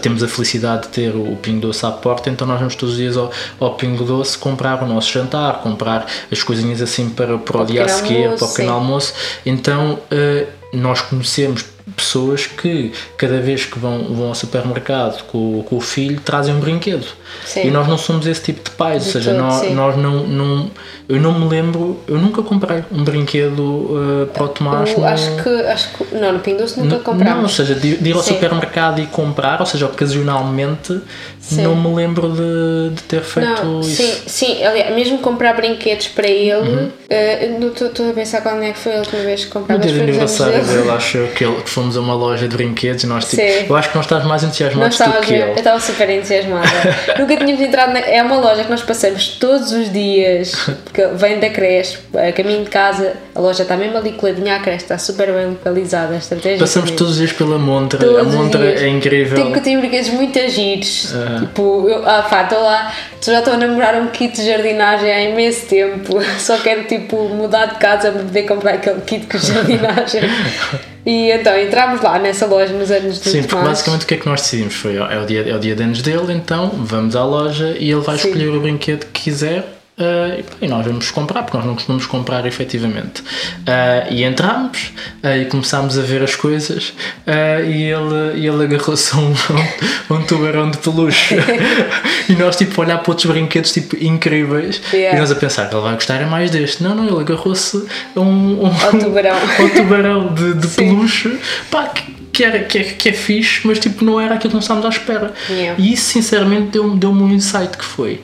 Temos 0.02 0.22
a 0.22 0.28
felicidade 0.28 0.82
de 0.82 0.88
ter 0.88 1.14
o 1.14 1.36
Pingo 1.36 1.60
Doce 1.60 1.86
à 1.86 1.90
porta, 1.90 2.28
então 2.28 2.46
nós 2.46 2.58
vamos 2.58 2.74
todos 2.74 2.94
os 2.94 3.00
dias 3.00 3.16
ao, 3.16 3.30
ao 3.58 3.74
Pingo 3.74 4.04
Doce 4.04 4.36
comprar 4.36 4.82
o 4.82 4.86
nosso 4.86 5.10
jantar, 5.12 5.60
comprar 5.62 6.06
as 6.30 6.42
coisinhas 6.42 6.82
assim 6.82 7.08
para, 7.08 7.38
para 7.38 7.62
o 7.62 7.64
dia 7.64 7.84
a 7.84 7.88
seguir, 7.88 8.36
para 8.36 8.44
o 8.44 8.48
pequeno 8.48 8.72
almoço. 8.72 9.14
Então 9.46 9.98
eh, 10.10 10.46
nós 10.72 11.00
conhecemos 11.00 11.64
pessoas 11.96 12.46
que 12.46 12.92
cada 13.16 13.40
vez 13.40 13.64
que 13.64 13.78
vão, 13.78 14.04
vão 14.14 14.28
ao 14.28 14.34
supermercado 14.34 15.22
com, 15.24 15.62
com 15.68 15.76
o 15.76 15.80
filho 15.80 16.20
trazem 16.20 16.54
um 16.54 16.60
brinquedo. 16.60 17.06
Sim. 17.44 17.68
E 17.68 17.70
nós 17.70 17.86
não 17.86 17.96
somos 17.96 18.26
esse 18.26 18.42
tipo 18.42 18.68
de 18.68 18.74
pais, 18.76 19.02
ou 19.02 19.06
De 19.06 19.12
seja, 19.12 19.30
todo, 19.32 19.40
nós, 19.42 19.70
nós 19.72 19.96
não, 19.96 20.26
não. 20.26 20.70
Eu 21.08 21.20
não 21.20 21.38
me 21.38 21.48
lembro, 21.48 21.98
eu 22.06 22.18
nunca 22.18 22.42
comprei 22.42 22.84
um 22.92 23.02
brinquedo 23.04 23.90
eh, 24.22 24.26
para 24.32 24.44
o 24.44 24.48
Tomás. 24.48 24.90
Eu 24.92 24.98
no- 25.00 25.06
acho 25.06 25.42
que, 25.42 25.48
acho 25.48 25.88
que. 25.90 26.14
Não, 26.14 26.32
no 26.32 26.38
Pingo 26.40 26.58
Doce 26.58 26.78
nunca 26.80 27.12
não, 27.12 27.42
ou 27.42 27.48
seja, 27.48 27.74
de, 27.74 27.96
de 27.96 28.10
ir 28.10 28.14
ao 28.14 28.22
Sim. 28.22 28.34
supermercado 28.34 29.00
e 29.00 29.06
comprar, 29.06 29.60
ou 29.60 29.66
seja, 29.66 29.86
ocasionalmente, 29.86 31.00
Sim. 31.40 31.62
não 31.62 31.74
me 31.74 31.94
lembro 31.94 32.28
de, 32.32 32.94
de 32.94 33.02
ter 33.04 33.22
feito 33.22 33.64
Não, 33.64 33.80
isso. 33.80 34.02
sim, 34.02 34.14
sim, 34.26 34.64
aliás, 34.64 34.94
mesmo 34.94 35.18
comprar 35.18 35.54
brinquedos 35.54 36.08
para 36.08 36.28
ele, 36.28 36.50
Uhum. 36.68 36.90
eh, 37.08 37.56
não 37.58 37.68
estou 37.68 38.10
a 38.10 38.12
pensar 38.12 38.40
quando 38.42 38.62
é 38.62 38.72
que 38.72 38.78
foi 38.78 38.94
a 38.96 38.98
última 39.00 39.22
vez 39.22 39.40
que 39.44 39.46
No 39.54 39.60
comprámos 39.60 39.84
dia 39.86 39.92
de 39.94 39.98
foi 40.00 40.08
aniversário 40.10 40.64
dele. 40.64 40.90
acho 40.90 41.18
que, 41.34 41.44
ele, 41.44 41.62
que 41.62 41.70
fomos 41.80 41.96
a 41.96 42.00
uma 42.00 42.14
loja 42.14 42.46
de 42.46 42.54
brinquedos 42.56 43.04
e 43.04 43.06
nós 43.06 43.24
tipo, 43.24 43.42
Sim. 43.42 43.66
eu 43.68 43.76
acho 43.76 43.88
que 43.90 43.96
nós 43.96 44.04
estás 44.04 44.24
mais 44.24 44.42
Nós 44.42 44.50
entusiasmados 44.50 44.98
do 44.98 45.26
que 45.26 45.34
eu 45.34 45.48
ele. 45.48 45.58
estava 45.58 45.80
super 45.80 46.10
entusiasmada. 46.10 46.68
Nunca 47.18 47.36
tínhamos 47.36 47.60
entrado 47.60 47.92
na. 47.92 48.00
É 48.00 48.22
uma 48.22 48.36
loja 48.36 48.64
que 48.64 48.70
nós 48.70 48.82
passamos 48.82 49.28
todos 49.40 49.72
os 49.72 49.92
dias, 49.92 50.54
que 50.92 51.06
vem 51.14 51.38
da 51.40 51.48
creche, 51.50 51.98
a 52.14 52.32
caminho 52.32 52.64
de 52.64 52.70
casa. 52.70 53.14
A 53.34 53.40
loja 53.40 53.62
está 53.62 53.76
mesmo 53.76 53.96
ali 53.96 54.12
coladinha 54.12 54.56
à 54.56 54.58
creche, 54.60 54.84
está 54.84 54.98
super 54.98 55.32
bem 55.32 55.46
localizada. 55.46 56.14
A 56.14 56.18
estratégia 56.18 56.58
Passamos 56.58 56.90
todos 56.90 57.12
os 57.12 57.18
dias 57.18 57.32
pela 57.32 57.58
montra, 57.58 57.98
Todos 57.98 58.34
a 58.34 58.38
montra 58.38 58.64
é 58.64 58.88
incrível. 58.88 59.36
Tem 59.36 59.52
que 59.52 59.60
ter 59.60 59.78
brinquedos 59.78 60.10
muito 60.10 60.38
giros. 60.48 61.14
Aham. 61.14 61.40
Tipo, 61.40 61.88
eu, 61.88 62.06
ah 62.06 62.22
pá, 62.28 62.42
estou 62.42 62.62
lá, 62.62 62.92
já 63.22 63.38
estou 63.38 63.54
a 63.54 63.56
namorar 63.56 63.94
um 63.96 64.08
kit 64.08 64.36
de 64.36 64.46
jardinagem 64.46 65.10
há 65.10 65.22
imenso 65.22 65.66
tempo. 65.66 66.20
Só 66.38 66.58
quero 66.58 66.84
tipo 66.84 67.28
mudar 67.30 67.66
de 67.66 67.74
casa 67.76 68.10
para 68.10 68.22
poder 68.22 68.42
comprar 68.42 68.74
aquele 68.74 69.00
kit 69.02 69.26
de 69.26 69.46
jardinagem. 69.46 70.20
e 71.04 71.30
então 71.30 71.58
entramos 71.58 72.00
lá 72.00 72.18
nessa 72.18 72.46
loja 72.46 72.72
nos 72.72 72.90
anos 72.90 73.18
do 73.18 73.30
Sim, 73.30 73.42
porque 73.42 73.64
basicamente 73.64 74.04
o 74.04 74.06
que 74.06 74.14
é 74.14 74.16
que 74.16 74.26
nós 74.26 74.42
decidimos? 74.42 74.74
Foi, 74.74 74.96
é 74.96 75.18
o 75.18 75.26
dia, 75.26 75.48
é 75.48 75.54
o 75.54 75.58
dia 75.58 75.74
de 75.74 75.82
anos 75.82 76.02
dele, 76.02 76.32
então 76.32 76.70
vamos 76.74 77.16
à 77.16 77.24
loja 77.24 77.76
e 77.78 77.90
ele 77.90 78.00
vai 78.00 78.18
Sim. 78.18 78.28
escolher 78.28 78.48
o 78.48 78.60
brinquedo 78.60 79.06
que 79.06 79.22
quiser 79.22 79.79
eh, 80.00 80.42
e 80.62 80.66
nós 80.66 80.86
vamos 80.86 81.10
comprar, 81.10 81.42
porque 81.42 81.58
nós 81.58 81.66
não 81.66 81.74
costumamos 81.74 82.06
comprar 82.06 82.46
efetivamente. 82.46 83.22
Eh, 83.66 84.06
e 84.10 84.24
entramos 84.24 84.92
eh, 85.22 85.42
e 85.42 85.44
começámos 85.44 85.98
a 85.98 86.02
ver 86.02 86.22
as 86.22 86.34
coisas 86.34 86.94
e 87.26 87.82
ele, 87.82 88.46
ele 88.46 88.64
agarrou-se 88.64 89.14
a 89.14 89.18
um, 89.18 89.34
um 90.10 90.22
tubarão 90.22 90.70
de 90.70 90.78
peluche 90.78 91.36
e 92.28 92.32
nós 92.32 92.56
tipo 92.56 92.80
a 92.80 92.84
olhar 92.84 92.98
para 92.98 93.10
outros 93.10 93.30
brinquedos 93.30 93.72
tipo 93.72 93.96
incríveis 94.02 94.80
Yeah. 94.92 95.16
e 95.16 95.20
nós 95.20 95.30
a 95.30 95.34
pensar 95.34 95.68
que 95.68 95.74
ele 95.74 95.82
vai 95.82 95.94
gostar 95.94 96.16
é 96.16 96.24
mais 96.24 96.50
deste. 96.50 96.82
Não, 96.82 96.94
não, 96.94 97.06
ele 97.06 97.20
agarrou-se 97.20 97.86
a 98.16 98.20
um, 98.20 98.64
um 98.64 98.66
Ao 98.66 98.98
tubarão. 98.98 99.36
ao 99.58 99.68
tubarão 99.68 100.34
de, 100.34 100.54
de 100.54 100.68
peluche 100.68 101.38
pá, 101.70 101.86
que, 101.86 102.02
que, 102.32 102.44
era, 102.44 102.60
que, 102.60 102.78
é, 102.78 102.84
que 102.84 103.08
é 103.10 103.12
fixe, 103.12 103.60
mas 103.64 103.78
tipo, 103.78 104.04
não 104.04 104.20
era 104.20 104.34
aquilo 104.34 104.50
que 104.50 104.54
nós 104.54 104.64
estávamos 104.64 104.86
à 104.86 104.88
espera. 104.88 105.34
Yeah. 105.48 105.80
E 105.80 105.92
isso, 105.92 106.06
sinceramente, 106.12 106.70
deu-me 106.70 106.98
deu 106.98 107.10
um 107.10 107.28
insight 107.32 107.76
que 107.76 107.84
foi. 107.84 108.20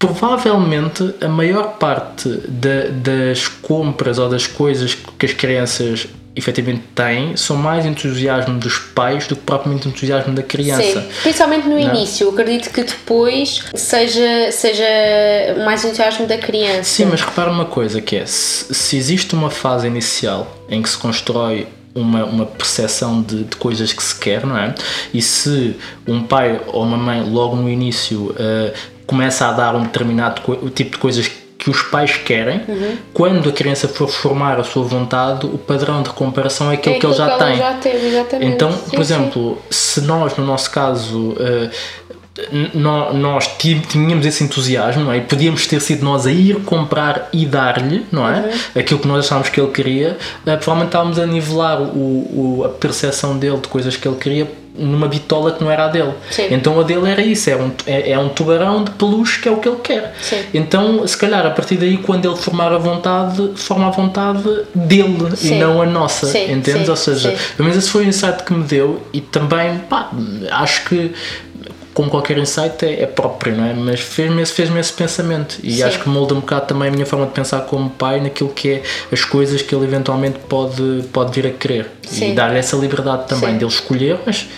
Provavelmente 0.00 1.14
a 1.20 1.28
maior 1.28 1.74
parte 1.78 2.26
da- 2.48 2.88
das 2.90 3.46
compras 3.46 4.18
ou 4.18 4.30
das 4.30 4.46
coisas 4.46 4.94
que 5.18 5.26
as 5.26 5.34
crianças 5.34 6.06
efetivamente 6.34 6.84
têm 6.94 7.36
são 7.36 7.54
mais 7.54 7.84
entusiasmo 7.84 8.58
dos 8.58 8.78
pais 8.78 9.26
do 9.26 9.36
que 9.36 9.42
propriamente 9.42 9.86
entusiasmo 9.88 10.34
da 10.34 10.42
criança. 10.42 11.02
Sim, 11.02 11.08
principalmente 11.22 11.64
no 11.68 11.74
Não. 11.78 11.80
início. 11.94 12.28
Eu 12.28 12.30
acredito 12.32 12.70
que 12.70 12.82
depois 12.82 13.62
seja, 13.74 14.50
seja 14.50 14.84
mais 15.66 15.84
entusiasmo 15.84 16.26
da 16.26 16.38
criança. 16.38 16.84
Sim, 16.84 17.04
mas 17.04 17.20
repara 17.20 17.50
uma 17.50 17.66
coisa 17.66 18.00
que 18.00 18.16
é, 18.16 18.24
se, 18.24 18.72
se 18.74 18.96
existe 18.96 19.34
uma 19.34 19.50
fase 19.50 19.86
inicial 19.86 20.56
em 20.70 20.80
que 20.80 20.88
se 20.88 20.96
constrói 20.96 21.66
uma, 21.94 22.24
uma 22.24 22.46
percepção 22.46 23.20
de, 23.20 23.44
de 23.44 23.56
coisas 23.56 23.92
que 23.92 24.02
se 24.02 24.14
quer, 24.18 24.46
não 24.46 24.56
é? 24.56 24.74
E 25.12 25.20
se 25.20 25.76
um 26.08 26.22
pai 26.22 26.58
ou 26.68 26.84
uma 26.84 26.96
mãe 26.96 27.22
logo 27.28 27.54
no 27.54 27.68
início 27.68 28.34
eh, 28.38 28.72
começa 29.10 29.46
a 29.48 29.52
dar 29.52 29.74
um 29.74 29.82
determinado 29.82 30.40
co- 30.42 30.56
tipo 30.70 30.92
de 30.92 30.98
coisas 30.98 31.28
que 31.58 31.68
os 31.68 31.82
pais 31.82 32.16
querem, 32.16 32.62
Uhum. 32.66 32.96
quando 33.12 33.48
a 33.48 33.52
criança 33.52 33.86
for 33.86 34.08
formar 34.08 34.58
a 34.58 34.64
sua 34.64 34.82
vontade, 34.84 35.44
o 35.44 35.58
padrão 35.58 36.02
de 36.02 36.08
comparação 36.10 36.70
é 36.70 36.74
aquele 36.74 36.96
é 36.96 36.98
que 36.98 37.04
ele 37.06 37.14
já 37.14 37.30
que 37.36 37.44
tem. 37.44 37.56
já 37.58 37.72
teve, 37.74 38.06
exatamente. 38.06 38.52
Então, 38.54 38.72
Sim, 38.72 38.78
por 38.84 38.90
sim. 38.90 39.00
exemplo, 39.00 39.58
se 39.68 40.00
nós, 40.02 40.34
no 40.38 40.46
nosso 40.46 40.70
caso, 40.70 41.36
eh, 41.38 41.68
nós 42.72 43.46
tínhamos 43.58 44.24
esse 44.24 44.42
entusiasmo, 44.42 45.04
não 45.04 45.12
é? 45.12 45.18
E 45.18 45.20
podíamos 45.20 45.66
ter 45.66 45.80
sido 45.80 46.02
nós 46.04 46.26
a 46.26 46.32
ir 46.32 46.56
comprar 46.62 47.28
e 47.32 47.44
dar-lhe, 47.44 48.06
não 48.10 48.26
é? 48.26 48.38
Uhum. 48.40 48.80
Aquilo 48.80 49.00
que 49.00 49.08
nós 49.08 49.26
achávamos 49.26 49.50
que 49.50 49.60
ele 49.60 49.70
queria, 49.70 50.16
eh, 50.46 50.56
provavelmente 50.56 50.88
estávamos 50.88 51.18
a 51.18 51.26
nivelar 51.26 51.80
o, 51.82 52.60
o- 52.60 52.64
a 52.64 52.68
percepção 52.70 53.36
dele 53.36 53.58
de 53.58 53.68
coisas 53.68 53.96
que 53.96 54.08
ele 54.08 54.16
queria 54.16 54.50
numa 54.76 55.08
bitola 55.08 55.52
que 55.52 55.62
não 55.62 55.70
era 55.70 55.86
a 55.86 55.88
dele. 55.88 56.12
Sim. 56.30 56.48
Então 56.50 56.78
a 56.78 56.82
dele 56.82 57.10
era 57.10 57.22
isso, 57.22 57.50
é 57.50 57.56
um, 57.56 57.70
é, 57.86 58.12
é 58.12 58.18
um 58.18 58.28
tubarão 58.28 58.84
de 58.84 58.90
peluche 58.92 59.40
que 59.40 59.48
é 59.48 59.52
o 59.52 59.56
que 59.56 59.68
ele 59.68 59.78
quer. 59.82 60.14
Sim. 60.20 60.44
Então, 60.54 61.06
se 61.06 61.16
calhar, 61.16 61.44
a 61.46 61.50
partir 61.50 61.76
daí, 61.76 61.96
quando 61.98 62.26
ele 62.26 62.36
formar 62.36 62.72
a 62.72 62.78
vontade, 62.78 63.52
forma 63.56 63.88
a 63.88 63.90
vontade 63.90 64.42
dele 64.74 65.36
Sim. 65.36 65.56
e 65.56 65.58
não 65.58 65.82
a 65.82 65.86
nossa. 65.86 66.26
Sim, 66.26 66.52
entendes? 66.52 66.88
Ou 66.88 66.96
seja, 66.96 67.30
pelo 67.56 67.68
menos 67.68 67.82
esse 67.82 67.90
foi 67.90 68.04
o 68.04 68.08
insight 68.08 68.42
que 68.44 68.52
me 68.52 68.64
deu 68.64 69.02
e 69.12 69.20
também, 69.20 69.78
pá, 69.88 70.10
acho 70.50 70.84
que 70.84 71.12
como 72.00 72.10
qualquer 72.10 72.38
insight, 72.38 72.82
é, 72.82 73.02
é 73.02 73.06
próprio, 73.06 73.54
não 73.54 73.62
é? 73.62 73.74
Mas 73.74 74.00
fez-me 74.00 74.40
esse, 74.40 74.54
fez 74.54 74.74
esse 74.74 74.92
pensamento 74.94 75.58
e 75.62 75.74
Sim. 75.74 75.82
acho 75.82 76.00
que 76.00 76.08
molda 76.08 76.32
um 76.32 76.40
bocado 76.40 76.64
também 76.64 76.88
a 76.88 76.90
minha 76.90 77.04
forma 77.04 77.26
de 77.26 77.32
pensar 77.32 77.60
como 77.66 77.90
pai 77.90 78.22
naquilo 78.22 78.48
que 78.48 78.70
é 78.70 78.82
as 79.12 79.22
coisas 79.22 79.60
que 79.60 79.74
ele 79.74 79.84
eventualmente 79.84 80.38
pode, 80.48 81.04
pode 81.12 81.38
vir 81.38 81.46
a 81.46 81.52
querer 81.52 81.90
Sim. 82.08 82.32
e 82.32 82.34
dar-lhe 82.34 82.58
essa 82.58 82.74
liberdade 82.74 83.28
também 83.28 83.50
Sim. 83.50 83.58
dele 83.58 83.70
escolher, 83.70 84.18
mas 84.24 84.48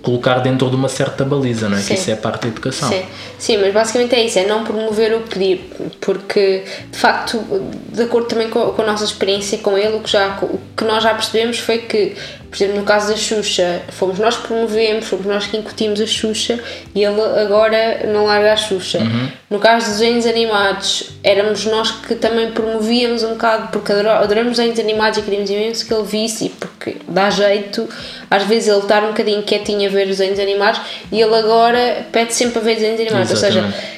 colocar 0.00 0.38
dentro 0.38 0.70
de 0.70 0.76
uma 0.76 0.88
certa 0.88 1.24
baliza, 1.24 1.68
não 1.68 1.76
é? 1.76 1.80
Sim. 1.80 1.88
Que 1.88 1.94
isso 1.94 2.10
é 2.12 2.14
parte 2.14 2.42
da 2.42 2.48
educação. 2.48 2.88
Sim, 2.88 3.02
sim, 3.36 3.56
mas 3.56 3.74
basicamente 3.74 4.14
é 4.14 4.24
isso, 4.24 4.38
é 4.38 4.46
não 4.46 4.62
promover 4.62 5.12
o 5.16 5.22
pedir, 5.22 5.68
porque 6.00 6.62
de 6.92 6.96
facto, 6.96 7.44
de 7.88 8.02
acordo 8.02 8.28
também 8.28 8.48
com, 8.48 8.70
com 8.70 8.82
a 8.82 8.86
nossa 8.86 9.02
experiência 9.02 9.58
com 9.58 9.76
ele, 9.76 9.96
o 9.96 10.00
que, 10.00 10.10
já, 10.12 10.38
o 10.40 10.60
que 10.76 10.84
nós 10.84 11.02
já 11.02 11.12
percebemos 11.12 11.58
foi 11.58 11.78
que, 11.78 12.14
por 12.50 12.56
exemplo, 12.56 12.76
no 12.76 12.84
caso 12.84 13.08
da 13.08 13.16
Xuxa, 13.16 13.82
fomos 13.88 14.18
nós 14.18 14.36
que 14.36 14.46
promovemos, 14.46 15.06
fomos 15.06 15.26
nós 15.26 15.46
que 15.46 15.56
incutimos 15.56 16.00
a 16.00 16.06
Xuxa 16.06 16.58
e 16.94 17.02
ele 17.02 17.20
agora 17.20 18.06
não 18.06 18.24
larga 18.26 18.52
a 18.52 18.56
Xuxa. 18.56 19.00
No 19.50 19.58
caso 19.58 19.86
dos 19.86 19.98
desenhos 19.98 20.26
animados, 20.26 21.10
éramos 21.22 21.64
nós 21.66 21.90
que 21.90 22.14
também 22.14 22.50
promovíamos 22.52 23.22
um 23.22 23.30
bocado, 23.30 23.68
porque 23.72 23.92
adoramos 23.92 24.56
desenhos 24.56 24.78
animados 24.78 25.18
e 25.18 25.22
queríamos 25.22 25.50
imenso 25.50 25.86
que 25.86 25.94
ele 25.94 26.04
visse, 26.04 26.46
e 26.46 26.48
porque 26.50 26.96
dá 27.08 27.30
jeito, 27.30 27.88
às 28.30 28.42
vezes 28.44 28.68
ele 28.68 28.78
estar 28.78 29.02
um 29.04 29.08
bocadinho 29.08 29.42
quietinho 29.42 29.88
a 29.88 29.92
ver 29.92 30.04
os 30.04 30.18
desenhos 30.18 30.38
animados 30.38 30.80
e 31.12 31.20
ele 31.20 31.34
agora 31.34 32.06
pede 32.12 32.34
sempre 32.34 32.58
a 32.58 32.62
ver 32.62 32.76
desenhos 32.76 33.00
animados, 33.00 33.30
ou 33.30 33.36
seja, 33.36 33.58
Exatamente. 33.60 33.95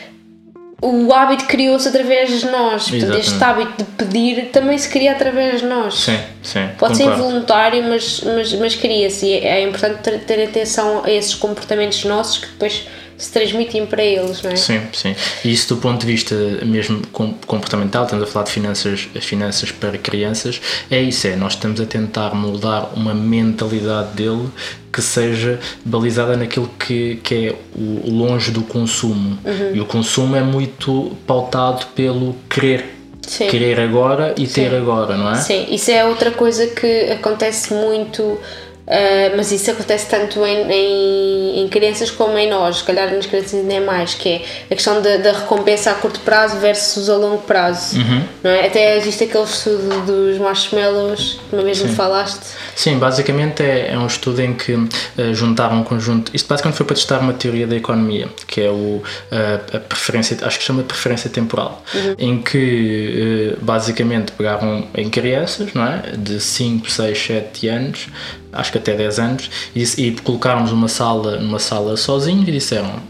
O 0.81 1.13
hábito 1.13 1.47
criou-se 1.47 1.89
através 1.89 2.41
de 2.41 2.47
nós, 2.47 2.89
portanto, 2.89 3.19
este 3.19 3.43
hábito 3.43 3.73
de 3.79 3.85
pedir 3.85 4.51
também 4.53 4.79
se 4.79 4.89
cria 4.89 5.13
através 5.13 5.61
de 5.61 5.67
nós. 5.67 5.95
Sim, 5.95 6.19
sim. 6.41 6.69
Pode 6.79 6.97
ser 6.97 7.05
concordo. 7.05 7.25
involuntário, 7.25 7.83
mas, 7.83 8.21
mas, 8.21 8.53
mas 8.55 8.75
cria-se 8.77 9.27
e 9.27 9.33
é 9.39 9.63
importante 9.63 10.19
ter 10.21 10.45
atenção 10.45 11.03
a 11.05 11.11
esses 11.11 11.35
comportamentos 11.35 12.05
nossos 12.05 12.39
que 12.39 12.47
depois 12.47 12.87
se 13.19 13.33
transmitem 13.33 13.85
para 13.85 14.03
eles, 14.03 14.41
não 14.43 14.51
é? 14.53 14.57
Sim, 14.57 14.81
sim. 14.93 15.15
E 15.45 15.53
isso 15.53 15.75
do 15.75 15.81
ponto 15.81 16.01
de 16.01 16.07
vista 16.07 16.35
mesmo 16.65 17.03
com- 17.13 17.35
comportamental, 17.47 18.05
estamos 18.05 18.29
a 18.29 18.33
falar 18.33 18.45
de 18.45 18.53
finanças, 18.53 19.09
as 19.15 19.25
finanças 19.25 19.73
para 19.73 19.99
crianças, 19.99 20.61
é 20.91 21.01
isso, 21.03 21.27
é, 21.27 21.35
nós 21.37 21.55
estamos 21.55 21.81
a 21.81 21.85
tentar 21.87 22.35
moldar 22.35 22.91
uma 22.95 23.13
mentalidade 23.13 24.13
dele 24.15 24.49
que 24.93 25.03
seja 25.03 25.59
balizada 25.85 26.37
naquilo 26.37 26.71
que, 26.79 27.17
que 27.23 27.49
é 27.49 27.55
o 27.77 28.11
longe 28.11 28.51
do 28.51 28.63
consumo. 28.63 29.39
Uhum. 29.45 29.75
E 29.75 29.81
o 29.81 29.85
consumo 29.85 30.35
é 30.37 30.41
muito 30.43 31.17
pautado 31.27 31.87
pelo 31.95 32.35
querer. 32.49 32.95
Sim. 33.27 33.47
Querer 33.49 33.79
agora 33.81 34.35
e 34.39 34.47
ter 34.47 34.75
agora, 34.75 35.15
não 35.17 35.31
é? 35.31 35.35
Sim, 35.35 35.67
isso 35.71 35.91
é 35.91 36.03
outra 36.05 36.31
coisa 36.31 36.67
que 36.69 37.11
acontece 37.11 37.75
muito, 37.75 38.41
ah, 38.89 39.35
mas 39.37 39.53
isso 39.53 39.71
acontece 39.71 40.07
tanto 40.09 40.45
em, 40.45 40.71
em, 40.71 41.61
em 41.61 41.69
crianças 41.69 42.11
como 42.11 42.39
em 42.39 42.49
nós, 42.49 42.79
se 42.79 42.85
calhar 42.85 43.13
nas 43.13 43.27
crianças 43.27 43.55
ainda 43.55 43.75
é 43.75 43.81
mais, 43.81 44.15
que 44.15 44.29
é 44.29 44.43
a 44.71 44.75
questão 44.75 45.03
da, 45.03 45.19
da 45.19 45.33
recompensa 45.33 45.91
a 45.91 45.95
curto 45.95 46.21
prazo 46.21 46.57
versus 46.59 47.11
a 47.11 47.17
longo 47.17 47.43
prazo. 47.43 47.99
Uhum. 47.99 48.25
Não 48.43 48.51
é? 48.51 48.67
Até 48.67 48.97
existe 48.97 49.25
aquele 49.25 49.45
estudo 49.45 50.07
dos 50.07 50.39
marshmallows, 50.39 51.39
que 51.49 51.55
uma 51.55 51.63
vez 51.63 51.83
me 51.83 51.95
falaste. 51.95 52.41
Sim, 52.75 52.99
basicamente 52.99 53.63
é, 53.63 53.93
é 53.93 53.99
um 53.99 54.07
estudo 54.07 54.41
em 54.41 54.55
que 54.55 54.73
eh, 55.17 55.35
juntaram 55.35 55.81
um 55.81 55.85
conjunto. 55.85 56.31
Isto 56.35 56.49
basicamente 56.49 56.77
foi 56.77 56.87
para 56.87 56.97
testar 56.97 57.19
uma 57.19 57.35
teoria 57.35 57.67
da 57.67 57.77
economia, 57.77 58.29
que 58.47 58.61
é 58.61 58.71
o, 58.71 59.03
eh, 59.31 59.61
a 59.75 59.81
preferência, 59.81 60.37
acho 60.43 60.59
que 60.59 60.65
chama 60.65 60.83
de 60.83 60.89
preferência 60.89 61.29
temporal, 61.29 61.83
em 62.19 62.41
que 62.41 63.55
eh, 63.55 63.59
basicamente 63.61 64.33
pegaram 64.33 64.87
em 64.95 65.11
crianças, 65.11 65.75
não 65.75 65.85
é? 65.85 66.03
De 66.17 66.41
5, 66.41 66.91
6, 66.91 67.19
7 67.19 67.69
anos, 67.69 68.09
acho 68.53 68.73
que 68.73 68.79
até 68.79 68.95
10 68.95 69.19
anos, 69.19 69.51
e, 69.75 69.83
e 69.83 70.13
colocaram-nos 70.13 70.71
numa 70.71 70.89
sala, 70.89 71.39
numa 71.39 71.59
sala 71.59 71.97
sozinhos 71.97 72.49
e 72.49 72.53
disseram: 72.53 73.01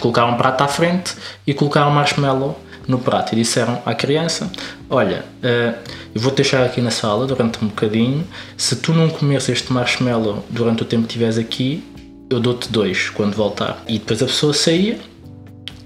colocaram 0.00 0.32
um 0.32 0.36
prato 0.36 0.62
à 0.62 0.68
frente 0.68 1.14
e 1.46 1.54
colocaram 1.54 1.90
marshmallow 1.90 2.58
no 2.88 2.98
prato 2.98 3.32
e 3.32 3.36
disseram 3.36 3.80
à 3.84 3.94
criança: 3.94 4.50
Olha, 4.88 5.24
eh, 5.42 5.74
eu 6.14 6.20
vou-te 6.20 6.36
deixar 6.36 6.64
aqui 6.64 6.80
na 6.80 6.90
sala 6.90 7.26
durante 7.26 7.62
um 7.62 7.68
bocadinho. 7.68 8.26
Se 8.56 8.76
tu 8.76 8.92
não 8.92 9.08
comeres 9.08 9.48
este 9.48 9.72
marshmallow 9.72 10.44
durante 10.50 10.82
o 10.82 10.84
tempo 10.84 11.02
que 11.02 11.08
estiveres 11.08 11.38
aqui, 11.38 11.84
eu 12.28 12.40
dou-te 12.40 12.70
dois 12.70 13.10
quando 13.10 13.34
voltar. 13.34 13.82
E 13.86 13.98
depois 13.98 14.22
a 14.22 14.26
pessoa 14.26 14.52
saía 14.52 14.98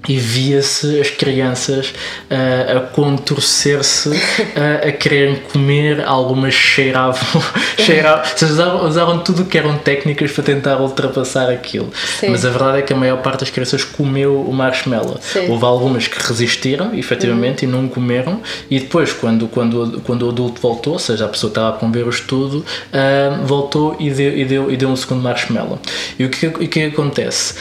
e 0.08 0.18
via-se 0.18 1.00
as 1.00 1.10
crianças 1.10 1.94
ah, 2.30 2.78
a 2.78 2.80
contorcer-se, 2.80 4.10
ah, 4.56 4.86
a 4.88 4.92
quererem 4.92 5.36
comer, 5.36 6.04
algumas 6.04 6.54
cheiravam, 6.54 7.42
cheiravam 7.78 8.24
vocês 8.24 8.50
usaram, 8.50 8.86
usaram 8.86 9.18
tudo 9.20 9.42
o 9.42 9.46
que 9.46 9.56
eram 9.56 9.78
técnicas 9.78 10.30
para 10.32 10.44
tentar 10.44 10.80
ultrapassar 10.80 11.50
aquilo. 11.50 11.90
Sim. 12.20 12.28
Mas 12.28 12.44
a 12.44 12.50
verdade 12.50 12.78
é 12.78 12.82
que 12.82 12.92
a 12.92 12.96
maior 12.96 13.22
parte 13.22 13.40
das 13.40 13.50
crianças 13.50 13.82
comeu 13.82 14.40
o 14.40 14.52
marshmallow. 14.52 15.18
Sim. 15.20 15.50
Houve 15.50 15.64
algumas 15.64 16.06
que 16.06 16.18
resistiram, 16.20 16.94
efetivamente, 16.94 17.64
e 17.64 17.68
não 17.68 17.88
comeram, 17.88 18.40
e 18.70 18.78
depois, 18.80 19.12
quando, 19.12 19.48
quando, 19.48 20.00
quando 20.04 20.26
o 20.26 20.28
adulto 20.28 20.60
voltou, 20.60 20.94
ou 20.94 20.98
seja, 20.98 21.24
a 21.24 21.28
pessoa 21.28 21.50
que 21.50 21.58
estava 21.58 21.74
a 21.74 21.78
promover 21.78 22.06
o 22.06 22.10
estudo, 22.10 22.64
ah, 22.92 23.40
voltou 23.44 23.96
e 23.98 24.10
deu, 24.10 24.36
e, 24.36 24.44
deu, 24.44 24.70
e 24.70 24.76
deu 24.76 24.88
um 24.88 24.96
segundo 24.96 25.22
marshmallow. 25.22 25.78
E 26.18 26.24
o 26.24 26.30
que, 26.30 26.46
o 26.46 26.68
que 26.68 26.84
acontece? 26.84 27.54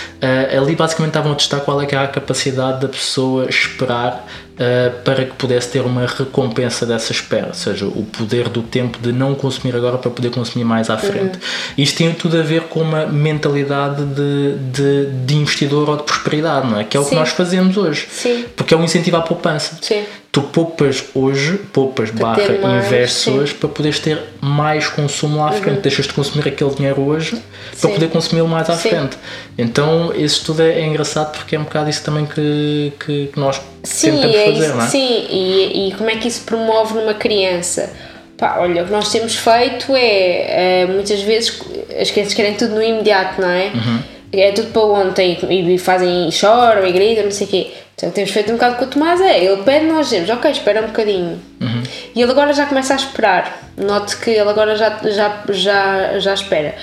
Ali 0.57 0.75
basicamente 0.75 1.11
estavam 1.11 1.31
a 1.31 1.35
testar 1.35 1.59
qual 1.61 1.81
é 1.81 1.85
que 1.85 1.95
era 1.95 2.05
a 2.05 2.07
capacidade 2.07 2.32
da 2.79 2.87
pessoa 2.87 3.47
esperar 3.49 4.27
ah, 4.59 4.91
para 5.03 5.25
que 5.25 5.33
pudesse 5.33 5.71
ter 5.71 5.81
uma 5.81 6.05
recompensa 6.05 6.85
dessa 6.85 7.11
espera, 7.11 7.47
ou 7.47 7.53
seja, 7.53 7.85
o 7.85 8.05
poder 8.05 8.49
do 8.49 8.61
tempo 8.61 8.99
de 9.01 9.11
não 9.11 9.33
consumir 9.33 9.75
agora 9.75 9.97
para 9.97 10.11
poder 10.11 10.29
consumir 10.29 10.63
mais 10.63 10.89
à 10.89 10.97
frente. 10.97 11.39
Isto 11.77 11.97
tem 11.97 12.13
tudo 12.13 12.39
a 12.39 12.43
ver 12.43 12.63
com 12.63 12.81
uma 12.81 13.07
mentalidade 13.07 14.05
de, 14.05 14.55
de, 14.71 15.05
de 15.25 15.35
investidor 15.35 15.89
ou 15.89 15.97
de 15.97 16.03
prosperidade, 16.03 16.69
não 16.69 16.79
é? 16.79 16.83
Que 16.83 16.95
é 16.95 16.99
o 16.99 17.03
que 17.03 17.09
Sim. 17.09 17.15
nós 17.15 17.29
fazemos 17.29 17.77
hoje. 17.77 18.07
Sim. 18.11 18.45
Porque 18.55 18.73
é 18.73 18.77
um 18.77 18.83
incentivo 18.83 19.17
à 19.17 19.21
poupança. 19.21 19.79
Sim. 19.81 20.03
Tu 20.33 20.41
poupas 20.41 21.05
hoje, 21.13 21.59
poupas 21.71 22.09
barra 22.09 22.41
ter 22.41 22.59
mais, 22.59 22.87
investes. 22.87 23.27
Uhum. 23.27 23.35
hoje 23.35 23.53
para 23.53 23.69
poderes 23.69 23.99
ter 23.99 24.19
mais 24.41 24.87
consumo 24.87 25.37
lá 25.37 25.49
à 25.49 25.51
frente. 25.51 25.81
Deixas 25.81 26.07
de 26.07 26.13
consumir 26.13 26.47
aquele 26.47 26.71
dinheiro 26.71 27.01
hoje 27.01 27.39
para 27.69 27.89
Sim. 27.89 27.93
poder 27.93 28.09
consumi-lo 28.09 28.47
mais 28.47 28.67
à 28.67 28.73
Sim. 28.73 28.89
frente. 28.89 29.15
Então 29.55 30.11
esse 30.11 30.37
estudo 30.37 30.63
é, 30.63 30.79
é 30.79 30.85
engraçado 30.87 31.37
porque 31.37 31.55
é 31.55 31.59
um 31.59 31.63
bocado 31.65 31.87
isso 31.87 32.03
também 32.03 32.25
que, 32.25 32.91
que 32.99 33.27
que 33.27 33.39
nós 33.39 33.61
Sim, 33.83 34.09
tentamos 34.09 34.35
é 34.35 34.45
fazer, 34.45 34.65
isso, 34.65 34.75
não 34.75 34.83
é? 34.83 34.87
sim. 34.87 35.27
E, 35.29 35.89
e 35.89 35.91
como 35.95 36.09
é 36.09 36.15
que 36.15 36.27
isso 36.27 36.41
promove 36.45 36.95
numa 36.95 37.13
criança? 37.13 37.93
Pá, 38.35 38.57
olha, 38.57 38.81
o 38.81 38.85
que 38.87 38.91
nós 38.91 39.11
temos 39.11 39.35
feito 39.35 39.95
é, 39.95 40.81
eh, 40.81 40.85
muitas 40.87 41.21
vezes, 41.21 41.61
as 42.01 42.09
crianças 42.09 42.33
querem 42.33 42.55
tudo 42.55 42.73
no 42.73 42.81
imediato, 42.81 43.39
não 43.39 43.49
é? 43.49 43.67
Uhum. 43.67 43.99
É 44.33 44.51
tudo 44.51 44.71
para 44.71 44.81
ontem 44.81 45.37
e, 45.47 45.75
e 45.75 45.77
fazem, 45.77 46.27
e 46.27 46.31
choram, 46.31 46.85
e 46.85 46.91
gritam, 46.91 47.25
não 47.25 47.31
sei 47.31 47.47
o 47.47 47.49
quê. 47.49 47.71
Então 47.95 48.09
temos 48.09 48.31
feito 48.31 48.51
um 48.51 48.55
bocado 48.55 48.77
com 48.77 48.85
o 48.85 48.87
Tomás, 48.87 49.21
é, 49.21 49.43
ele 49.43 49.61
pede, 49.63 49.85
nós 49.85 50.09
dizemos, 50.09 50.29
ok, 50.29 50.51
espera 50.51 50.81
um 50.81 50.87
bocadinho. 50.87 51.39
Uhum. 51.61 51.83
E 52.15 52.21
ele 52.21 52.31
agora 52.31 52.51
já 52.51 52.65
começa 52.65 52.93
a 52.93 52.95
esperar. 52.95 53.59
Note 53.77 54.17
que 54.17 54.31
ele 54.31 54.49
agora 54.49 54.75
já, 54.75 54.99
já, 55.03 55.43
já, 55.49 56.19
já 56.19 56.33
espera. 56.33 56.75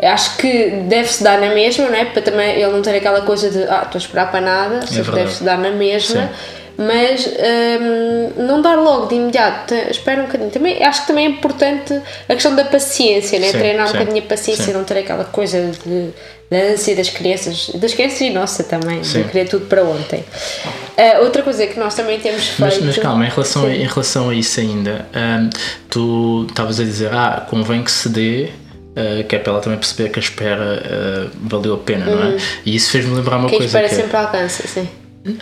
Acho 0.00 0.36
que 0.36 0.70
deve-se 0.86 1.24
dar 1.24 1.40
na 1.40 1.48
mesma, 1.48 1.88
não 1.88 1.96
é? 1.96 2.04
Para 2.04 2.22
também 2.22 2.54
ele 2.54 2.70
não 2.70 2.82
ter 2.82 2.94
aquela 2.94 3.22
coisa 3.22 3.50
de, 3.50 3.64
ah, 3.64 3.82
estou 3.84 3.98
a 3.98 4.02
esperar 4.02 4.30
para 4.30 4.40
nada, 4.40 4.80
É 4.92 5.10
deve-se 5.12 5.42
dar 5.42 5.58
na 5.58 5.70
mesma. 5.70 6.22
Sim. 6.22 6.28
Mas 6.78 7.26
hum, 7.26 8.44
não 8.44 8.62
dar 8.62 8.76
logo 8.76 9.06
de 9.06 9.16
imediato, 9.16 9.74
espera 9.74 10.22
um 10.22 10.26
bocadinho. 10.26 10.50
Também, 10.50 10.80
acho 10.80 11.00
que 11.00 11.06
também 11.08 11.26
é 11.26 11.28
importante 11.28 11.92
a 12.28 12.34
questão 12.34 12.54
da 12.54 12.64
paciência, 12.64 13.36
né? 13.40 13.48
Sim, 13.50 13.58
treinar 13.58 13.88
um 13.88 13.92
bocadinho 13.92 14.18
a 14.18 14.28
paciência, 14.28 14.66
sim. 14.66 14.72
não 14.72 14.84
ter 14.84 14.98
aquela 14.98 15.24
coisa 15.24 15.72
de, 15.84 16.10
da 16.48 16.56
ânsia 16.56 16.94
das 16.94 17.10
crianças, 17.10 17.70
das 17.74 17.92
crianças 17.92 18.20
e 18.20 18.30
nossa 18.30 18.62
também, 18.62 19.02
Sim. 19.02 19.22
de 19.22 19.28
querer 19.28 19.48
tudo 19.48 19.66
para 19.66 19.82
ontem. 19.82 20.24
Ah, 20.96 21.18
outra 21.20 21.42
coisa 21.42 21.66
que 21.66 21.78
nós 21.80 21.96
também 21.96 22.20
temos 22.20 22.46
feito. 22.46 22.60
Mas, 22.60 22.80
mas 22.80 22.96
calma, 22.98 23.26
em 23.26 23.28
relação, 23.28 23.66
a, 23.66 23.74
em 23.74 23.86
relação 23.86 24.30
a 24.30 24.34
isso 24.34 24.60
ainda, 24.60 25.06
hum, 25.14 25.50
tu 25.90 26.46
estavas 26.48 26.78
a 26.78 26.84
dizer, 26.84 27.12
ah, 27.12 27.44
convém 27.50 27.82
que 27.82 27.90
se 27.90 28.08
dê, 28.08 28.50
uh, 28.98 29.24
que 29.24 29.34
é 29.34 29.38
para 29.40 29.52
ela 29.52 29.60
também 29.60 29.78
perceber 29.78 30.10
que 30.10 30.18
a 30.18 30.22
espera 30.22 30.82
uh, 30.82 31.30
valeu 31.40 31.74
a 31.74 31.78
pena, 31.78 32.06
não 32.06 32.22
é? 32.22 32.36
E 32.64 32.76
isso 32.76 32.90
fez-me 32.90 33.14
lembrar 33.14 33.38
uma 33.38 33.48
coisa 33.48 33.66
espera 33.66 33.88
que 33.88 33.94
é- 33.94 33.98
sempre 33.98 34.16
alcança, 34.16 34.66
sim. 34.66 34.88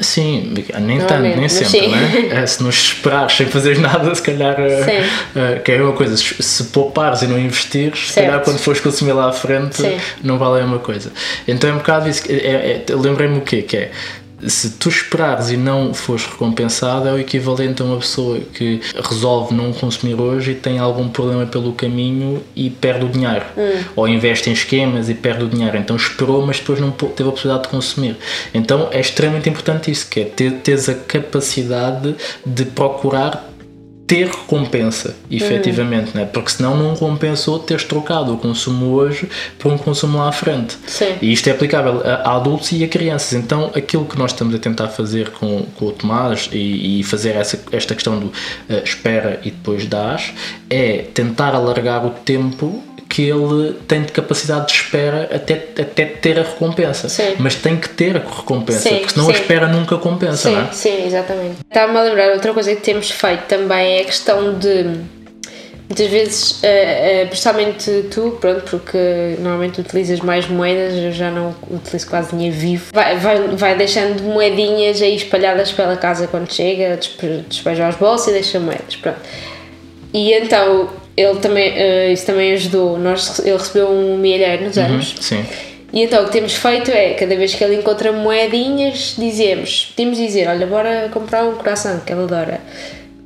Sim, 0.00 0.52
nem 0.80 0.98
Normalmente, 0.98 1.06
tanto, 1.06 1.38
nem 1.40 1.48
sempre, 1.48 1.68
sim. 1.80 1.88
né? 1.88 2.28
Eh, 2.42 2.46
Se 2.46 2.62
nos 2.62 2.74
esperares 2.76 3.36
sem 3.36 3.46
fazer 3.46 3.78
nada, 3.78 4.12
se 4.14 4.22
calhar 4.22 4.56
eh, 4.58 5.60
que 5.64 5.72
é 5.72 5.80
uma 5.82 5.92
coisa, 5.92 6.16
se 6.16 6.42
se 6.42 6.64
poupares 6.64 7.22
e 7.22 7.26
não 7.26 7.38
investires, 7.38 8.08
se 8.08 8.14
Certo. 8.14 8.26
calhar 8.26 8.42
quando 8.44 8.58
fores 8.58 8.80
consumir 8.80 9.12
lá 9.12 9.28
à 9.28 9.32
frente 9.32 9.76
Sim. 9.76 9.96
não 10.24 10.38
vale 10.38 10.58
a 10.60 10.62
mesma 10.62 10.78
coisa. 10.80 11.12
Então 11.46 11.70
é 11.70 11.72
um 11.74 11.76
bocado 11.78 12.08
isso. 12.08 12.22
É, 12.28 12.82
é, 12.88 12.94
lembrei-me 12.94 13.38
o 13.38 13.42
quê? 13.42 13.62
Que 13.62 13.76
é 13.76 13.90
se 14.46 14.70
tu 14.70 14.88
esperares 14.88 15.50
e 15.50 15.56
não 15.56 15.94
fores 15.94 16.26
recompensado, 16.26 17.08
é 17.08 17.12
o 17.12 17.18
equivalente 17.18 17.82
a 17.82 17.84
uma 17.84 17.98
pessoa 17.98 18.38
que 18.40 18.80
resolve 19.08 19.54
não 19.54 19.72
consumir 19.72 20.14
hoje 20.20 20.52
e 20.52 20.54
tem 20.54 20.78
algum 20.78 21.08
problema 21.08 21.46
pelo 21.46 21.72
caminho 21.72 22.42
e 22.54 22.68
perde 22.68 23.04
o 23.04 23.08
dinheiro. 23.08 23.44
Ou 23.94 24.06
investe 24.06 24.50
em 24.50 24.52
esquemas 24.52 25.08
e 25.08 25.14
perde 25.14 25.44
o 25.44 25.48
dinheiro. 25.48 25.76
Então 25.76 25.96
esperou, 25.96 26.44
mas 26.44 26.58
depois 26.58 26.80
não 26.80 26.90
teve 26.90 27.28
a 27.28 27.32
possibilidade 27.32 27.64
de 27.64 27.70
consumir. 27.70 28.16
Então 28.52 28.88
é 28.90 29.00
extremamente 29.00 29.48
importante 29.48 29.90
isso, 29.90 30.08
que 30.08 30.20
é 30.20 30.24
ter, 30.24 30.52
teres 30.54 30.88
a 30.88 30.94
capacidade 30.94 32.14
de 32.44 32.64
procurar 32.66 33.55
ter 34.06 34.28
recompensa, 34.28 35.16
efetivamente, 35.28 36.16
né? 36.16 36.24
porque 36.24 36.50
senão 36.50 36.76
não 36.76 36.94
compensou 36.94 37.58
teres 37.58 37.82
trocado 37.82 38.32
o 38.32 38.38
consumo 38.38 38.92
hoje 38.92 39.28
por 39.58 39.72
um 39.72 39.76
consumo 39.76 40.18
lá 40.18 40.28
à 40.28 40.32
frente. 40.32 40.78
Sim. 40.86 41.16
E 41.20 41.32
isto 41.32 41.48
é 41.48 41.52
aplicável 41.52 42.02
a 42.04 42.36
adultos 42.36 42.70
e 42.70 42.84
a 42.84 42.88
crianças. 42.88 43.32
Então, 43.32 43.72
aquilo 43.74 44.04
que 44.04 44.16
nós 44.16 44.30
estamos 44.30 44.54
a 44.54 44.58
tentar 44.58 44.88
fazer 44.88 45.30
com, 45.30 45.66
com 45.74 45.86
o 45.86 45.92
Tomás 45.92 46.48
e, 46.52 47.00
e 47.00 47.02
fazer 47.02 47.30
essa, 47.30 47.60
esta 47.72 47.94
questão 47.94 48.18
do 48.20 48.26
uh, 48.26 48.32
espera 48.84 49.40
e 49.44 49.50
depois 49.50 49.86
dás 49.86 50.32
é 50.70 50.98
tentar 51.12 51.54
alargar 51.54 52.06
o 52.06 52.10
tempo 52.10 52.82
que 53.16 53.22
ele 53.30 53.72
tem 53.88 54.02
de 54.02 54.12
capacidade 54.12 54.66
de 54.66 54.72
espera 54.74 55.30
até, 55.34 55.54
até 55.54 56.04
ter 56.04 56.38
a 56.38 56.42
recompensa. 56.42 57.08
Sim. 57.08 57.34
Mas 57.38 57.54
tem 57.54 57.74
que 57.78 57.88
ter 57.88 58.14
a 58.14 58.18
recompensa, 58.20 58.80
Sim, 58.80 58.96
porque 58.96 59.08
senão 59.14 59.24
sim. 59.24 59.32
a 59.32 59.34
espera 59.34 59.68
nunca 59.68 59.96
compensa, 59.96 60.50
Sim, 60.50 60.54
não 60.54 60.60
é? 60.66 60.72
sim, 60.72 61.06
exatamente. 61.06 61.56
Estava-me 61.66 61.98
a 61.98 62.02
lembrar, 62.02 62.32
outra 62.34 62.52
coisa 62.52 62.74
que 62.76 62.82
temos 62.82 63.10
feito 63.10 63.44
também 63.44 63.96
é 63.96 64.02
a 64.02 64.04
questão 64.04 64.58
de 64.58 65.00
muitas 65.88 66.06
vezes, 66.08 66.58
eh, 66.62 67.22
eh, 67.22 67.24
principalmente 67.24 68.04
tu, 68.10 68.36
pronto, 68.38 68.64
porque 68.68 68.98
normalmente 69.38 69.80
utilizas 69.80 70.20
mais 70.20 70.46
moedas, 70.46 70.92
eu 71.02 71.10
já 71.12 71.30
não 71.30 71.54
utilizo 71.70 72.06
quase 72.10 72.36
dinheiro 72.36 72.54
vivo, 72.54 72.84
vai, 72.92 73.16
vai, 73.16 73.38
vai 73.56 73.76
deixando 73.78 74.22
moedinhas 74.24 75.00
aí 75.00 75.16
espalhadas 75.16 75.72
pela 75.72 75.96
casa 75.96 76.26
quando 76.26 76.52
chega, 76.52 76.96
despe- 76.98 77.44
despeja 77.48 77.88
as 77.88 77.96
bolsas 77.96 78.28
e 78.28 78.32
deixa 78.32 78.60
moedas, 78.60 78.94
pronto. 78.96 79.20
E 80.12 80.34
então 80.34 81.05
ele 81.16 81.38
também, 81.40 81.72
eh, 81.76 82.12
isso 82.12 82.26
também 82.26 82.52
ajudou, 82.52 82.98
Nós, 82.98 83.38
ele 83.38 83.56
recebeu 83.56 83.88
um 83.88 84.18
milheiro 84.18 84.64
nos 84.64 84.76
anos. 84.76 85.14
Sim. 85.20 85.44
E 85.92 86.02
então 86.02 86.22
o 86.22 86.26
que 86.26 86.32
temos 86.32 86.54
feito 86.54 86.90
é, 86.90 87.14
cada 87.14 87.34
vez 87.36 87.54
que 87.54 87.64
ele 87.64 87.76
encontra 87.76 88.12
moedinhas, 88.12 89.14
dizemos, 89.16 89.92
podemos 89.96 90.18
dizer, 90.18 90.48
olha, 90.48 90.66
bora 90.66 91.08
comprar 91.12 91.44
um 91.44 91.54
coração, 91.54 92.00
que 92.00 92.12
ele 92.12 92.22
adora. 92.22 92.60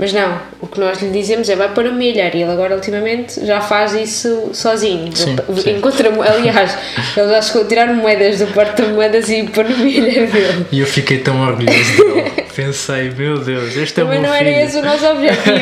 Mas 0.00 0.14
não, 0.14 0.40
o 0.62 0.66
que 0.66 0.80
nós 0.80 1.02
lhe 1.02 1.10
dizemos 1.10 1.46
é, 1.50 1.54
vai 1.56 1.68
para 1.74 1.90
o 1.90 1.94
milheiro. 1.94 2.34
E 2.34 2.40
ele 2.42 2.50
agora, 2.50 2.74
ultimamente, 2.74 3.44
já 3.44 3.60
faz 3.60 3.92
isso 3.92 4.48
sozinho. 4.54 5.14
Sim, 5.14 5.36
sim. 5.62 5.76
Encontra, 5.76 6.08
aliás, 6.08 6.78
ele 7.14 7.28
já 7.28 7.42
chegou 7.42 7.62
a 7.62 7.64
tirar 7.66 7.86
moedas 7.94 8.38
do 8.38 8.46
porta-moedas 8.46 9.28
e 9.28 9.42
pôr 9.44 9.68
no 9.68 9.76
milheiro 9.76 10.32
dele. 10.32 10.66
E 10.72 10.80
eu 10.80 10.86
fiquei 10.86 11.18
tão 11.18 11.38
orgulhoso 11.46 11.96
dele. 11.98 12.30
Pensei, 12.56 13.10
meu 13.10 13.38
Deus, 13.38 13.76
este 13.76 14.00
é 14.00 14.04
o 14.04 14.06
Mas 14.08 14.20
meu 14.20 14.30
não 14.30 14.38
filho. 14.38 14.50
era 14.50 14.62
esse 14.64 14.78
o 14.78 14.82
nosso 14.82 15.06
objetivo. 15.06 15.60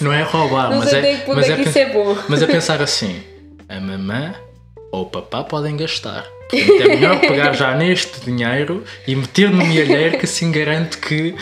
Não 0.00 0.12
é 0.12 0.22
roubar, 0.22 0.70
Não 0.70 0.78
mas 0.78 0.92
é, 0.92 1.16
ponto 1.24 1.36
mas, 1.36 1.48
é 1.48 1.52
é 1.52 1.56
que 1.56 1.62
isso 1.62 1.72
pen- 1.72 1.82
é 1.82 1.86
bom. 1.92 2.16
mas 2.28 2.42
é 2.42 2.46
pensar 2.46 2.80
assim: 2.82 3.20
a 3.68 3.80
mamã 3.80 4.34
ou 4.92 5.02
o 5.02 5.06
papá 5.06 5.42
podem 5.42 5.76
gastar. 5.76 6.24
É 6.52 6.88
melhor 6.88 7.20
pegar 7.20 7.52
já 7.52 7.74
neste 7.74 8.20
dinheiro 8.20 8.84
e 9.06 9.16
meter 9.16 9.50
no 9.50 9.64
milheiro 9.64 10.18
que 10.18 10.24
assim 10.24 10.50
garante 10.52 10.98
que 10.98 11.34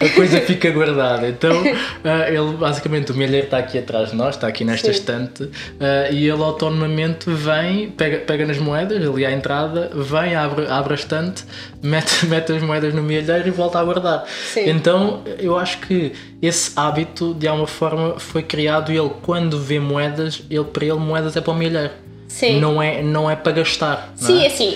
a 0.00 0.08
coisa 0.10 0.40
fica 0.40 0.70
guardada. 0.70 1.28
Então, 1.28 1.62
ah, 2.04 2.28
ele 2.28 2.56
basicamente, 2.56 3.12
o 3.12 3.14
milheiro 3.14 3.46
está 3.46 3.58
aqui 3.58 3.78
atrás 3.78 4.10
de 4.10 4.16
nós, 4.16 4.34
está 4.34 4.48
aqui 4.48 4.64
nesta 4.64 4.92
Sim. 4.92 4.98
estante, 4.98 5.50
ah, 5.80 6.10
e 6.10 6.28
ele 6.28 6.42
autonomamente 6.42 7.30
vem, 7.30 7.90
pega, 7.90 8.18
pega 8.18 8.46
nas 8.46 8.58
moedas, 8.58 9.06
ali 9.06 9.24
à 9.24 9.32
entrada, 9.32 9.90
vem, 9.94 10.34
abre, 10.34 10.66
abre 10.66 10.92
a 10.92 10.96
estante, 10.96 11.44
mete, 11.82 12.26
mete 12.26 12.52
as 12.52 12.62
moedas 12.62 12.94
no 12.94 13.02
milheiro 13.02 13.46
e 13.46 13.50
volta 13.50 13.78
a 13.78 13.84
guardar. 13.84 14.24
Sim. 14.26 14.68
Então, 14.68 15.22
eu 15.38 15.56
acho 15.56 15.78
que 15.78 16.12
esse 16.40 16.72
hábito, 16.76 17.34
de 17.34 17.46
alguma 17.46 17.66
forma, 17.68 18.18
foi 18.18 18.42
criado 18.42 18.92
e 18.92 18.96
ele, 18.96 19.10
quando 19.22 19.58
vê 19.58 19.78
moedas, 19.78 20.42
ele, 20.50 20.64
para 20.64 20.84
ele, 20.84 20.98
moedas 20.98 21.36
é 21.36 21.40
para 21.40 21.52
o 21.52 21.56
milheiro. 21.56 21.90
Sim. 22.32 22.60
Não 22.60 22.82
é, 22.82 23.02
não 23.02 23.30
é 23.30 23.36
para 23.36 23.52
gastar. 23.52 24.14
não 24.18 24.26
Sim, 24.26 24.42
é? 24.42 24.46
assim, 24.46 24.74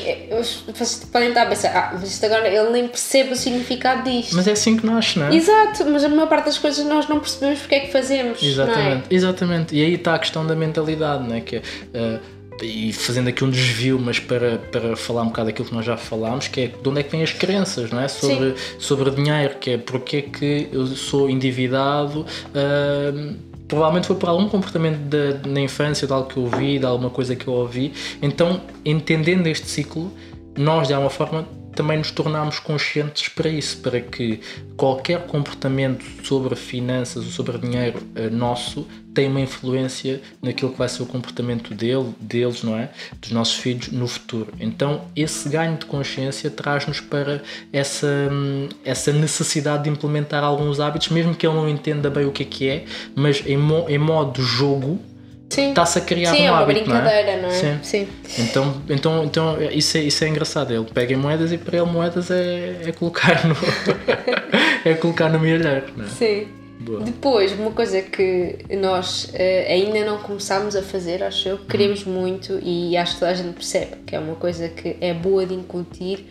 vocês 0.71 1.09
podem 1.11 1.29
estar 1.29 1.45
a 1.45 1.47
pensar, 1.47 1.75
ah, 1.75 1.91
mas 1.95 2.11
isto 2.13 2.27
agora 2.27 2.47
ele 2.47 2.69
nem 2.69 2.87
percebe 2.87 3.33
o 3.33 3.37
significado 3.37 4.09
disto. 4.09 4.37
Mas 4.37 4.47
é 4.47 4.53
assim 4.53 4.77
que 4.77 4.85
nasce, 4.85 5.19
não 5.19 5.29
é? 5.29 5.35
Exato, 5.35 5.87
mas 5.87 6.05
a 6.05 6.09
maior 6.11 6.29
parte 6.29 6.45
das 6.47 6.59
coisas 6.59 6.85
nós 6.85 7.09
não 7.09 7.19
percebemos 7.19 7.61
porque 7.61 7.75
é 7.77 7.81
que 7.81 7.91
fazemos. 7.93 8.43
Exatamente, 8.43 8.91
Não 8.91 9.03
é? 9.11 9.15
exatamente. 9.15 9.75
E 9.75 9.83
aí 9.83 9.95
está 9.95 10.15
a 10.15 10.19
questão 10.19 10.47
da 10.47 10.55
mentalidade, 10.55 11.41
que 11.41 11.57
é, 11.57 11.63
eh, 11.95 12.19
e 12.63 12.93
fazendo 12.93 13.29
aqui 13.29 13.43
um 13.43 13.51
desvio, 13.51 13.99
mas 13.99 14.19
para, 14.19 14.59
para 14.59 14.95
falar 14.95 15.23
um 15.23 15.29
bocado 15.29 15.47
daquilo 15.47 15.67
que 15.67 15.75
nós 15.75 15.85
já 15.85 15.97
falámos, 15.97 16.49
que 16.49 16.61
é 16.61 16.67
de 16.69 16.89
onde 16.89 17.01
é 17.01 17.03
que 17.03 17.11
vêm 17.11 17.23
as 17.23 17.33
crenças, 17.33 17.91
não 17.91 18.01
é? 18.01 18.07
Sobre, 18.09 18.55
sobre 18.79 19.11
dinheiro, 19.13 19.57
que 19.59 19.71
é 19.71 19.79
porque 19.79 20.17
é 20.19 20.23
que 20.23 20.69
eu 20.71 20.87
sou 20.89 21.31
endividado. 21.31 22.27
ah, 22.55 23.56
provavelmente 23.69 24.07
foi 24.07 24.17
por 24.17 24.29
algum 24.29 24.49
comportamento 24.49 24.99
da, 25.09 25.49
na 25.49 25.61
infância, 25.61 26.07
de 26.07 26.13
algo 26.13 26.29
que 26.29 26.37
eu 26.37 26.47
vi, 26.47 26.79
de 26.79 26.87
alguma 26.87 27.11
coisa 27.11 27.35
que 27.35 27.47
eu 27.47 27.55
ouvi. 27.55 27.93
Então, 28.23 28.61
entendendo 28.85 29.47
este 29.47 29.67
ciclo, 29.67 30.13
nós 30.57 30.89
de 30.89 30.95
alguma 30.95 31.11
forma 31.11 31.47
também 31.77 31.99
nos 31.99 32.11
tornamos 32.11 32.59
conscientes 32.59 33.29
para 33.29 33.49
isso, 33.49 33.77
para 33.79 34.01
que 34.01 34.41
qualquer 34.77 35.27
comportamento 35.27 36.05
sobre 36.25 36.57
finanças 36.57 37.25
ou 37.25 37.31
sobre 37.31 37.59
dinheiro 37.59 38.03
eh, 38.17 38.29
nosso 38.31 38.87
tem 39.15 39.29
uma 39.29 39.41
influência 39.41 40.21
naquilo 40.43 40.73
que 40.73 40.79
vai 40.79 40.89
ser 40.91 41.03
o 41.03 41.07
comportamento 41.07 41.75
dele, 41.75 42.13
deles, 42.21 42.63
não 42.63 42.77
é? 42.77 42.91
Dos 43.21 43.31
nossos 43.31 43.55
filhos 43.55 43.89
no 43.89 44.07
futuro. 44.07 44.53
Então, 44.61 45.07
esse 45.17 45.49
ganho 45.49 45.79
de 45.79 45.87
consciência 45.87 46.51
traz-nos 46.51 47.01
para 47.01 47.43
essa, 47.73 48.07
hum, 48.31 48.69
essa 48.85 49.13
necessidade 49.13 49.85
de 49.85 49.91
implementar 49.91 50.45
alguns 50.45 50.81
hábitos, 50.81 51.09
mesmo 51.09 51.35
que 51.35 51.47
ele 51.47 51.57
não 51.57 51.67
entenda 51.69 52.11
bem 52.11 52.27
o 52.27 52.31
que 52.33 52.43
é 52.43 52.47
que 52.47 52.69
é, 52.69 52.85
mas 53.15 53.43
em, 53.47 53.57
mo- 53.57 53.87
em 53.89 53.97
modo 53.99 54.43
jogo, 54.43 55.01
está-se 55.51 55.99
a 55.99 56.01
criar 56.03 56.33
Sim 56.35 56.43
um 56.43 56.47
é 56.47 56.51
uma 56.51 56.61
hábito, 56.61 56.89
não 56.89 56.97
é? 56.97 57.01
brincadeira, 57.03 57.43
não 57.43 57.49
é? 57.49 57.53
Sim. 57.53 57.79
Sim. 57.83 58.09
Então, 58.39 58.83
então, 58.89 59.25
então 59.25 59.63
isso, 59.71 59.97
é, 59.97 60.01
isso 60.01 60.25
é 60.25 60.29
engraçado. 60.29 60.73
Ele 60.73 60.87
pega 60.93 61.13
em 61.13 61.17
moedas 61.17 61.53
e 61.53 61.59
para 61.59 61.77
ele 61.79 61.87
moedas 61.91 62.31
é, 62.31 62.81
é 62.87 62.93
colocar 62.93 63.47
no 63.47 63.55
é 64.85 64.95
colocar 64.95 65.29
no 65.29 65.39
milheiro. 65.39 65.85
Não 65.97 66.05
é? 66.05 66.09
Sim. 66.09 66.49
Boa. 66.81 67.01
Depois, 67.01 67.53
uma 67.59 67.71
coisa 67.71 68.01
que 68.03 68.59
nós 68.79 69.31
eh, 69.35 69.67
ainda 69.73 70.05
não 70.05 70.19
começámos 70.19 70.77
a 70.77 70.83
fazer, 70.83 71.23
acho 71.23 71.49
eu, 71.49 71.59
que 71.59 71.67
queremos 71.67 72.05
muito 72.05 72.61
e 72.63 72.97
acho 72.97 73.15
que 73.15 73.21
toda 73.21 73.33
a 73.33 73.35
gente 73.35 73.55
percebe 73.55 73.97
que 74.07 74.15
é 74.15 74.19
uma 74.19 74.37
coisa 74.37 74.69
que 74.69 74.97
é 75.01 75.13
boa 75.15 75.45
de 75.47 75.55
incutir, 75.55 76.25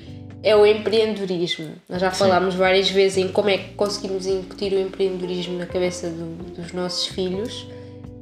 é 0.43 0.55
o 0.55 0.63
empreendedorismo. 0.65 1.69
Nós 1.89 1.99
já 1.99 2.11
falámos 2.11 2.53
várias 2.53 2.89
vezes 2.89 3.17
em 3.17 3.27
como 3.27 3.49
é 3.49 3.57
que 3.57 3.73
conseguimos 3.73 4.27
incutir 4.27 4.71
o 4.71 4.79
empreendedorismo 4.79 5.57
na 5.57 5.65
cabeça 5.65 6.07
do- 6.09 6.53
dos 6.61 6.71
nossos 6.71 7.07
filhos. 7.07 7.67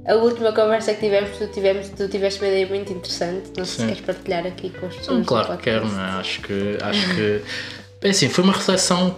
A 0.06 0.16
última 0.16 0.52
conversa 0.52 0.94
que 0.94 1.00
tivemos, 1.00 1.38
tu, 1.38 1.48
tivemos, 1.48 1.90
tu 1.90 2.08
tiveste 2.10 2.42
uma 2.42 2.48
ideia 2.50 2.68
muito 2.68 2.92
interessante. 2.92 3.52
Não 3.58 3.64
sei 3.66 3.80
se 3.80 3.86
queres 3.86 4.02
partilhar 4.02 4.46
aqui 4.46 4.70
com 4.70 4.86
as 4.86 4.96
pessoas. 4.96 5.20
Do 5.20 5.26
claro 5.26 5.58
que 5.58 5.64
quero, 5.64 5.88
não 5.88 6.00
é? 6.00 6.10
Acho 6.20 6.42
que. 6.42 6.78
Acho 6.82 7.16
que 7.16 7.42
bem, 8.02 8.12
assim, 8.12 8.28
foi 8.30 8.44
uma 8.44 8.54
reflexão 8.54 9.16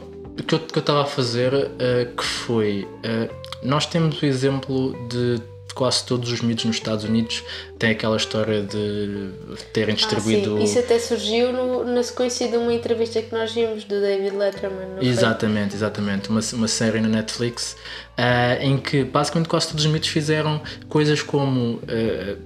que 0.47 0.53
eu 0.53 0.59
estava 0.79 1.01
a 1.01 1.05
fazer 1.05 1.53
eh, 1.79 2.07
que 2.15 2.23
foi. 2.23 2.87
eh, 3.03 3.29
nós 3.63 3.85
temos 3.87 4.21
o 4.21 4.25
exemplo 4.25 4.93
de 5.09 5.41
quase 5.75 6.05
todos 6.05 6.31
os 6.31 6.41
mitos 6.41 6.65
nos 6.65 6.77
Estados 6.77 7.03
Unidos 7.03 7.43
têm 7.77 7.91
aquela 7.91 8.15
história 8.17 8.63
de 8.63 9.29
terem 9.73 9.93
Ah, 9.93 9.97
distribuído. 9.97 10.57
sim. 10.57 10.63
Isso 10.63 10.79
até 10.79 10.97
surgiu 10.97 11.51
no- 11.51 11.83
na 11.83 12.01
sequência 12.01 12.47
de 12.47 12.55
uma 12.57 12.73
entrevista 12.73 13.21
que 13.21 13.31
nós 13.33 13.51
vimos 13.51 13.83
do 13.83 13.99
David 13.99 14.35
Letterman. 14.35 14.87
não 14.87 14.97
foi? 14.97 15.07
Exatamente, 15.07 15.75
exatamente. 15.75 16.29
Uma, 16.29 16.39
uma 16.53 16.67
série 16.69 16.99
na 17.01 17.09
Netflix 17.09 17.75
ah, 18.17 18.57
em 18.61 18.77
que 18.77 19.03
basicamente 19.03 19.49
quase 19.49 19.67
todos 19.67 19.85
os 19.85 19.91
mitos 19.91 20.07
fizeram 20.09 20.61
coisas 20.87 21.21
como 21.21 21.81
ah, 21.87 22.37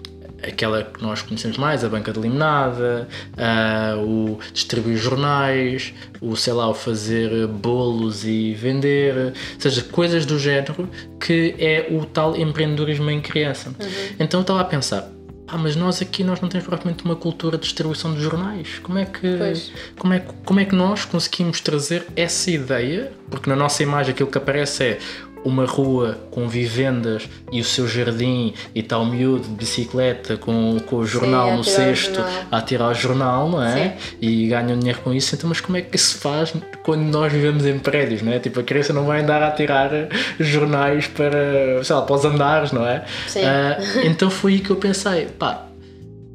aquela 0.47 0.83
que 0.83 1.01
nós 1.01 1.21
conhecemos 1.21 1.57
mais, 1.57 1.83
a 1.83 1.89
banca 1.89 2.11
de 2.11 2.19
limonada, 2.19 3.07
ah, 3.37 3.95
o 3.97 4.39
distribuir 4.53 4.97
jornais, 4.97 5.93
o 6.21 6.35
sei 6.35 6.53
lá, 6.53 6.69
o 6.69 6.73
fazer 6.73 7.47
bolos 7.47 8.25
e 8.25 8.53
vender, 8.53 9.15
ou 9.17 9.33
seja, 9.59 9.83
coisas 9.83 10.25
do 10.25 10.37
género 10.39 10.89
que 11.19 11.55
é 11.59 11.87
o 11.91 12.05
tal 12.05 12.35
empreendedorismo 12.35 13.09
em 13.09 13.21
criança. 13.21 13.73
Então 14.19 14.39
eu 14.39 14.41
estava 14.41 14.61
a 14.61 14.65
pensar. 14.65 15.11
Ah, 15.51 15.57
mas 15.57 15.75
nós 15.75 15.99
aqui 15.99 16.23
nós 16.23 16.39
não 16.41 16.47
temos 16.47 16.67
propriamente 16.67 17.03
uma 17.03 17.15
cultura 17.15 17.57
de 17.57 17.63
distribuição 17.63 18.13
de 18.13 18.21
jornais. 18.21 18.79
Como 18.83 18.99
é 18.99 19.05
que 19.05 19.35
Pois. 19.35 19.71
como 19.97 20.13
é, 20.13 20.19
como 20.45 20.59
é 20.59 20.65
que 20.65 20.75
nós 20.75 21.05
conseguimos 21.05 21.59
trazer 21.59 22.05
essa 22.15 22.51
ideia? 22.51 23.11
Porque 23.31 23.49
na 23.49 23.55
nossa 23.55 23.81
imagem 23.81 24.13
aquilo 24.13 24.29
que 24.29 24.37
aparece 24.37 24.83
é 24.83 24.99
uma 25.43 25.65
rua 25.65 26.17
com 26.31 26.47
vivendas 26.47 27.29
e 27.51 27.61
o 27.61 27.63
seu 27.63 27.87
jardim 27.87 28.53
e 28.75 28.85
o 28.93 29.05
miúdo 29.05 29.43
de 29.43 29.49
bicicleta 29.49 30.37
com, 30.37 30.77
com 30.85 30.97
o 30.97 31.05
jornal 31.05 31.51
a 31.51 31.55
no 31.55 31.63
cesto 31.63 32.23
a 32.51 32.61
tirar 32.61 32.89
o 32.89 32.93
jornal, 32.93 33.49
não 33.49 33.63
é? 33.63 33.97
E 34.21 34.47
ganham 34.47 34.77
dinheiro 34.77 34.99
com 35.01 35.13
isso. 35.13 35.35
Então, 35.35 35.47
mas 35.49 35.61
como 35.61 35.77
é 35.77 35.81
que 35.81 35.97
se 35.97 36.15
faz 36.15 36.53
quando 36.83 37.03
nós 37.03 37.31
vivemos 37.31 37.65
em 37.65 37.79
prédios, 37.79 38.21
não 38.21 38.33
é? 38.33 38.39
Tipo, 38.39 38.59
a 38.59 38.63
criança 38.63 38.91
não 38.93 39.05
vai 39.05 39.21
andar 39.21 39.41
a 39.41 39.51
tirar 39.51 39.91
jornais 40.39 41.07
para, 41.07 41.83
sei 41.83 41.95
lá, 41.95 42.01
para 42.01 42.15
os 42.15 42.25
andares, 42.25 42.71
não 42.71 42.85
é? 42.85 43.05
Sim. 43.27 43.43
Ah, 43.43 43.77
então 44.03 44.29
foi 44.29 44.53
aí 44.53 44.59
que 44.59 44.69
eu 44.69 44.75
pensei, 44.75 45.25
pá, 45.25 45.65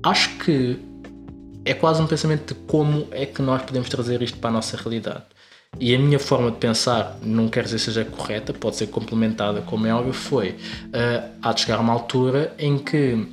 acho 0.02 0.30
que 0.38 0.78
é 1.64 1.72
quase 1.72 2.02
um 2.02 2.06
pensamento 2.06 2.54
de 2.54 2.60
como 2.66 3.06
é 3.10 3.24
que 3.24 3.40
nós 3.40 3.62
podemos 3.62 3.88
trazer 3.88 4.20
isto 4.22 4.38
para 4.38 4.50
a 4.50 4.52
nossa 4.52 4.76
realidade. 4.76 5.22
E 5.80 5.94
a 5.94 5.98
minha 5.98 6.18
forma 6.18 6.50
de 6.50 6.58
pensar, 6.58 7.18
não 7.22 7.48
quer 7.48 7.64
dizer 7.64 7.76
que 7.76 7.82
seja 7.82 8.04
correta, 8.04 8.52
pode 8.52 8.76
ser 8.76 8.86
complementada, 8.88 9.60
como 9.62 9.86
é 9.86 9.94
óbvio, 9.94 10.12
foi 10.12 10.50
uh, 10.50 11.30
há 11.42 11.52
de 11.52 11.60
chegar 11.62 11.80
uma 11.80 11.92
altura 11.92 12.54
em 12.58 12.78
que 12.78 13.26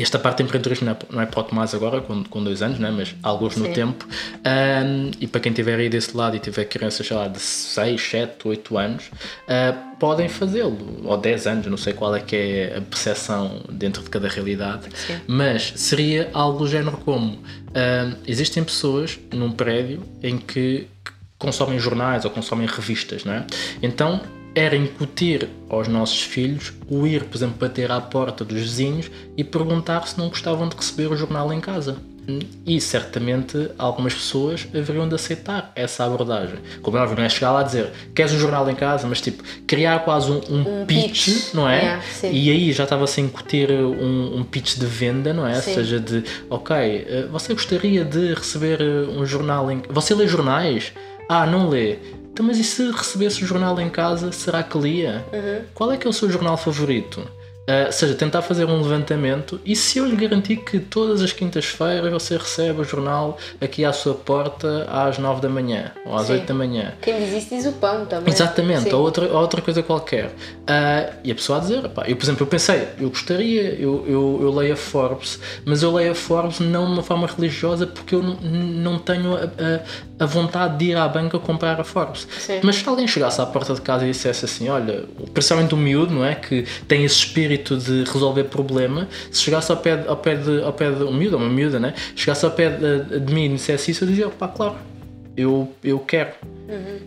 esta 0.00 0.18
parte 0.18 0.38
de 0.38 0.44
empreendedorismo 0.44 0.86
não 0.86 0.92
é, 0.92 0.98
não 1.10 1.20
é 1.20 1.26
para 1.26 1.40
o 1.40 1.42
Tomás 1.42 1.74
agora, 1.74 2.00
com, 2.00 2.24
com 2.24 2.42
dois 2.42 2.62
anos, 2.62 2.78
né? 2.78 2.90
mas 2.90 3.14
alguns 3.22 3.56
no 3.56 3.66
Sim. 3.66 3.72
tempo. 3.72 4.06
Um, 4.38 5.10
e 5.20 5.26
para 5.26 5.40
quem 5.40 5.52
tiver 5.52 5.78
aí 5.78 5.88
desse 5.88 6.16
lado 6.16 6.36
e 6.36 6.38
tiver 6.38 6.64
crianças, 6.64 7.06
sei 7.06 7.16
lá, 7.16 7.28
de 7.28 7.38
6, 7.38 8.00
7, 8.00 8.48
8 8.48 8.78
anos, 8.78 9.04
uh, 9.04 9.96
podem 9.98 10.28
fazê-lo. 10.28 11.02
Ou 11.04 11.16
10 11.16 11.46
anos, 11.46 11.66
não 11.66 11.76
sei 11.76 11.92
qual 11.92 12.14
é 12.14 12.20
que 12.20 12.36
é 12.36 12.78
a 12.78 12.80
percepção 12.80 13.62
dentro 13.70 14.02
de 14.02 14.08
cada 14.08 14.28
realidade. 14.28 14.86
Sim. 14.94 15.18
Mas 15.26 15.72
seria 15.76 16.30
algo 16.32 16.60
do 16.60 16.68
género 16.68 16.96
como: 16.98 17.32
um, 17.32 18.14
existem 18.26 18.64
pessoas 18.64 19.18
num 19.32 19.52
prédio 19.52 20.02
em 20.22 20.38
que 20.38 20.86
consomem 21.42 21.76
jornais 21.76 22.24
ou 22.24 22.30
consomem 22.30 22.68
revistas, 22.68 23.24
não 23.24 23.32
é? 23.34 23.44
Então 23.82 24.20
era 24.54 24.76
incutir 24.76 25.48
aos 25.68 25.88
nossos 25.88 26.22
filhos 26.22 26.72
o 26.88 27.04
ir, 27.06 27.24
por 27.24 27.36
exemplo, 27.36 27.56
bater 27.58 27.90
à 27.90 28.00
porta 28.00 28.44
dos 28.44 28.60
vizinhos 28.60 29.10
e 29.36 29.42
perguntar 29.42 30.06
se 30.06 30.16
não 30.16 30.28
gostavam 30.28 30.68
de 30.68 30.76
receber 30.76 31.08
o 31.08 31.16
jornal 31.16 31.52
em 31.52 31.60
casa. 31.60 31.96
E 32.64 32.80
certamente 32.80 33.70
algumas 33.76 34.14
pessoas 34.14 34.68
haveriam 34.72 35.08
de 35.08 35.14
aceitar 35.16 35.72
essa 35.74 36.04
abordagem. 36.04 36.56
Como 36.80 36.96
é 36.96 37.00
óbvio, 37.00 37.16
não 37.16 37.24
é 37.24 37.28
chegar 37.28 37.50
lá 37.50 37.60
a 37.60 37.62
dizer 37.64 37.90
queres 38.14 38.32
um 38.32 38.38
jornal 38.38 38.68
em 38.70 38.76
casa, 38.76 39.08
mas 39.08 39.20
tipo, 39.20 39.42
criar 39.66 40.04
quase 40.04 40.30
um, 40.30 40.40
um, 40.48 40.82
Um 40.82 40.86
pitch, 40.86 41.26
pitch, 41.26 41.54
não 41.54 41.68
é? 41.68 41.80
yeah, 41.80 42.04
e 42.30 42.50
aí 42.50 42.72
já 42.72 42.84
estava-se 42.84 43.20
a 43.20 43.24
incutir 43.24 43.72
um, 43.72 44.36
um 44.36 44.44
pitch 44.44 44.76
de 44.76 44.86
venda, 44.86 45.32
não 45.32 45.46
é? 45.46 45.56
Ou 45.56 45.62
Sim. 45.62 45.74
seja, 45.74 45.98
de 45.98 46.22
ok, 46.48 46.76
eh, 46.76 47.26
você 47.30 47.52
gostaria 47.54 48.04
de 48.04 48.34
receber 48.34 48.80
eh, 48.80 49.10
um 49.10 49.26
jornal 49.26 49.68
em 49.68 49.82
Você 49.90 50.14
lê 50.14 50.28
jornais? 50.28 50.92
Ah, 51.28 51.46
não 51.46 51.68
lê. 51.68 51.98
Então, 52.32 52.46
mas 52.46 52.58
e 52.58 52.64
se 52.64 52.90
recebesse 52.90 53.42
o 53.42 53.46
jornal 53.46 53.78
em 53.80 53.90
casa, 53.90 54.32
será 54.32 54.62
que 54.62 54.78
lia? 54.78 55.24
Qual 55.74 55.92
é 55.92 55.96
que 55.96 56.06
é 56.06 56.10
o 56.10 56.12
seu 56.12 56.30
jornal 56.30 56.56
favorito? 56.56 57.22
Ah, 57.66 57.92
seja, 57.92 58.14
tentar 58.14 58.42
fazer 58.42 58.64
um 58.64 58.82
levantamento 58.82 59.60
e 59.64 59.76
se 59.76 59.98
eu 59.98 60.04
lhe 60.04 60.16
garantir 60.16 60.56
que 60.56 60.80
todas 60.80 61.22
as 61.22 61.32
quintas-feiras 61.32 62.10
você 62.10 62.36
recebe 62.36 62.80
o 62.80 62.84
jornal 62.84 63.38
aqui 63.60 63.84
à 63.84 63.92
sua 63.92 64.14
porta 64.14 64.84
às 64.90 65.16
9 65.16 65.40
da 65.40 65.48
manhã 65.48 65.92
ou 66.04 66.16
às 66.16 66.26
Sim. 66.26 66.32
8 66.34 66.46
da 66.46 66.54
manhã. 66.54 66.92
Quem 67.00 67.24
diz 67.24 67.32
isso 67.32 67.54
diz 67.54 67.66
o 67.66 67.72
pão 67.72 68.04
também. 68.04 68.34
Exatamente, 68.34 68.90
Sim. 68.90 68.94
ou 68.94 69.02
outra, 69.02 69.26
ou 69.26 69.40
outra 69.40 69.62
coisa 69.62 69.80
qualquer. 69.80 70.32
Ah, 70.66 71.10
e 71.22 71.30
a 71.30 71.34
pessoa 71.36 71.58
a 71.58 71.60
dizer, 71.60 71.88
pá, 71.90 72.04
eu 72.08 72.16
por 72.16 72.24
exemplo, 72.24 72.42
eu 72.42 72.46
pensei, 72.48 72.88
eu 72.98 73.08
gostaria, 73.08 73.74
eu, 73.74 74.04
eu, 74.08 74.38
eu 74.42 74.52
leio 74.52 74.72
a 74.72 74.76
Forbes, 74.76 75.38
mas 75.64 75.84
eu 75.84 75.92
leio 75.94 76.10
a 76.10 76.14
Forbes 76.16 76.58
não 76.58 76.86
de 76.86 76.92
uma 76.94 77.02
forma 77.04 77.28
religiosa 77.28 77.86
porque 77.86 78.16
eu 78.16 78.22
não, 78.24 78.34
não 78.40 78.98
tenho 78.98 79.36
a, 79.36 79.44
a, 79.44 80.24
a 80.24 80.26
vontade 80.26 80.78
de 80.78 80.86
ir 80.86 80.96
à 80.96 81.06
banca 81.06 81.38
comprar 81.38 81.80
a 81.80 81.84
Forbes. 81.84 82.26
Sim. 82.40 82.58
Mas 82.64 82.74
se 82.76 82.88
alguém 82.88 83.06
chegasse 83.06 83.40
à 83.40 83.46
porta 83.46 83.72
de 83.72 83.80
casa 83.80 84.04
e 84.04 84.10
dissesse 84.10 84.44
assim, 84.44 84.68
olha, 84.68 85.04
principalmente 85.32 85.74
o 85.74 85.76
miúdo, 85.76 86.12
não 86.12 86.24
é? 86.24 86.34
Que 86.34 86.66
tem 86.88 87.04
esse 87.04 87.18
espírito 87.18 87.51
de 87.58 88.04
resolver 88.04 88.44
problema, 88.44 89.08
se 89.30 89.42
chegasse 89.42 89.70
ao 89.70 89.78
pé, 89.78 90.04
ao 90.06 90.16
pé 90.16 90.36
de, 90.36 90.62
ao 90.62 90.72
pé 90.72 90.90
de 90.90 91.02
um 91.04 91.12
miúdo 91.12 91.36
uma 91.36 91.48
miúda, 91.48 91.78
né? 91.78 91.94
Chegasse 92.14 92.44
ao 92.44 92.50
pé 92.50 92.70
de, 92.70 93.20
de 93.20 93.34
mim 93.34 93.44
e 93.44 93.48
dissesse 93.50 93.90
isso, 93.90 94.04
eu 94.04 94.08
dizia, 94.08 94.28
pá, 94.28 94.48
claro, 94.48 94.76
eu, 95.36 95.68
eu 95.82 95.98
quero. 95.98 96.30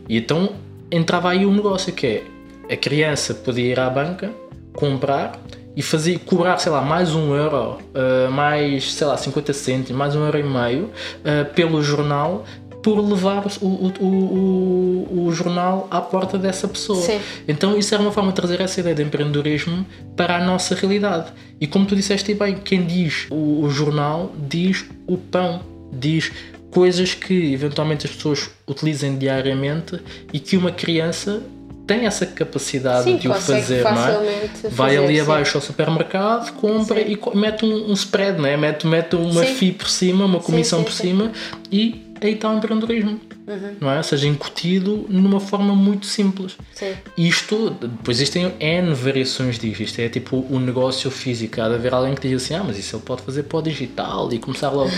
E 0.08 0.18
então 0.18 0.54
entrava 0.92 1.30
aí 1.30 1.46
um 1.46 1.54
negócio 1.54 1.92
que 1.94 2.08
é 2.08 2.24
a 2.72 2.78
criança 2.78 3.34
podia 3.34 3.66
ir 3.66 3.80
à 3.80 3.90
banca, 3.90 4.32
comprar 4.74 5.40
e 5.76 5.82
fazer, 5.82 6.20
cobrar, 6.20 6.58
sei 6.58 6.72
lá, 6.72 6.82
mais 6.82 7.14
um 7.14 7.36
euro, 7.36 7.78
uh, 7.94 8.32
mais, 8.32 8.94
sei 8.94 9.06
lá, 9.06 9.18
50 9.18 9.54
cêntimos, 9.54 9.98
mais 9.98 10.16
um 10.16 10.24
euro 10.24 10.40
e 10.40 10.44
meio 10.44 10.86
uh, 10.86 11.54
pelo 11.54 11.82
jornal 11.84 12.46
por 12.86 13.00
levar 13.00 13.44
o, 13.62 13.66
o, 14.00 15.26
o, 15.26 15.32
jornal 15.32 15.88
à 15.90 16.00
porta 16.00 16.38
dessa 16.38 16.68
pessoa. 16.68 17.02
Sim. 17.02 17.20
Então 17.48 17.76
isso 17.76 17.92
era 17.96 18.04
uma 18.04 18.12
forma 18.12 18.30
de 18.30 18.36
trazer 18.36 18.62
essa 18.62 18.80
ideia 18.80 18.94
de 18.94 19.02
empreendedorismo 19.02 19.84
para 20.16 20.36
a 20.36 20.46
nossa 20.46 20.76
realidade. 20.76 21.32
E 21.60 21.66
como 21.66 21.88
tu 21.88 21.96
disseste 21.96 22.32
bem, 22.36 22.54
quem 22.54 22.86
diz 22.86 23.26
o, 23.32 23.68
jornal 23.72 24.32
diz 24.38 24.86
o 25.08 25.18
pão, 25.18 25.62
diz 25.92 26.32
coisas 26.70 27.16
que 27.16 27.54
eventualmente 27.54 28.06
as 28.06 28.14
pessoas 28.14 28.52
utilizem 28.68 29.18
diariamente 29.18 30.00
e 30.32 30.40
que 30.40 30.56
uma 30.56 30.72
criança 30.72 31.42
tem 31.88 32.06
essa 32.06 32.28
capacidade 32.28 33.06
Sim, 33.06 33.18
de 33.18 33.28
o 33.28 33.34
fazer, 33.34 33.84
não 33.84 33.90
é? 33.90 34.50
Vai 34.70 34.92
fazer, 34.92 34.98
ali 35.04 35.16
sim. 35.16 35.22
abaixo 35.22 35.58
ao 35.58 35.62
supermercado, 35.62 36.54
compra 36.54 37.04
Sim. 37.04 37.18
e 37.34 37.36
mete 37.36 37.66
um, 37.66 37.90
um 37.90 37.94
spread, 37.94 38.40
né? 38.40 38.56
mete, 38.56 38.86
mete 38.86 39.16
uma 39.16 39.44
Sim. 39.44 39.56
FII 39.56 39.72
por 39.72 39.90
cima, 39.90 40.26
uma 40.26 40.40
comissão 40.40 40.80
sim, 40.80 40.86
por 40.86 40.94
sim. 40.94 41.02
cima 41.08 41.32
e 41.72 42.05
aí 42.22 42.34
está 42.34 42.50
o 42.52 42.58
empreendedorismo. 42.58 43.20
Uhum. 43.48 43.76
Não 43.82 43.92
é? 43.92 43.98
Ou 43.98 44.04
seja, 44.04 44.28
incutido 44.28 45.06
numa 45.10 45.40
forma 45.40 45.76
muito 45.76 46.06
simples. 46.06 46.58
Sim. 46.74 46.94
Isto, 47.18 47.70
depois 47.72 48.18
existem 48.18 48.54
N 48.60 48.94
variações 48.94 49.60
disto. 49.60 49.82
Isto 49.84 50.00
é 50.02 50.10
tipo 50.10 50.46
o 50.50 50.60
negócio 50.60 51.10
físico. 51.12 51.62
Há 51.62 51.70
de 51.70 51.76
haver 51.76 51.94
alguém 51.94 52.16
que 52.16 52.28
diz 52.28 52.44
assim: 52.44 52.56
ah, 52.56 52.64
mas 52.64 52.78
isso 52.78 52.96
ele 52.96 53.04
pode 53.04 53.22
fazer 53.22 53.44
para 53.44 53.58
o 53.60 53.62
digital 53.62 54.32
e 54.34 54.40
começar 54.40 54.70
logo. 54.72 54.92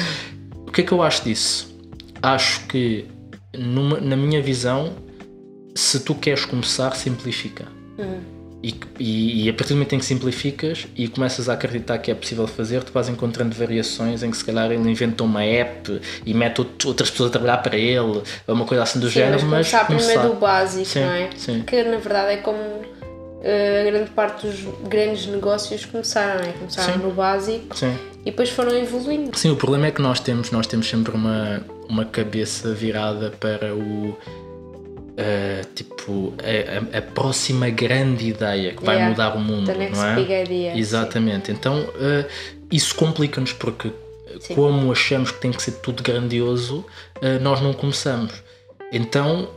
o 0.67 0.71
que 0.71 0.81
é 0.81 0.83
que 0.83 0.91
eu 0.91 1.01
acho 1.01 1.23
disso? 1.23 1.75
Acho 2.21 2.65
que, 2.67 3.05
numa- 3.57 3.99
na 3.99 4.15
minha 4.15 4.41
visão, 4.41 4.93
se 5.75 5.99
tu 5.99 6.15
queres 6.15 6.45
começar, 6.45 6.95
simplifica. 6.95 7.65
E, 8.67 8.75
e- 8.99 9.45
e 9.45 9.49
a 9.49 9.53
partir 9.53 9.69
do 9.69 9.75
momento 9.75 9.93
em 9.95 9.99
que 9.99 10.05
simplificas 10.05 10.87
e 10.95 11.07
começas 11.07 11.47
a 11.47 11.53
acreditar 11.53 11.97
que 11.99 12.11
é 12.11 12.15
possível 12.15 12.45
fazer, 12.47 12.83
tu 12.83 12.91
vais 12.91 13.07
encontrando 13.07 13.55
variações 13.55 14.23
em 14.23 14.29
que 14.31 14.35
se 14.37 14.43
calhar 14.43 14.69
ele 14.71 14.89
inventa 14.89 15.23
uma 15.23 15.43
app 15.43 16.01
e 16.25 16.33
mete 16.33 16.59
out- 16.59 16.87
outras 16.87 17.09
pessoas 17.09 17.29
a 17.29 17.31
trabalhar 17.31 17.57
para 17.59 17.77
ele, 17.77 17.99
ou 18.01 18.23
uma 18.55 18.65
coisa 18.65 18.83
assim 18.83 18.99
do 18.99 19.07
Sim, 19.07 19.13
género, 19.19 19.43
mas 19.45 19.71
mas 19.71 19.71
começar 19.71 19.85
primeiro 19.85 20.11
começar. 20.13 20.27
do 20.33 20.39
básico, 20.39 20.85
Sim, 20.85 20.99
não 20.99 21.11
é? 21.11 21.29
sim. 21.37 21.63
Que 21.63 21.83
na 21.83 21.97
verdade 21.97 22.33
é 22.33 22.37
como 22.37 22.57
eh, 23.43 23.85
a 23.87 23.91
grande 23.91 24.09
parte 24.11 24.47
dos 24.47 24.59
grandes 24.89 25.27
negócios 25.27 25.85
começaram, 25.85 26.41
não 26.41 26.49
é? 26.49 26.51
Começaram 26.53 26.93
Sim. 26.95 26.99
no 26.99 27.11
básico 27.11 27.77
Sim. 27.77 27.95
e 28.21 28.31
depois 28.31 28.49
foram 28.49 28.75
evoluindo. 28.77 29.37
Sim, 29.37 29.51
o 29.51 29.55
problema 29.55 29.87
é 29.87 29.91
que 29.91 30.01
nós 30.01 30.19
temos, 30.19 30.51
nós 30.51 30.67
temos 30.67 30.89
sempre 30.89 31.13
uma, 31.15 31.61
uma 31.87 32.03
cabeça 32.03 32.73
virada 32.73 33.31
para 33.39 33.73
o. 33.73 34.17
eh, 35.17 35.61
tipo, 35.75 36.33
a, 36.43 36.95
a- 36.95 36.99
a 36.99 37.01
próxima 37.01 37.69
grande 37.69 38.27
ideia 38.29 38.71
que 38.73 38.83
vai 38.85 38.95
Yeah. 38.95 39.09
mudar 39.09 39.35
o 39.35 39.39
mundo, 39.39 39.65
The 39.65 39.89
não 39.89 40.05
é? 40.05 40.15
big 40.15 40.31
idea, 40.31 40.73
sim. 40.73 40.79
Exatamente. 40.79 41.51
Então, 41.51 41.87
eh, 41.99 42.25
isso 42.71 42.93
complica-nos 42.95 43.51
porque, 43.53 43.91
Sim. 44.39 44.53
como 44.55 44.91
achamos 44.91 45.31
que 45.31 45.39
tem 45.41 45.51
que 45.51 45.61
ser 45.61 45.71
tudo 45.81 46.03
grandioso, 46.03 46.85
eh, 47.21 47.39
nós 47.39 47.59
não 47.61 47.73
começamos. 47.73 48.31
Então, 48.91 49.49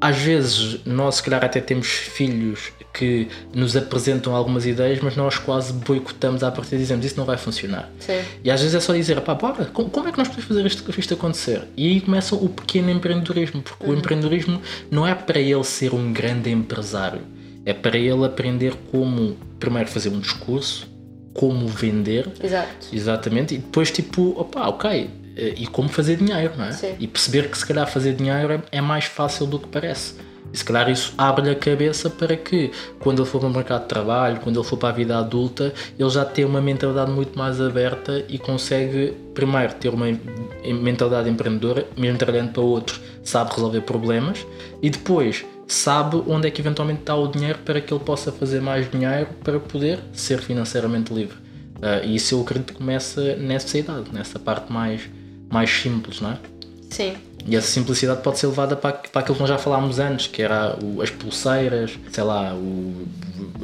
às 0.00 0.18
vezes, 0.18 0.80
nós, 0.84 1.16
se 1.16 1.22
calhar, 1.22 1.44
até 1.44 1.60
temos 1.60 1.86
filhos 1.86 2.72
que 2.92 3.28
nos 3.54 3.76
apresentam 3.76 4.34
algumas 4.34 4.66
ideias, 4.66 5.00
mas 5.02 5.16
nós 5.16 5.38
quase 5.38 5.72
boicotamos 5.72 6.42
à 6.42 6.50
partida 6.50 6.76
e 6.76 6.78
dizemos 6.78 7.04
isso 7.04 7.16
não 7.16 7.24
vai 7.24 7.36
funcionar. 7.36 7.90
Sim. 7.98 8.20
E 8.42 8.50
às 8.50 8.60
vezes 8.60 8.74
é 8.74 8.80
só 8.80 8.92
dizer, 8.92 9.20
pá, 9.20 9.34
bora, 9.34 9.66
como, 9.66 10.08
é 10.08 10.12
que 10.12 10.18
nós 10.18 10.28
podemos 10.28 10.48
fazer 10.48 10.66
isto, 10.66 11.00
isto 11.00 11.14
acontecer? 11.14 11.62
E 11.76 11.86
aí 11.88 12.00
começa 12.00 12.34
o 12.34 12.48
pequeno 12.48 12.90
empreendedorismo, 12.90 13.62
porque 13.62 13.86
o 13.86 13.94
empreendedorismo 13.94 14.60
não 14.90 15.06
é 15.06 15.14
para 15.14 15.38
ele 15.38 15.64
ser 15.64 15.94
um 15.94 16.12
grande 16.12 16.50
empresário, 16.50 17.22
é 17.64 17.72
para 17.72 17.96
ele 17.96 18.24
aprender 18.24 18.74
como, 18.90 19.36
primeiro, 19.58 19.88
fazer 19.88 20.10
um 20.10 20.20
discurso, 20.20 20.86
como 21.34 21.66
vender, 21.68 22.30
Exato. 22.42 22.86
exatamente, 22.92 23.54
e 23.54 23.58
depois, 23.58 23.90
tipo, 23.90 24.38
opá, 24.40 24.68
ok, 24.68 25.10
e 25.36 25.66
como 25.66 25.88
fazer 25.88 26.16
dinheiro, 26.16 26.54
não 26.56 26.64
é? 26.64 26.72
Sim. 26.72 26.94
E 26.98 27.06
perceber 27.06 27.50
que 27.50 27.58
se 27.58 27.66
calhar 27.66 27.86
fazer 27.86 28.14
dinheiro 28.14 28.52
é, 28.54 28.62
é 28.72 28.80
mais 28.80 29.04
fácil 29.04 29.46
do 29.46 29.58
que 29.58 29.68
parece. 29.68 30.14
E 30.52 30.56
se 30.56 30.64
calhar 30.64 30.88
isso 30.88 31.12
abre-lhe 31.18 31.50
a 31.50 31.54
cabeça 31.54 32.08
para 32.08 32.36
que, 32.36 32.70
quando 33.00 33.20
ele 33.20 33.28
for 33.28 33.40
para 33.40 33.48
o 33.48 33.52
mercado 33.52 33.82
de 33.82 33.88
trabalho, 33.88 34.40
quando 34.40 34.58
ele 34.58 34.66
for 34.66 34.76
para 34.76 34.88
a 34.88 34.92
vida 34.92 35.18
adulta, 35.18 35.74
ele 35.98 36.08
já 36.08 36.24
tenha 36.24 36.46
uma 36.46 36.60
mentalidade 36.60 37.10
muito 37.10 37.36
mais 37.38 37.60
aberta 37.60 38.24
e 38.28 38.38
consegue, 38.38 39.14
primeiro, 39.34 39.74
ter 39.74 39.90
uma 39.90 40.06
mentalidade 40.64 41.28
empreendedora, 41.28 41.86
mesmo 41.96 42.16
trabalhando 42.16 42.52
para 42.52 42.62
outros, 42.62 43.00
sabe 43.22 43.50
resolver 43.54 43.82
problemas 43.82 44.46
e 44.80 44.88
depois 44.88 45.44
sabe 45.66 46.22
onde 46.26 46.46
é 46.46 46.50
que 46.50 46.60
eventualmente 46.60 47.00
está 47.00 47.14
o 47.16 47.26
dinheiro 47.26 47.58
para 47.64 47.80
que 47.80 47.92
ele 47.92 48.02
possa 48.02 48.30
fazer 48.30 48.60
mais 48.60 48.88
dinheiro 48.90 49.28
para 49.42 49.58
poder 49.58 49.98
ser 50.12 50.38
financeiramente 50.38 51.12
livre. 51.12 51.36
Ah, 51.82 52.00
e 52.02 52.16
isso 52.16 52.34
eu 52.34 52.40
acredito 52.40 52.72
que 52.72 52.78
começa 52.78 53.36
nessa 53.36 53.76
idade, 53.76 54.06
nessa 54.12 54.38
parte 54.38 54.72
mais, 54.72 55.02
mais 55.50 55.70
simples, 55.70 56.20
não 56.20 56.32
é? 56.32 56.38
Sim. 56.90 57.14
E 57.48 57.54
essa 57.54 57.68
simplicidade 57.68 58.22
pode 58.22 58.38
ser 58.38 58.48
levada 58.48 58.74
para, 58.74 58.92
para 58.94 59.20
aquilo 59.20 59.34
que 59.36 59.40
nós 59.40 59.48
já 59.48 59.56
falámos 59.58 60.00
antes, 60.00 60.26
que 60.26 60.42
era 60.42 60.76
o- 60.82 61.00
as 61.00 61.10
pulseiras, 61.10 61.92
sei 62.10 62.24
lá, 62.24 62.52
o. 62.54 63.06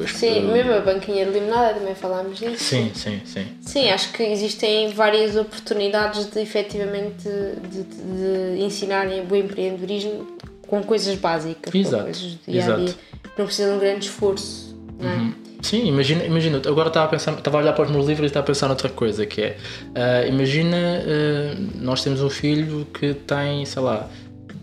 as- 0.02 0.12
Sim, 0.12 0.46
o- 0.46 0.52
mesmo 0.52 0.72
a 0.72 0.80
banquinha 0.80 1.24
de 1.26 1.32
limonada 1.32 1.74
também 1.80 1.94
falámos 1.94 2.38
disso. 2.38 2.62
Sim, 2.62 2.92
sim, 2.94 3.20
sim. 3.24 3.46
Sim, 3.60 3.90
acho 3.90 4.12
que 4.12 4.22
existem 4.22 4.90
várias 4.92 5.34
oportunidades 5.36 6.30
de 6.30 6.38
efetivamente 6.40 7.24
de, 7.24 7.82
de, 7.82 8.56
de 8.56 8.62
ensinarem 8.62 9.26
o 9.28 9.34
empreendedorismo 9.36 10.28
com 10.68 10.80
coisas 10.84 11.16
básicas, 11.16 11.74
Exato, 11.74 11.96
com 11.96 12.02
coisas 12.04 12.22
do 12.22 12.38
dia 12.52 12.62
a 12.64 12.76
dia. 12.76 12.84
exato. 12.84 12.98
Não 13.36 13.46
precisa 13.46 13.68
de 13.70 13.74
um 13.74 13.78
grande 13.80 14.06
esforço. 14.06 14.76
Não 15.00 15.10
é? 15.10 15.14
Uhum. 15.14 15.34
Sim, 15.62 15.86
imagina, 15.86 16.24
imagina, 16.24 16.60
agora 16.66 16.88
estava 16.88 17.06
a 17.06 17.08
pensar, 17.08 17.32
estava 17.32 17.58
a 17.58 17.60
olhar 17.60 17.72
para 17.72 17.84
os 17.84 17.90
meus 17.90 18.06
livros 18.06 18.24
e 18.24 18.26
estava 18.26 18.44
a 18.44 18.46
pensar 18.46 18.66
noutra 18.66 18.88
coisa, 18.88 19.24
que 19.24 19.40
é, 19.40 19.56
ah, 19.94 20.26
imagina, 20.26 20.76
ah, 20.76 21.56
nós 21.80 22.02
temos 22.02 22.20
um 22.20 22.28
filho 22.28 22.84
que 22.92 23.14
tem, 23.14 23.64
sei 23.64 23.80
lá, 23.80 24.10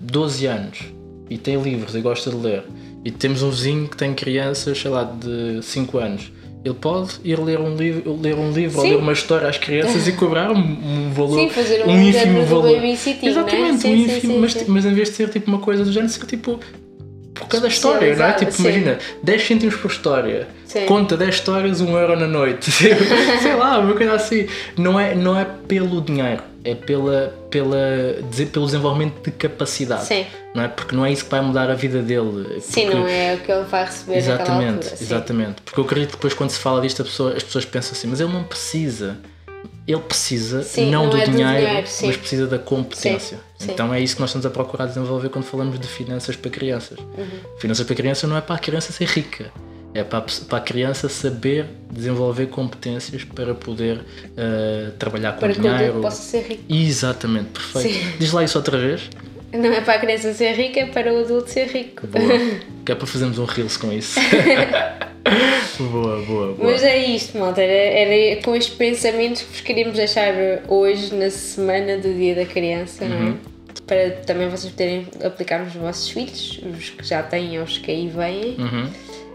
12 0.02 0.46
anos 0.46 0.80
e 1.30 1.38
tem 1.38 1.60
livros 1.62 1.96
e 1.96 2.02
gosta 2.02 2.30
de 2.30 2.36
ler, 2.36 2.64
e 3.06 3.12
temos 3.12 3.42
um 3.42 3.50
vizinho 3.50 3.88
que 3.88 3.96
tem 3.96 4.14
crianças, 4.14 4.78
sei 4.78 4.92
lá, 4.92 5.04
de 5.04 5.64
5 5.64 5.98
anos 5.98 6.32
ele 6.64 6.74
pode 6.74 7.14
ir 7.24 7.40
ler 7.40 7.60
um 7.60 7.76
livro, 7.76 8.20
ler 8.22 8.36
um 8.36 8.52
livro 8.52 8.80
ou 8.80 8.84
ler 8.86 8.98
uma 8.98 9.14
história 9.14 9.48
às 9.48 9.58
crianças 9.58 10.08
e 10.08 10.12
cobrar 10.12 10.52
um, 10.52 10.58
um 10.58 11.12
valor, 11.14 11.40
Sim, 11.40 11.50
fazer 11.50 11.86
um 11.86 11.92
um 11.92 12.02
ínfimo 12.02 12.46
valor. 12.46 12.82
né? 12.82 12.98
Exatamente, 13.24 13.82
Sim, 13.82 13.94
um 13.94 13.96
ínfimo, 13.96 14.40
mas, 14.40 14.68
mas 14.68 14.86
em 14.86 14.94
vez 14.94 15.10
de 15.10 15.16
ser 15.16 15.30
tipo 15.30 15.50
uma 15.50 15.60
coisa 15.60 15.86
do 15.86 15.92
género, 15.92 16.12
ser 16.12 16.26
tipo 16.26 16.60
por 17.40 17.48
cada 17.48 17.68
história, 17.68 18.16
não 18.16 18.26
é? 18.26 18.34
Tipo, 18.34 18.52
sim. 18.52 18.64
imagina, 18.64 19.00
10 19.24 19.48
cêntimos 19.48 19.76
por 19.76 19.90
história. 19.90 20.48
Sim. 20.66 20.86
Conta 20.86 21.18
10 21.18 21.36
histórias, 21.36 21.82
1 21.82 21.98
euro 21.98 22.20
na 22.20 22.28
noite. 22.28 22.70
Sei 23.42 23.56
lá, 23.56 23.80
uma 23.80 23.94
coisa 23.96 24.14
assim. 24.14 24.48
Não 24.78 25.00
é, 25.00 25.16
não 25.16 25.38
é 25.40 25.46
pelo 25.68 26.00
dinheiro, 26.02 26.44
é 26.64 26.76
pela, 26.76 27.34
pela, 27.50 27.78
dizer- 28.30 28.48
pelo 28.48 28.66
desenvolvimento 28.66 29.24
de 29.24 29.32
capacidade. 29.32 30.06
Sim. 30.06 30.26
Não 30.54 30.64
é? 30.64 30.68
Porque 30.68 30.96
não 30.96 31.06
é 31.06 31.12
isso 31.12 31.26
que 31.26 31.32
vai 31.32 31.42
mudar 31.42 31.70
a 31.72 31.74
vida 31.76 32.02
dele. 32.02 32.60
Sim, 32.62 32.84
Porque- 32.84 32.98
não 32.98 33.08
é 33.08 33.34
o 33.36 33.40
que 33.40 33.52
ele 33.52 33.64
vai 33.64 33.86
receber 33.86 34.18
Exatamente, 34.18 34.74
altura. 34.88 34.96
exatamente. 35.02 35.62
Porque 35.64 35.80
eu 35.80 35.84
acredito 35.86 36.10
que 36.10 36.16
depois 36.18 36.34
quando 36.34 36.50
se 36.52 36.60
fala 36.60 36.82
disto 36.82 37.04
pessoa- 37.04 37.34
as 37.36 37.44
pessoas 37.44 37.66
pensam 37.66 37.92
assim, 37.94 38.08
mas 38.08 38.20
ele 38.20 38.32
não 38.34 38.44
precisa. 38.44 39.18
Ele 39.90 40.02
precisa 40.02 40.62
Sim, 40.62 40.92
não, 40.92 41.06
não 41.06 41.10
do, 41.10 41.18
é 41.18 41.26
do 41.26 41.32
dinheiro, 41.32 41.66
dinheiro, 41.66 41.88
sim. 41.88 42.06
mas 42.06 42.18
precisa 42.18 42.46
da 42.46 42.60
competência. 42.60 43.40
Sim. 43.58 43.72
Então 43.72 43.92
é 43.92 44.00
isso 44.00 44.14
que 44.14 44.22
nós 44.22 44.30
estamos 44.30 44.46
a 44.46 44.50
procurar 44.52 44.86
desenvolver 44.86 45.30
quando 45.30 45.46
falamos 45.46 45.80
de 45.80 45.88
finanças 45.88 46.36
para 46.36 46.52
crianças. 46.52 47.00
Uhum. 47.00 47.58
Finanças 47.58 47.88
para 47.88 47.96
criança 47.96 48.28
não 48.28 48.38
é 48.38 48.42
para 48.42 48.56
a 48.56 48.60
criança 48.60 48.94
ser 48.94 49.08
rica, 49.08 49.52
é 49.96 50.04
para 50.04 50.22
para 50.48 50.58
a 50.60 50.62
criança 50.62 51.10
saber 51.10 51.66
desenvolver 51.92 52.46
competências 52.48 53.24
para 53.24 53.56
poder 53.56 54.02
eh, 54.38 54.92
trabalhar 55.00 55.34
com 55.34 55.40
Para 55.40 55.54
que 55.54 55.60
o 55.60 55.62
dinheiro. 55.64 55.84
adulto 55.86 56.02
possa 56.02 56.22
ser 56.22 56.44
rico. 56.44 56.64
Exatamente, 56.70 57.48
perfeito. 57.50 57.92
Sim. 57.92 58.14
Diz 58.20 58.32
lá 58.32 58.44
isso 58.44 58.60
outra 58.60 58.78
vez. 58.78 59.10
Não 59.52 59.74
é 59.74 59.82
para 59.82 59.96
a 59.96 60.00
criança 60.00 60.32
ser 60.36 60.52
rica, 60.54 60.82
é 60.82 60.86
para 60.86 61.12
o 61.12 61.22
adulto 61.22 61.50
ser 61.50 61.66
rico. 61.66 62.06
Boa. 62.06 62.24
que 62.86 62.92
é 62.92 62.96
para 62.96 63.08
fazermos 63.08 63.40
um 63.40 63.46
reels 63.46 63.76
com 63.76 63.92
isso. 63.92 64.20
boa, 65.80 66.22
boa, 66.26 66.54
boa. 66.54 66.72
Mas 66.72 66.84
é 66.84 66.98
isto, 66.98 67.38
malta. 67.38 67.62
Era, 67.62 67.72
era 68.14 68.42
com 68.42 68.56
estes 68.56 68.76
pensamentos 68.76 69.42
que 69.44 69.52
vos 69.52 69.62
queríamos 69.62 69.96
deixar 69.98 70.34
hoje, 70.68 71.14
na 71.14 71.30
semana 71.30 71.98
do 71.98 72.14
Dia 72.14 72.36
da 72.36 72.46
Criança, 72.46 73.06
não 73.06 73.18
Uhum. 73.18 73.30
é? 73.46 73.50
Para 73.86 74.10
também 74.26 74.48
vocês 74.50 74.72
poderem 74.72 75.08
aplicar 75.24 75.64
nos 75.64 75.74
vossos 75.74 76.10
filhos, 76.10 76.60
os 76.78 76.90
que 76.92 77.04
já 77.08 77.24
têm 77.24 77.58
ou 77.58 77.66
os 77.66 77.78
que 77.80 77.90
aí 77.90 78.08
vêm. 78.08 78.56
Uhum. 78.60 78.90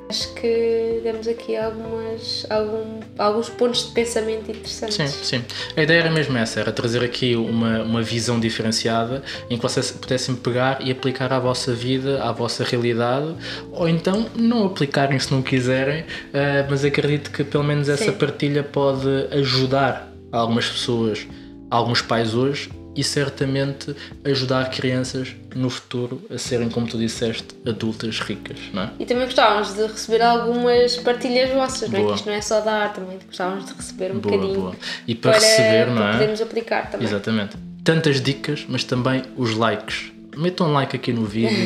Acho 0.09 0.34
que 0.34 1.00
demos 1.02 1.26
aqui 1.26 1.57
algumas, 1.57 2.46
algum, 2.50 3.00
alguns 3.16 3.48
pontos 3.48 3.86
de 3.88 3.92
pensamento 3.92 4.50
interessantes. 4.50 4.96
Sim, 4.96 5.38
sim. 5.38 5.44
A 5.74 5.82
ideia 5.82 6.00
era 6.00 6.11
mesmo 6.11 6.36
essa, 6.36 6.61
era 6.61 6.70
trazer 6.70 7.02
aqui 7.02 7.34
uma, 7.34 7.82
uma 7.82 8.02
visão 8.02 8.38
diferenciada 8.38 9.22
em 9.48 9.57
que 9.57 9.62
vocês 9.62 9.90
pudessem 9.92 10.36
pegar 10.36 10.86
e 10.86 10.90
aplicar 10.90 11.32
à 11.32 11.38
vossa 11.38 11.72
vida, 11.72 12.22
à 12.22 12.32
vossa 12.32 12.64
realidade, 12.64 13.34
ou 13.72 13.88
então 13.88 14.26
não 14.36 14.66
aplicarem 14.66 15.18
se 15.18 15.32
não 15.32 15.40
quiserem, 15.40 16.05
eh, 16.34 16.66
mas 16.68 16.84
acredito 16.84 17.30
que 17.30 17.42
pelo 17.42 17.64
menos 17.64 17.88
essa 17.88 18.05
Sim. 18.05 18.12
partilha 18.12 18.62
pode 18.62 19.09
ajudar 19.30 20.12
algumas 20.30 20.68
pessoas, 20.68 21.26
alguns 21.70 22.02
pais 22.02 22.34
hoje 22.34 22.70
e 22.97 23.03
certamente 23.03 23.95
ajudar 24.24 24.70
crianças 24.70 25.34
no 25.55 25.70
futuro 25.70 26.22
a 26.30 26.38
serem, 26.38 26.68
como 26.68 26.86
tu 26.86 26.99
disseste, 26.99 27.49
adultas 27.66 28.20
ricas, 28.20 28.59
não 28.72 28.82
é? 28.82 28.90
E 28.99 29.07
também 29.07 29.24
gostávamos 29.24 29.74
de 29.74 29.82
receber 29.86 30.22
algumas 30.22 30.97
partilhas 30.97 31.51
vossas, 31.51 31.90
não 31.90 31.99
é? 31.99 32.03
Boa. 32.03 32.12
Que 32.12 32.18
isto 32.18 32.26
não 32.28 32.34
é 32.34 32.40
só 32.40 32.61
dar, 32.61 32.92
também 32.92 33.18
gostávamos 33.26 33.66
de 33.66 33.72
receber 33.74 34.12
um 34.12 34.18
Boa, 34.18 34.36
bocadinho. 34.36 34.61
boa. 34.61 34.76
E 35.07 35.14
para, 35.14 35.32
receber, 35.32 35.86
não 35.88 35.97
para 35.97 36.09
é? 36.09 36.12
podermos 36.12 36.40
aplicar 36.40 36.90
também. 36.90 37.07
Exatamente. 37.07 37.57
Tantas 37.82 38.20
dicas, 38.20 38.64
mas 38.68 38.82
também 38.84 39.22
os 39.36 39.55
likes. 39.55 40.13
Metam 40.37 40.68
um 40.68 40.72
like 40.72 40.95
aqui 40.97 41.12
no 41.12 41.24
vídeo. 41.24 41.57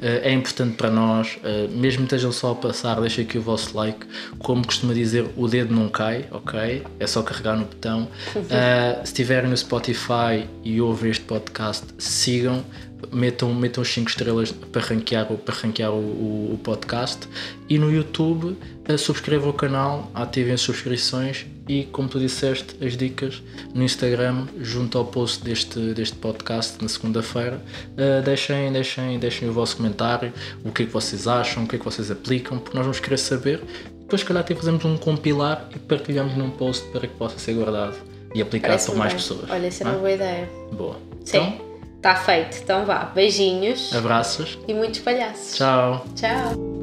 Eh, 0.00 0.20
é 0.30 0.32
importante 0.32 0.76
para 0.76 0.90
nós, 0.90 1.38
eh, 1.44 1.68
mesmo 1.70 1.98
que 2.00 2.14
estejam 2.14 2.32
só 2.32 2.52
a 2.52 2.54
passar, 2.54 3.00
deixem 3.00 3.24
aqui 3.24 3.38
o 3.38 3.42
vosso 3.42 3.76
like. 3.76 4.06
Como 4.38 4.64
costuma 4.66 4.94
dizer, 4.94 5.26
o 5.36 5.46
dedo 5.48 5.74
não 5.74 5.88
cai, 5.88 6.26
ok? 6.30 6.82
É 6.98 7.06
só 7.06 7.22
carregar 7.22 7.56
no 7.56 7.64
botão. 7.66 8.08
Eh, 8.50 8.96
se 9.04 9.12
estiverem 9.12 9.50
no 9.50 9.56
Spotify 9.56 10.46
e 10.62 10.80
ouvem 10.80 11.10
este 11.10 11.24
podcast, 11.24 11.86
sigam, 11.98 12.64
metam, 13.12 13.52
metam 13.54 13.82
os 13.82 13.88
5 13.92 14.08
estrelas 14.08 14.50
para 14.50 14.80
ranquear, 14.82 15.30
o- 15.32 15.36
para 15.38 15.54
ranquear 15.54 15.90
o, 15.92 15.96
o- 15.96 16.50
o 16.54 16.58
podcast. 16.62 17.28
E 17.68 17.78
no 17.78 17.92
YouTube, 17.92 18.56
subscrevam 18.98 19.50
o 19.50 19.52
canal, 19.52 20.10
ativem 20.14 20.54
as 20.54 20.60
subscrições 20.60 21.46
e, 21.68 21.84
como 21.84 22.08
tu 22.08 22.18
disseste, 22.18 22.76
as 22.84 22.96
dicas 22.96 23.42
no 23.74 23.82
Instagram, 23.82 24.46
junto 24.60 24.98
ao 24.98 25.04
post 25.04 25.42
deste, 25.44 25.78
deste 25.94 26.16
podcast 26.16 26.76
na 26.82 26.88
segunda-feira. 26.88 27.60
Uh, 27.92 28.22
deixem, 28.22 28.70
deixem, 28.72 29.18
deixem 29.18 29.48
o 29.48 29.52
vosso 29.52 29.76
comentário, 29.76 30.32
o 30.64 30.70
que 30.70 30.82
é 30.82 30.86
que 30.86 30.92
vocês 30.92 31.26
acham, 31.26 31.64
o 31.64 31.66
que 31.68 31.76
é 31.76 31.78
que 31.78 31.84
vocês 31.84 32.10
aplicam, 32.10 32.58
porque 32.58 32.76
nós 32.76 32.84
vamos 32.86 33.00
querer 33.00 33.18
saber. 33.18 33.62
Depois, 34.00 34.20
se 34.20 34.26
calhar, 34.26 34.42
até 34.42 34.54
fazemos 34.54 34.84
um 34.84 34.96
compilar 34.98 35.66
e 35.74 35.78
partilhamos 35.78 36.36
num 36.36 36.50
post 36.50 36.84
para 36.88 37.00
que 37.00 37.14
possa 37.14 37.38
ser 37.38 37.54
guardado 37.54 37.96
e 38.34 38.42
aplicado 38.42 38.84
por 38.84 38.96
mais 38.96 39.12
bem. 39.14 39.22
pessoas. 39.22 39.50
Olha, 39.50 39.66
isso 39.68 39.82
é 39.82 39.86
uma 39.86 39.94
boa 39.96 40.12
ideia. 40.12 40.48
Boa. 40.72 40.96
Sim, 41.24 41.58
está 41.96 42.14
feito. 42.16 42.58
Então 42.62 42.84
vá, 42.84 43.06
beijinhos 43.06 43.86
Então, 43.88 44.00
abraços. 44.00 44.58
e 44.68 44.74
muitos 44.74 45.00
palhaços. 45.00 45.56
Tchau. 45.56 46.04
Tchau. 46.14 46.73